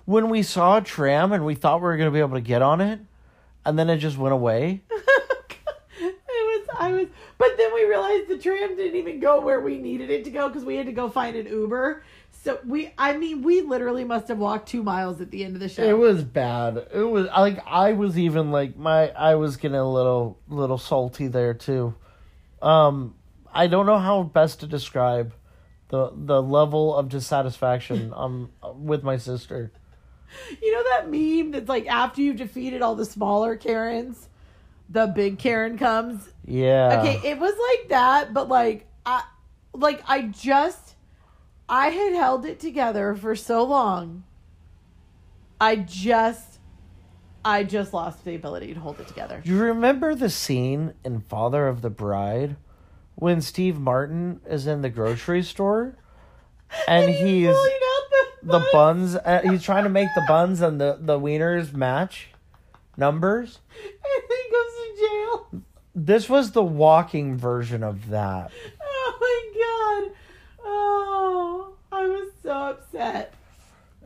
when 0.05 0.29
we 0.29 0.41
saw 0.41 0.77
a 0.77 0.81
tram 0.81 1.33
and 1.33 1.45
we 1.45 1.53
thought 1.53 1.79
we 1.81 1.83
were 1.87 1.97
going 1.97 2.07
to 2.07 2.13
be 2.13 2.19
able 2.19 2.35
to 2.37 2.41
get 2.41 2.61
on 2.61 2.79
it 2.79 3.01
and 3.65 3.77
then 3.77 3.89
it 3.89 3.97
just 3.97 4.17
went 4.17 4.33
away 4.33 4.81
it 4.89 5.03
was 6.29 6.67
I 6.79 6.93
was 6.93 7.07
but 7.39 7.57
then 7.57 7.73
we 7.73 7.85
realized 7.85 8.27
the 8.27 8.37
tram 8.37 8.75
didn't 8.75 8.95
even 8.95 9.19
go 9.19 9.41
where 9.41 9.59
we 9.59 9.79
needed 9.79 10.11
it 10.11 10.23
to 10.25 10.29
go 10.29 10.47
because 10.47 10.63
we 10.63 10.75
had 10.75 10.85
to 10.85 10.91
go 10.91 11.09
find 11.09 11.35
an 11.35 11.47
Uber. 11.47 12.03
So 12.43 12.59
we 12.65 12.93
I 12.97 13.17
mean 13.17 13.41
we 13.41 13.61
literally 13.61 14.03
must 14.03 14.27
have 14.27 14.37
walked 14.37 14.69
two 14.69 14.83
miles 14.83 15.19
at 15.19 15.31
the 15.31 15.43
end 15.43 15.55
of 15.55 15.59
the 15.59 15.67
show. 15.67 15.81
it 15.83 15.97
was 15.97 16.23
bad 16.23 16.77
it 16.93 17.03
was 17.03 17.25
like 17.27 17.59
i 17.67 17.91
was 17.91 18.17
even 18.17 18.49
like 18.51 18.77
my 18.77 19.09
i 19.09 19.35
was 19.35 19.57
getting 19.57 19.75
a 19.75 19.91
little 19.91 20.37
little 20.47 20.77
salty 20.77 21.27
there 21.27 21.53
too 21.53 21.93
um 22.61 23.13
i 23.53 23.67
don't 23.67 23.85
know 23.85 23.97
how 23.97 24.23
best 24.23 24.61
to 24.61 24.67
describe 24.67 25.33
the 25.89 26.11
the 26.15 26.41
level 26.41 26.95
of 26.95 27.09
dissatisfaction 27.09 28.13
um 28.15 28.51
with 28.75 29.03
my 29.03 29.17
sister 29.17 29.71
You 30.61 30.71
know 30.71 30.83
that 30.91 31.09
meme 31.11 31.51
that's 31.51 31.67
like 31.67 31.87
after 31.87 32.21
you've 32.21 32.37
defeated 32.37 32.81
all 32.81 32.95
the 32.95 33.05
smaller 33.05 33.55
Karens, 33.57 34.29
the 34.87 35.07
big 35.07 35.39
Karen 35.39 35.75
comes 35.77 36.29
yeah 36.49 36.99
Okay, 36.99 37.29
it 37.29 37.39
was 37.39 37.53
like 37.53 37.89
that, 37.89 38.33
but 38.33 38.49
like 38.49 38.87
I 39.05 39.23
like 39.73 40.01
I 40.07 40.23
just 40.23 40.95
I 41.67 41.89
had 41.89 42.13
held 42.13 42.45
it 42.45 42.59
together 42.59 43.15
for 43.15 43.35
so 43.35 43.63
long. 43.63 44.23
I 45.61 45.75
just 45.75 46.59
I 47.45 47.63
just 47.63 47.93
lost 47.93 48.25
the 48.25 48.35
ability 48.35 48.73
to 48.73 48.79
hold 48.79 48.99
it 48.99 49.07
together. 49.07 49.41
You 49.45 49.59
remember 49.59 50.15
the 50.15 50.29
scene 50.29 50.93
in 51.05 51.21
Father 51.21 51.67
of 51.67 51.81
the 51.81 51.89
Bride 51.89 52.57
when 53.15 53.41
Steve 53.41 53.79
Martin 53.79 54.41
is 54.49 54.67
in 54.67 54.81
the 54.81 54.89
grocery 54.89 55.43
store 55.43 55.97
and 56.87 57.09
he's 57.09 57.47
pulling 57.47 57.71
out 57.71 58.03
the, 58.41 58.47
the 58.59 58.65
buns 58.71 59.15
uh, 59.15 59.41
he's 59.43 59.63
trying 59.63 59.83
to 59.83 59.89
make 59.89 60.09
the 60.15 60.23
buns 60.27 60.61
and 60.61 60.79
the 60.81 60.97
the 60.99 61.19
wieners 61.19 61.73
match 61.73 62.29
numbers. 62.97 63.59
and 63.83 64.23
he 64.27 64.51
goes 64.51 64.73
to 64.75 64.95
jail. 64.97 65.63
This 66.05 66.29
was 66.29 66.51
the 66.51 66.63
walking 66.63 67.37
version 67.37 67.83
of 67.83 68.09
that. 68.09 68.51
Oh 68.81 69.17
my 69.19 70.05
god. 70.07 70.15
Oh, 70.63 71.73
I 71.91 72.05
was 72.07 72.31
so 72.41 72.51
upset. 72.51 73.33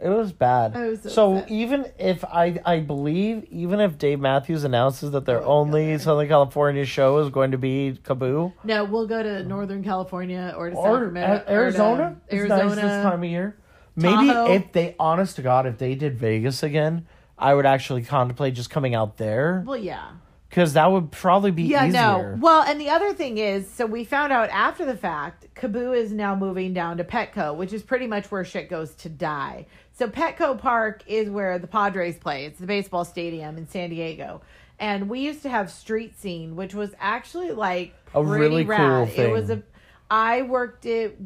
It 0.01 0.09
was 0.09 0.31
bad. 0.33 0.75
I 0.75 0.87
was 0.87 1.01
so 1.03 1.09
so 1.09 1.35
upset. 1.35 1.51
even 1.51 1.85
if 1.99 2.25
I 2.25 2.59
I 2.65 2.79
believe 2.79 3.45
even 3.51 3.79
if 3.79 3.97
Dave 3.99 4.19
Matthews 4.19 4.63
announces 4.63 5.11
that 5.11 5.25
their 5.25 5.41
Oh, 5.43 5.59
only. 5.59 5.97
Southern 5.99 6.27
California 6.27 6.83
show 6.83 7.19
is 7.19 7.29
going 7.29 7.51
to 7.51 7.57
be 7.59 7.97
KAABOO 8.03 8.53
No, 8.63 8.83
we'll 8.85 9.07
go 9.07 9.21
to 9.21 9.43
Northern 9.43 9.83
California 9.83 10.53
or 10.57 10.71
to 10.71 10.75
or 10.75 10.95
Sacramento, 10.95 11.43
A- 11.47 11.51
Arizona, 11.51 12.03
or 12.03 12.09
to 12.09 12.15
It's 12.25 12.33
Arizona. 12.51 12.65
nice 12.65 12.75
this 12.75 13.03
time 13.03 13.23
of 13.23 13.29
year. 13.29 13.55
Maybe 13.95 14.27
Tahoe. 14.27 14.51
if 14.53 14.71
they, 14.71 14.95
honest 14.99 15.35
to 15.35 15.43
God, 15.43 15.67
if 15.67 15.77
they 15.77 15.93
did 15.93 16.17
Vegas 16.17 16.63
again, 16.63 17.05
I 17.37 17.53
would 17.53 17.67
actually 17.67 18.01
contemplate 18.01 18.55
just 18.55 18.71
coming 18.71 18.95
out 18.95 19.17
there 19.17 19.63
Well, 19.65 19.77
yeah. 19.77 20.07
Because 20.53 20.73
that 20.73 20.91
would 20.91 21.09
probably 21.11 21.49
be 21.49 21.63
Yeah, 21.63 21.87
easier. 21.87 21.99
no. 21.99 22.37
Well, 22.39 22.61
and 22.61 22.79
the 22.79 22.91
other 22.91 23.11
thing 23.11 23.39
is, 23.39 23.67
so 23.67 23.87
we 23.87 24.03
found 24.03 24.31
out 24.31 24.49
after 24.51 24.85
the 24.85 24.95
fact, 24.95 25.47
KAABOO 25.55 25.97
is 25.97 26.11
now 26.11 26.35
moving 26.35 26.75
down 26.75 26.97
to 26.97 27.03
Petco, 27.03 27.55
which 27.55 27.73
is 27.73 27.81
pretty 27.81 28.05
much 28.05 28.29
where 28.29 28.45
shit 28.45 28.69
goes 28.69 28.93
to 28.97 29.09
die. 29.09 29.65
So 29.93 30.07
Petco 30.07 30.55
Park 30.55 31.01
is 31.07 31.27
where 31.27 31.57
the 31.57 31.65
Padres 31.65 32.17
play. 32.17 32.45
It's 32.45 32.59
the 32.59 32.67
baseball 32.67 33.03
stadium 33.03 33.57
in 33.57 33.67
San 33.67 33.89
Diego. 33.89 34.43
And 34.79 35.09
we 35.09 35.21
used 35.21 35.41
to 35.41 35.49
have 35.49 35.71
Street 35.71 36.19
Scene, 36.19 36.55
which 36.55 36.75
was 36.75 36.91
actually 36.99 37.49
like 37.51 37.95
A 38.13 38.23
really 38.23 38.63
rad. 38.63 39.09
cool 39.15 39.25
It 39.25 39.31
was 39.31 39.49
a 39.49 39.63
i 40.11 40.43
worked 40.43 40.85
it 40.85 41.17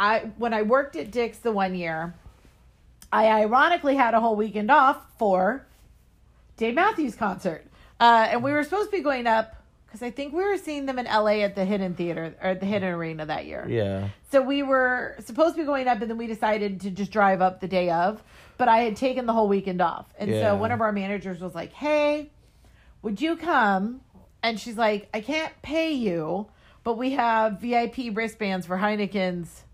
I 0.00 0.30
when 0.36 0.52
I 0.52 0.62
worked 0.62 0.96
at 0.96 1.12
Dick's 1.12 1.38
the 1.38 1.52
one 1.52 1.76
year, 1.76 2.14
I 3.12 3.26
ironically 3.28 3.94
had 3.94 4.14
a 4.14 4.20
whole 4.20 4.34
weekend 4.34 4.68
off 4.72 4.96
for 5.16 5.64
Dave 6.56 6.74
Matthews 6.74 7.14
concert. 7.14 7.66
Uh, 8.04 8.28
and 8.32 8.42
we 8.42 8.52
were 8.52 8.62
supposed 8.62 8.90
to 8.90 8.96
be 8.98 9.02
going 9.02 9.26
up 9.26 9.56
because 9.86 10.02
I 10.02 10.10
think 10.10 10.34
we 10.34 10.44
were 10.44 10.58
seeing 10.58 10.84
them 10.84 10.98
in 10.98 11.06
LA 11.06 11.40
at 11.42 11.54
the 11.54 11.64
Hidden 11.64 11.94
Theater 11.94 12.34
or 12.42 12.50
at 12.50 12.60
the 12.60 12.66
Hidden 12.66 12.90
Arena 12.92 13.24
that 13.24 13.46
year. 13.46 13.64
Yeah, 13.66 14.08
So 14.30 14.42
we 14.42 14.62
were 14.62 15.16
supposed 15.24 15.54
to 15.54 15.62
be 15.62 15.64
going 15.64 15.88
up, 15.88 16.02
and 16.02 16.10
then 16.10 16.18
we 16.18 16.26
decided 16.26 16.82
to 16.82 16.90
just 16.90 17.10
drive 17.10 17.40
up 17.40 17.60
the 17.62 17.66
day 17.68 17.88
of. 17.88 18.22
But 18.58 18.68
I 18.68 18.80
had 18.80 18.96
taken 18.96 19.24
the 19.24 19.32
whole 19.32 19.48
weekend 19.48 19.80
off, 19.80 20.04
and 20.18 20.28
Yeah. 20.30 20.40
so 20.42 20.56
one 20.56 20.70
of 20.70 20.82
our 20.82 20.92
managers 20.92 21.40
was 21.40 21.54
like, 21.54 21.72
"Hey, 21.72 22.30
would 23.00 23.22
you 23.22 23.36
come?" 23.36 24.02
And 24.42 24.60
she's 24.60 24.76
like, 24.76 25.08
"I 25.14 25.22
can't 25.22 25.52
pay 25.62 25.92
you, 25.92 26.48
but 26.82 26.98
we 26.98 27.12
have 27.12 27.58
VIP 27.58 28.10
wristbands 28.10 28.66
for 28.66 28.76
Heineken's 28.76 29.64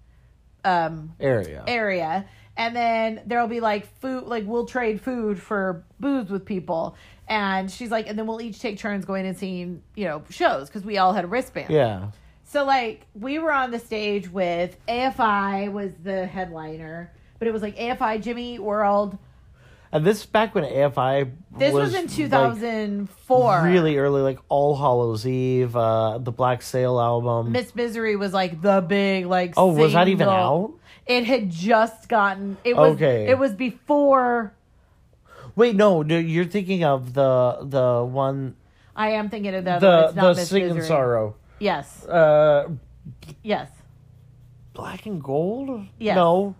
um, 0.65 1.15
area. 1.19 1.65
area." 1.67 2.27
And 2.57 2.77
then 2.77 3.23
there'll 3.27 3.49
be 3.49 3.61
like 3.61 3.87
food, 4.01 4.25
like 4.25 4.45
we'll 4.47 4.67
trade 4.67 5.01
food 5.01 5.41
for 5.41 5.83
booze 5.99 6.29
with 6.31 6.45
people. 6.45 6.95
And 7.31 7.71
she's 7.71 7.93
like, 7.93 8.09
and 8.09 8.19
then 8.19 8.27
we'll 8.27 8.43
each 8.43 8.59
take 8.59 8.77
turns 8.77 9.05
going 9.05 9.25
and 9.25 9.39
seeing, 9.39 9.83
you 9.95 10.05
know, 10.05 10.25
shows 10.31 10.69
because 10.69 10.85
we 10.85 10.99
all 10.99 11.13
had 11.13 11.31
wristbands. 11.31 11.71
Yeah, 11.71 12.11
So 12.43 12.65
like 12.65 13.07
we 13.15 13.39
were 13.39 13.53
on 13.53 13.71
the 13.71 13.79
stage 13.79 14.29
with 14.29 14.77
AFI 14.89 15.73
was 15.73 15.93
the 16.03 16.27
headliner, 16.27 17.13
but 17.39 17.47
it 17.47 17.53
was 17.53 17.63
like 17.63 17.77
AFI, 17.77 18.21
Jimmy 18.21 18.59
World, 18.59 19.17
And 19.93 20.05
this 20.05 20.27
back 20.27 20.57
when 20.57 20.65
AFI 20.65 21.31
This 21.57 21.73
was, 21.73 21.95
in 21.95 22.09
2004. 22.09 23.39
like, 23.41 23.65
really 23.65 23.97
early, 23.97 24.23
like 24.23 24.41
All 24.49 24.77
Hallows 24.77 25.25
Eve, 25.25 25.77
uh, 25.77 26.19
the 26.19 26.33
Black 26.33 26.63
Sail 26.63 27.01
album. 27.01 27.53
Miss 27.53 27.75
Misery 27.77 28.17
was 28.17 28.33
like 28.33 28.61
the 28.61 28.81
big 28.81 29.27
like. 29.27 29.55
oh, 29.57 29.73
was 29.73 29.93
that 29.93 30.09
even 30.09 30.29
out? 30.29 30.73
It 31.07 31.25
had 31.25 31.51
just 31.51 32.09
gotten. 32.09 32.57
It 32.65 32.77
was. 32.77 32.95
Okay. 32.95 33.29
It 33.29 33.39
was 33.39 33.53
before. 33.55 34.53
Wait, 35.57 35.75
no, 35.77 36.03
no, 36.03 36.19
you're 36.19 36.45
thinking 36.45 36.85
of 36.85 37.15
the 37.15 37.59
the 37.63 38.05
one 38.05 38.57
I 38.97 39.11
am 39.11 39.29
thinking 39.31 39.55
of 39.55 39.65
the 39.65 39.73
other 39.73 39.87
one. 39.89 40.01
the 40.03 40.07
It's 40.09 40.17
not 40.17 40.23
the 40.35 40.41
Miss 40.41 40.49
Singing 40.49 40.69
Misery. 40.69 40.87
Sorrow. 40.87 41.37
Yes. 41.59 42.07
Uh, 42.07 42.69
Yes. 43.43 43.69
Black 44.73 45.07
and 45.07 45.23
Gold. 45.23 45.87
Yes. 45.99 46.17
No, 46.17 46.55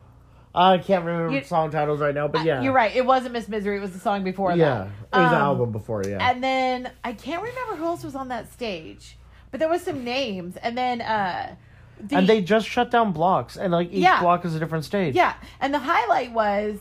I 0.55 0.79
can't 0.79 1.05
remember 1.05 1.33
You- 1.37 1.45
song 1.45 1.71
titles 1.71 2.01
right 2.01 2.15
now, 2.15 2.29
but 2.29 2.45
yeah, 2.45 2.61
You're 2.63 2.73
right. 2.73 2.95
It 2.95 3.05
wasn't 3.07 3.33
Miss 3.33 3.49
Misery. 3.49 3.77
It 3.77 3.81
was 3.81 3.93
the 3.93 4.01
song 4.01 4.25
before 4.25 4.51
that. 4.51 4.59
Yeah, 4.59 4.89
that. 5.11 5.19
it 5.19 5.23
was 5.23 5.31
the 5.31 5.37
Um, 5.37 5.43
album 5.43 5.71
before. 5.73 6.03
Yeah, 6.07 6.19
And 6.31 6.43
then 6.43 6.91
I 7.05 7.13
can't 7.13 7.43
remember 7.43 7.77
who 7.77 7.85
else 7.85 8.03
was 8.05 8.15
on 8.15 8.29
that 8.29 8.53
stage, 8.53 9.17
but 9.51 9.61
there 9.61 9.69
was 9.69 9.83
some 9.83 10.03
names. 10.05 10.57
And 10.57 10.77
then 10.77 11.01
uh, 11.03 11.55
the, 12.01 12.17
and 12.17 12.27
they 12.29 12.41
just 12.43 12.67
shut 12.67 12.91
down 12.91 13.13
blocks, 13.13 13.57
and 13.57 13.73
like 13.73 13.89
each 13.93 14.03
Yeah. 14.03 14.21
block 14.21 14.45
is 14.45 14.55
a 14.55 14.59
different 14.59 14.85
stage. 14.85 15.15
yeah. 15.15 15.35
And 15.61 15.73
the 15.73 15.79
highlight 15.79 16.33
was 16.33 16.79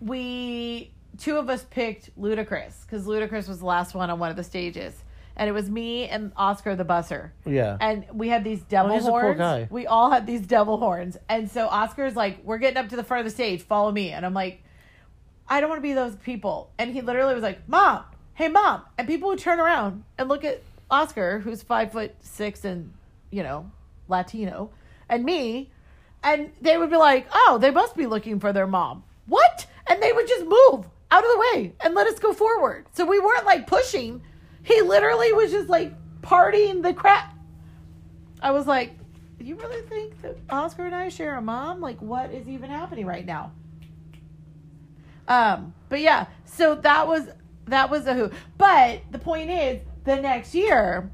we 0.00 0.90
two 1.18 1.36
of 1.36 1.48
us 1.48 1.64
picked 1.70 2.18
Ludacris 2.20 2.82
because 2.82 3.06
Ludacris 3.06 3.48
was 3.48 3.58
the 3.60 3.66
last 3.66 3.94
one 3.94 4.10
on 4.10 4.18
one 4.18 4.30
of 4.30 4.36
the 4.36 4.44
stages, 4.44 4.94
and 5.36 5.48
it 5.48 5.52
was 5.52 5.68
me 5.70 6.08
and 6.08 6.32
Oscar 6.36 6.76
the 6.76 6.84
busser. 6.84 7.30
yeah. 7.44 7.76
And 7.80 8.04
we 8.12 8.28
had 8.28 8.44
these 8.44 8.60
devil 8.62 8.92
Oh, 8.92 8.94
he's 8.94 9.06
a 9.06 9.10
horns. 9.10 9.38
guy. 9.38 9.68
We 9.70 9.86
all 9.86 10.10
had 10.10 10.26
these 10.26 10.46
devil 10.46 10.76
horns. 10.78 11.16
And 11.28 11.50
so 11.50 11.66
Oscar's 11.66 12.14
like, 12.16 12.40
We're 12.44 12.58
getting 12.58 12.76
up 12.78 12.88
to 12.90 12.96
the 12.96 13.04
front 13.04 13.26
of 13.26 13.32
the 13.32 13.34
stage, 13.34 13.62
follow 13.62 13.90
me. 13.90 14.10
And 14.10 14.24
I'm 14.24 14.34
like, 14.34 14.62
I 15.48 15.60
don't 15.60 15.68
want 15.68 15.78
to 15.78 15.82
be 15.82 15.92
those 15.92 16.16
people. 16.16 16.70
And 16.78 16.92
he 16.92 17.00
literally 17.00 17.34
was 17.34 17.42
like, 17.42 17.68
Mom, 17.68 18.04
hey 18.34 18.48
mom. 18.48 18.82
And 18.98 19.06
people 19.08 19.28
would 19.30 19.38
turn 19.38 19.58
around 19.60 20.04
and 20.18 20.28
look 20.28 20.44
at 20.44 20.62
Oscar, 20.90 21.40
who's 21.40 21.62
five 21.62 21.92
foot 21.92 22.14
six 22.20 22.64
and, 22.64 22.92
you 23.30 23.42
know, 23.42 23.70
Latino, 24.08 24.70
and 25.08 25.24
me, 25.24 25.70
and 26.22 26.50
they 26.60 26.78
would 26.78 26.90
be 26.90 26.96
like, 26.96 27.26
Oh, 27.32 27.58
they 27.60 27.70
must 27.70 27.96
be 27.96 28.06
looking 28.06 28.38
for 28.40 28.52
their 28.52 28.66
mom. 28.66 29.02
What? 29.26 29.66
And 29.88 30.00
they 30.02 30.12
would 30.12 30.28
just 30.28 30.46
move 30.46 30.86
out 31.10 31.24
of 31.24 31.30
the 31.30 31.38
way 31.38 31.74
and 31.80 31.94
let 31.94 32.06
us 32.06 32.18
go 32.18 32.32
forward. 32.32 32.86
So 32.92 33.04
we 33.04 33.20
weren't 33.20 33.44
like 33.44 33.66
pushing. 33.66 34.22
He 34.62 34.80
literally 34.82 35.32
was 35.32 35.50
just 35.50 35.68
like 35.68 35.92
partying 36.22 36.82
the 36.82 36.94
crap. 36.94 37.34
I 38.42 38.50
was 38.50 38.66
like, 38.66 38.92
you 39.40 39.56
really 39.56 39.82
think 39.82 40.20
that 40.22 40.36
Oscar 40.48 40.86
and 40.86 40.94
I 40.94 41.08
share 41.10 41.36
a 41.36 41.42
mom? 41.42 41.80
Like, 41.80 42.00
what 42.00 42.32
is 42.32 42.48
even 42.48 42.70
happening 42.70 43.04
right 43.04 43.26
now? 43.26 43.52
Um, 45.28 45.74
but 45.88 46.00
yeah, 46.00 46.26
so 46.44 46.74
that 46.76 47.06
was 47.06 47.28
that 47.66 47.90
was 47.90 48.06
a 48.06 48.14
who. 48.14 48.30
But 48.58 49.02
the 49.10 49.18
point 49.18 49.50
is, 49.50 49.80
the 50.04 50.16
next 50.16 50.54
year 50.54 51.10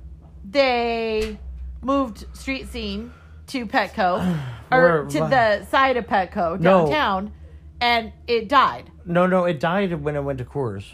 they 0.48 1.38
moved 1.82 2.24
Street 2.36 2.68
Scene 2.68 3.12
to 3.48 3.66
Petco 3.66 4.38
or 4.72 5.06
to 5.10 5.18
the 5.18 5.64
side 5.66 5.96
of 5.96 6.06
Petco 6.06 6.58
No. 6.60 6.86
And 7.80 8.12
it 8.26 8.48
died. 8.48 8.90
No, 9.04 9.26
no, 9.26 9.44
it 9.44 9.58
died 9.60 9.92
when 10.02 10.16
it 10.16 10.20
went 10.22 10.38
to 10.38 10.44
Coors. 10.44 10.84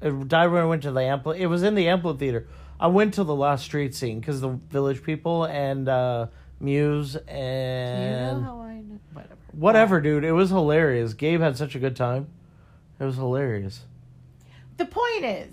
It 0.00 0.28
died 0.28 0.46
when 0.48 0.64
it 0.64 0.68
went 0.68 0.82
to 0.84 0.92
the 0.92 1.00
ampli. 1.00 1.38
It 1.38 1.46
was 1.48 1.62
in 1.62 1.74
the 1.74 1.88
amphitheater. 1.88 2.46
I 2.78 2.86
went 2.86 3.14
to 3.14 3.24
the 3.24 3.34
last 3.34 3.64
street 3.64 3.94
scene 3.94 4.20
because 4.20 4.40
the 4.40 4.50
Village 4.50 5.02
People 5.02 5.44
and 5.44 5.88
uh, 5.88 6.26
Muse 6.60 7.14
Do 7.14 7.18
you 7.26 7.34
and 7.36 8.42
know 8.42 8.44
how 8.44 8.60
I 8.60 8.74
know? 8.76 8.98
Whatever. 9.12 9.34
whatever, 9.52 10.00
dude. 10.00 10.24
It 10.24 10.32
was 10.32 10.50
hilarious. 10.50 11.14
Gabe 11.14 11.40
had 11.40 11.56
such 11.56 11.74
a 11.74 11.80
good 11.80 11.96
time. 11.96 12.28
It 13.00 13.04
was 13.04 13.16
hilarious. 13.16 13.80
The 14.76 14.84
point 14.86 15.24
is, 15.24 15.52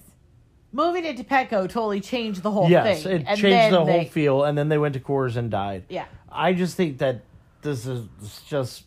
moving 0.72 1.04
it 1.06 1.18
to 1.18 1.24
Petco 1.24 1.68
totally 1.68 2.00
changed 2.02 2.44
the 2.44 2.52
whole 2.52 2.70
yes, 2.70 3.02
thing. 3.04 3.12
it 3.22 3.26
And 3.28 3.40
changed 3.40 3.44
then 3.44 3.72
the 3.72 3.78
whole 3.80 3.86
they- 3.88 4.06
feel, 4.06 4.44
and 4.44 4.56
then 4.56 4.70
they 4.70 4.78
went 4.78 4.94
to 4.94 5.00
Coors 5.00 5.36
and 5.36 5.50
died. 5.50 5.86
Yeah. 5.90 6.06
I 6.32 6.54
just 6.54 6.76
think 6.78 7.00
that 7.00 7.22
this 7.64 7.88
is 7.88 8.08
just. 8.48 8.84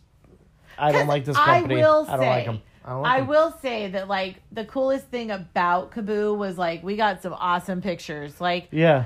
I 0.79 0.91
don't 0.91 1.07
like 1.07 1.25
this 1.25 1.35
I 1.37 1.59
company. 1.61 1.75
will 1.77 2.05
I 2.07 2.17
don't 2.17 2.25
like 2.25 2.41
say- 2.41 2.45
them. 2.45 2.61
I, 2.85 2.93
like 2.95 3.11
I 3.11 3.17
'em. 3.19 3.27
will 3.27 3.51
say 3.61 3.89
that 3.91 4.07
like 4.07 4.35
the 4.51 4.65
coolest 4.65 5.07
thing 5.07 5.29
about 5.31 5.91
KAABOO 5.91 6.35
was 6.37 6.57
like 6.57 6.81
we 6.81 6.95
got 6.95 7.21
some 7.21 7.33
awesome 7.33 7.81
pictures. 7.81 8.39
Like 8.41 8.69
Yeah. 8.71 9.05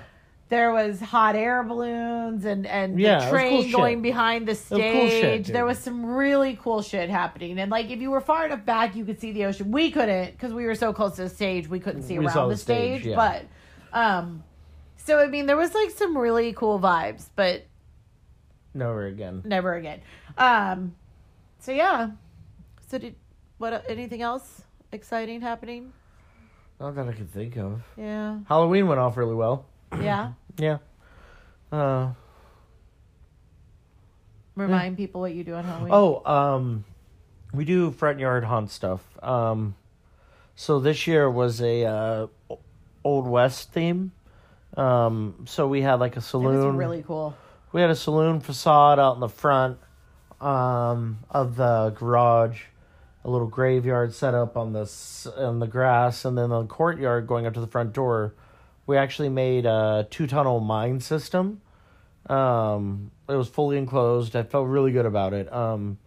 there 0.49 0.71
was 0.71 1.01
hot 1.01 1.35
air 1.35 1.63
balloons 1.63 2.45
and 2.45 2.65
and 2.67 2.97
Yeah, 2.99 3.25
the 3.25 3.31
train 3.31 3.49
cool 3.51 3.63
shit. 3.63 3.71
going 3.73 4.01
behind 4.01 4.45
the 4.47 4.51
was 4.51 4.61
cool 4.69 4.77
stage. 4.77 5.45
shit, 5.47 5.53
there 5.53 5.65
was 5.65 5.79
some 5.79 6.05
really 6.05 6.57
cool 6.61 6.81
shit 6.81 7.09
happening. 7.09 7.59
And 7.59 7.69
like 7.71 7.89
if 7.89 7.99
you 7.99 8.11
were 8.11 8.21
far 8.21 8.45
enough 8.45 8.63
back, 8.63 8.95
you 8.95 9.03
could 9.03 9.19
see 9.19 9.31
the 9.33 9.45
ocean. 9.45 9.71
We 9.71 9.91
couldn't 9.91 10.31
because 10.31 10.53
we 10.53 10.65
were 10.65 10.75
so 10.75 10.93
close 10.93 11.15
to 11.17 11.23
the 11.23 11.29
stage. 11.29 11.67
We 11.67 11.79
couldn't 11.79 12.03
see 12.03 12.17
We 12.19 12.25
around 12.27 12.49
the 12.49 12.55
the 12.55 12.57
stage, 12.61 13.01
stage. 13.01 13.11
yeah. 13.11 13.15
But 13.91 13.99
um, 13.99 14.43
so 14.97 15.19
I 15.19 15.27
mean 15.27 15.45
there 15.47 15.57
was 15.57 15.73
like 15.73 15.89
some 15.89 16.15
really 16.17 16.53
cool 16.53 16.79
vibes, 16.79 17.27
but 17.35 17.63
Never 18.73 19.07
again. 19.07 19.41
never 19.45 19.73
again. 19.75 19.99
Um, 20.37 20.95
so 21.63 21.71
yeah. 21.71 22.11
So 22.87 22.97
did 22.97 23.15
what? 23.57 23.85
Anything 23.89 24.21
else 24.21 24.63
exciting 24.91 25.39
happening? 25.39 25.93
Not 26.79 26.95
that 26.95 27.07
I 27.07 27.13
can 27.13 27.27
think 27.27 27.55
of. 27.55 27.81
Yeah, 27.95 28.39
Halloween 28.49 28.87
went 28.87 28.99
off 28.99 29.15
really 29.15 29.33
well. 29.35 29.65
yeah. 30.01 30.33
Yeah. 30.57 30.79
Uh, 31.71 32.11
Remind 34.55 34.97
people 34.97 35.21
what 35.21 35.33
you 35.33 35.43
do 35.43 35.55
on 35.55 35.63
Halloween. 35.63 35.91
oh, 35.93 36.21
um, 36.25 36.83
we 37.53 37.63
do 37.63 37.91
front 37.91 38.19
yard 38.19 38.43
haunt 38.43 38.69
stuff. 38.69 39.01
Um, 39.23 39.75
so 40.55 40.81
this 40.81 41.07
year 41.07 41.29
was 41.29 41.61
a 41.61 41.85
uh, 41.85 42.27
old 43.05 43.25
west 43.25 43.71
theme. 43.71 44.11
Um, 44.75 45.45
so 45.47 45.67
we 45.67 45.81
had 45.81 45.95
like 46.01 46.17
a 46.17 46.21
saloon. 46.21 46.75
really 46.75 47.03
cool. 47.03 47.35
we 47.71 47.79
had 47.79 47.89
a 47.89 47.95
saloon 47.95 48.41
facade 48.41 48.99
out 48.99 49.13
in 49.13 49.21
the 49.21 49.29
front 49.29 49.77
um, 50.43 51.19
of 51.29 51.55
the 51.55 51.93
garage, 51.97 52.63
a 53.23 53.29
little 53.29 53.47
graveyard 53.47 54.13
set 54.13 54.33
up 54.33 54.57
on 54.57 54.73
the 54.73 54.81
s- 54.81 55.27
on 55.37 55.59
the 55.59 55.67
grass, 55.67 56.25
and 56.25 56.37
then 56.37 56.49
the 56.49 56.65
courtyard 56.65 57.27
going 57.27 57.45
up 57.45 57.53
to 57.53 57.61
the 57.61 57.67
front 57.67 57.93
door. 57.93 58.33
We 58.85 58.97
actually 58.97 59.29
made 59.29 59.65
a 59.65 60.07
two 60.09 60.27
tunnel 60.27 60.59
mine 60.59 60.99
system. 60.99 61.61
Um, 62.29 63.11
it 63.29 63.35
was 63.35 63.47
fully 63.47 63.77
enclosed. 63.77 64.35
I 64.35 64.43
felt 64.43 64.67
really 64.67 64.91
good 64.91 65.05
about 65.05 65.33
it. 65.33 65.51
Um, 65.53 65.97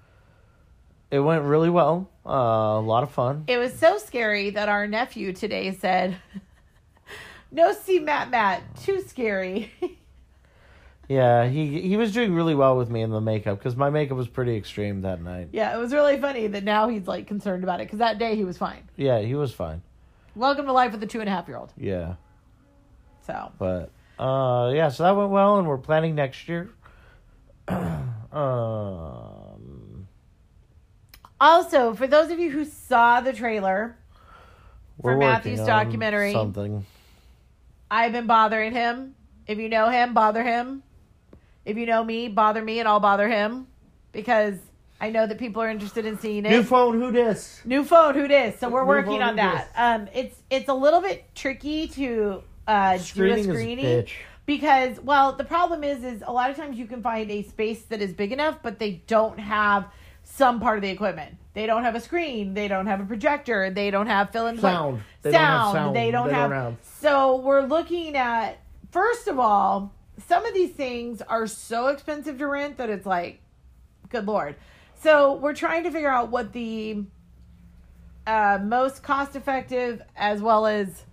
it 1.11 1.21
went 1.21 1.43
really 1.45 1.71
well. 1.71 2.11
Uh, 2.27 2.31
a 2.31 2.81
lot 2.81 3.03
of 3.03 3.11
fun. 3.13 3.45
It 3.47 3.59
was 3.59 3.73
so 3.79 3.97
scary 3.99 4.51
that 4.51 4.69
our 4.69 4.87
nephew 4.87 5.33
today 5.33 5.73
said, 5.73 6.17
"No, 7.51 7.73
see 7.73 7.99
Matt, 7.99 8.31
Matt, 8.31 8.63
too 8.83 9.01
scary." 9.01 9.73
Yeah, 11.09 11.47
he 11.47 11.81
he 11.83 11.97
was 11.97 12.13
doing 12.13 12.35
really 12.35 12.55
well 12.55 12.77
with 12.77 12.91
me 12.91 13.03
in 13.03 13.11
the 13.11 13.21
makeup 13.21 13.59
because 13.59 13.77
my 13.77 13.91
makeup 13.91 14.17
was 14.17 14.27
pretty 14.27 14.57
extreme 14.57 15.03
that 15.03 15.23
night. 15.23 15.51
yeah, 15.53 15.73
it 15.77 15.79
was 15.79 15.93
really 15.93 16.21
funny 16.21 16.49
that 16.49 16.65
now 16.65 16.89
he's 16.89 17.07
like 17.07 17.27
concerned 17.29 17.63
about 17.63 17.81
it 17.81 17.85
because 17.85 18.01
that 18.01 18.19
day 18.19 18.35
he 18.35 18.45
was 18.45 18.59
fine. 18.59 18.83
Yeah, 18.97 19.21
he 19.21 19.35
was 19.37 19.53
fine. 19.53 19.83
Welcome 20.35 20.67
to 20.67 20.73
life 20.73 20.93
with 20.93 21.03
a 21.03 21.07
two 21.07 21.21
and 21.21 21.29
a 21.29 21.33
half 21.33 21.47
year 21.47 21.57
old. 21.59 21.73
Yeah. 21.77 22.15
So 23.25 23.53
But 23.59 23.91
uh 24.19 24.73
yeah, 24.75 24.89
so 24.89 25.05
that 25.05 25.17
went 25.17 25.31
well 25.31 25.59
and 25.59 25.69
we're 25.69 25.79
planning 25.79 26.15
next 26.17 26.49
year. 26.49 26.71
um 28.37 30.09
also 31.41 31.95
for 31.95 32.07
those 32.07 32.31
of 32.31 32.39
you 32.39 32.51
who 32.51 32.65
saw 32.65 33.21
the 33.21 33.33
trailer, 33.33 33.97
For 35.01 35.17
Matthew's 35.17 35.61
documentary. 35.61 36.33
Something. 36.33 36.85
I've 37.91 38.13
been 38.13 38.27
bothering 38.27 38.73
him. 38.73 39.15
If 39.47 39.59
you 39.59 39.69
know 39.69 39.89
him, 39.89 40.13
bother 40.15 40.43
him. 40.43 40.83
If 41.67 41.77
you 41.77 41.85
know 41.85 42.03
me, 42.03 42.29
bother 42.29 42.63
me 42.63 42.79
and 42.79 42.89
I'll 42.89 43.01
bother 43.01 43.29
him 43.29 43.67
because 44.13 44.55
I 45.01 45.11
know 45.11 45.27
that 45.27 45.37
people 45.39 45.61
are 45.61 45.69
interested 45.69 46.07
in 46.07 46.19
seeing 46.19 46.47
it. 46.47 46.51
New 46.51 46.63
phone, 46.63 46.99
who 46.99 47.13
dis? 47.13 47.61
New 47.67 47.85
phone, 47.85 48.15
who 48.15 48.27
dis? 48.29 48.59
So 48.59 48.71
we're 48.71 48.83
New 48.85 48.89
working 48.89 49.13
phone, 49.19 49.23
on 49.23 49.37
that. 49.37 49.69
Um, 49.77 50.09
it's 50.15 50.39
it's 50.49 50.69
a 50.71 50.75
little 50.75 51.03
bit 51.03 51.25
tricky 51.35 51.89
to 51.89 52.43
uh, 52.67 52.97
Screening 52.99 53.35
do 53.45 53.51
a 53.51 53.53
is 53.53 53.59
screening 53.61 53.85
bitch. 53.85 54.13
because 54.47 54.99
well, 55.01 55.33
the 55.33 55.45
problem 55.45 55.85
is 55.85 56.03
is 56.05 56.23
a 56.27 56.33
lot 56.33 56.51
of 56.51 56.57
times 56.57 56.79
you 56.79 56.87
can 56.87 57.03
find 57.03 57.31
a 57.31 57.43
space 57.43 57.83
that 57.87 58.01
is 58.01 58.13
big 58.13 58.33
enough, 58.33 58.61
but 58.63 58.79
they 58.79 59.03
don't 59.07 59.39
have 59.39 59.87
some 60.23 60.61
part 60.61 60.79
of 60.79 60.83
the 60.83 60.89
equipment. 60.91 61.37
They 61.55 61.67
don't 61.67 61.83
have 61.85 61.95
a 61.97 62.01
screen. 62.01 62.55
They 62.55 62.69
don't 62.69 62.87
have 62.87 63.01
a 63.01 63.05
projector. 63.05 63.71
They 63.71 63.91
don't 63.91 64.07
have 64.07 64.31
fill 64.31 64.47
in 64.47 64.59
Sound. 64.59 65.03
They 65.23 65.33
sound. 65.33 65.43
don't 65.43 65.51
have 65.51 65.73
sound. 65.85 65.97
They 65.97 66.11
don't 66.11 66.29
They 66.29 66.35
have. 66.35 66.51
don't 66.51 66.59
have- 66.61 66.77
So 67.01 67.37
we're 67.37 67.63
looking 67.63 68.17
at 68.17 68.59
first 68.93 69.27
of 69.29 69.39
all, 69.39 69.93
some 70.29 70.45
of 70.45 70.55
these 70.55 70.73
things 70.73 71.23
are 71.23 71.47
so 71.47 71.89
expensive 71.89 72.39
to 72.39 72.47
rent 72.47 72.79
that 72.79 72.91
it's 72.91 73.07
like, 73.07 73.41
good 74.09 74.27
lord. 74.27 74.57
So 75.03 75.35
we're 75.35 75.55
trying 75.55 75.85
to 75.85 75.91
figure 75.91 76.11
out 76.11 76.31
what 76.31 76.53
the 76.53 77.05
uh, 78.27 78.59
most 78.63 79.03
cost 79.03 79.37
effective 79.37 80.03
as 80.17 80.43
well 80.43 80.67
as 80.67 81.05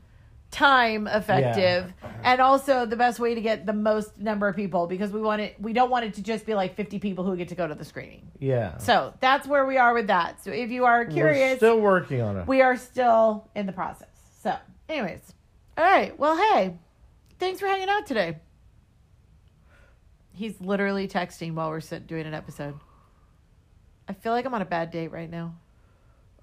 time 0.49 1.07
effective 1.07 1.91
and 2.24 2.39
also 2.39 2.86
the 2.86 2.95
best 2.95 3.20
way 3.20 3.34
to 3.34 3.41
get 3.41 3.66
the 3.66 3.74
most 3.74 4.20
number 4.20 4.47
of 4.47 4.55
people 4.55 4.86
because 4.86 5.11
we 5.11 5.20
want 5.20 5.41
it 5.41 5.55
we 5.59 5.74
don't 5.74 5.89
want 5.89 6.05
it 6.05 6.14
to 6.14 6.22
just 6.22 6.45
be 6.45 6.53
like 6.53 6.76
50 6.76 6.99
people 6.99 7.24
who 7.26 7.36
get 7.36 7.49
to 7.49 7.55
go 7.55 7.68
to 7.68 7.74
the 7.74 7.84
screening. 7.84 8.30
Yeah. 8.39 8.78
so 8.78 9.16
that's 9.20 9.47
where 9.47 9.66
we 9.66 9.78
are 9.78 9.95
with 9.95 10.07
that. 10.07 10.43
So 10.43 10.51
if 10.51 10.70
you 10.70 10.86
are 10.86 11.05
We're 11.05 11.11
curious 11.11 11.57
still 11.57 11.80
working 11.80 12.22
on 12.22 12.38
it. 12.38 12.47
we 12.47 12.61
are 12.61 12.78
still 12.78 13.49
in 13.55 13.66
the 13.66 13.72
process. 13.72 14.09
So 14.43 14.55
anyways. 14.88 15.34
All 15.76 15.84
right. 15.84 16.18
Well 16.20 16.38
hey 16.38 16.76
thanks 17.39 17.59
for 17.59 17.66
hanging 17.66 17.89
out 17.89 18.05
today 18.05 18.38
he's 20.34 20.59
literally 20.59 21.07
texting 21.07 21.53
while 21.53 21.69
we're 21.69 21.79
sit- 21.79 22.07
doing 22.07 22.25
an 22.25 22.34
episode 22.34 22.75
i 24.07 24.13
feel 24.13 24.31
like 24.31 24.45
i'm 24.45 24.53
on 24.53 24.61
a 24.61 24.65
bad 24.65 24.91
date 24.91 25.11
right 25.11 25.29
now 25.29 25.55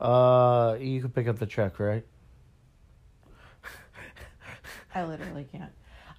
Uh, 0.00 0.76
you 0.80 1.00
can 1.02 1.10
pick 1.10 1.28
up 1.28 1.38
the 1.38 1.46
check, 1.46 1.78
right? 1.78 2.04
i 4.94 5.04
literally 5.04 5.44
can't 5.52 5.70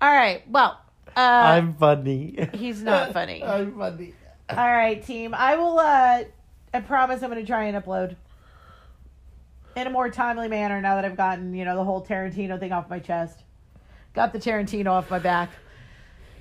all 0.01 0.11
right 0.13 0.43
well 0.49 0.79
uh 1.17 1.19
I'm 1.19 1.73
funny. 1.75 2.47
he's 2.53 2.81
not 2.81 3.11
funny 3.17 3.43
I'm 3.43 3.77
funny. 3.77 4.13
All 4.49 4.57
right, 4.57 5.01
team. 5.05 5.33
I 5.33 5.55
will. 5.55 5.79
uh 5.79 6.23
I 6.73 6.79
promise 6.81 7.21
I'm 7.23 7.29
going 7.29 7.41
to 7.41 7.47
try 7.47 7.65
and 7.65 7.81
upload 7.83 8.15
in 9.75 9.87
a 9.87 9.89
more 9.89 10.09
timely 10.09 10.47
manner 10.49 10.79
now 10.81 10.95
that 10.95 11.05
I've 11.05 11.15
gotten 11.17 11.53
you 11.53 11.63
know 11.65 11.75
the 11.75 11.83
whole 11.83 12.05
Tarantino 12.05 12.59
thing 12.59 12.71
off 12.73 12.89
my 12.89 12.99
chest, 12.99 13.43
got 14.13 14.31
the 14.33 14.39
Tarantino 14.39 14.87
off 14.91 15.09
my 15.09 15.19
back. 15.19 15.49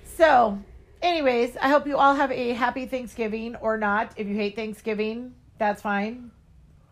So, 0.04 0.58
anyways, 1.02 1.56
I 1.60 1.68
hope 1.68 1.86
you 1.86 1.96
all 1.96 2.14
have 2.14 2.32
a 2.32 2.52
happy 2.52 2.86
Thanksgiving 2.86 3.56
or 3.56 3.76
not. 3.76 4.12
If 4.16 4.26
you 4.26 4.34
hate 4.34 4.56
Thanksgiving, 4.56 5.34
that's 5.58 5.82
fine. 5.82 6.30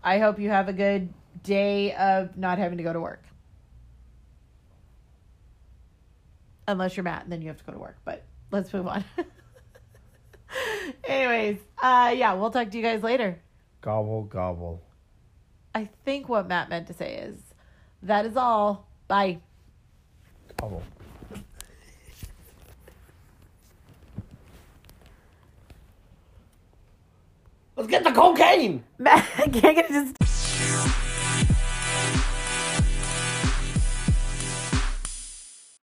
I 0.02 0.18
hope 0.18 0.38
you 0.38 0.50
have 0.50 0.68
a 0.68 0.72
good 0.72 1.12
day 1.42 1.94
of 1.94 2.36
not 2.36 2.58
having 2.58 2.78
to 2.78 2.84
go 2.84 2.92
to 2.92 3.00
work. 3.00 3.22
Unless 6.66 6.96
you're 6.96 7.04
Matt 7.04 7.24
and 7.24 7.32
then 7.32 7.40
you 7.40 7.48
have 7.48 7.58
to 7.58 7.64
go 7.64 7.72
to 7.72 7.78
work. 7.78 7.96
But 8.04 8.24
let's 8.50 8.72
move 8.72 8.86
on. 8.86 9.04
Anyways, 11.04 11.58
uh 11.82 12.14
yeah, 12.16 12.34
we'll 12.34 12.50
talk 12.50 12.70
to 12.70 12.76
you 12.76 12.82
guys 12.82 13.02
later. 13.02 13.40
Gobble 13.80 14.24
gobble. 14.24 14.82
I 15.74 15.88
think 16.04 16.28
what 16.28 16.48
Matt 16.48 16.68
meant 16.68 16.86
to 16.88 16.94
say 16.94 17.16
is 17.16 17.38
that 18.02 18.26
is 18.26 18.36
all. 18.36 18.88
Bye. 19.06 19.40
Gobble. 20.60 20.82
Let's 27.78 27.90
get 27.90 28.02
the 28.02 28.10
cocaine. 28.10 28.82
Matt, 28.98 29.24
can't 29.52 29.78
it 29.78 29.88
just 29.88 31.07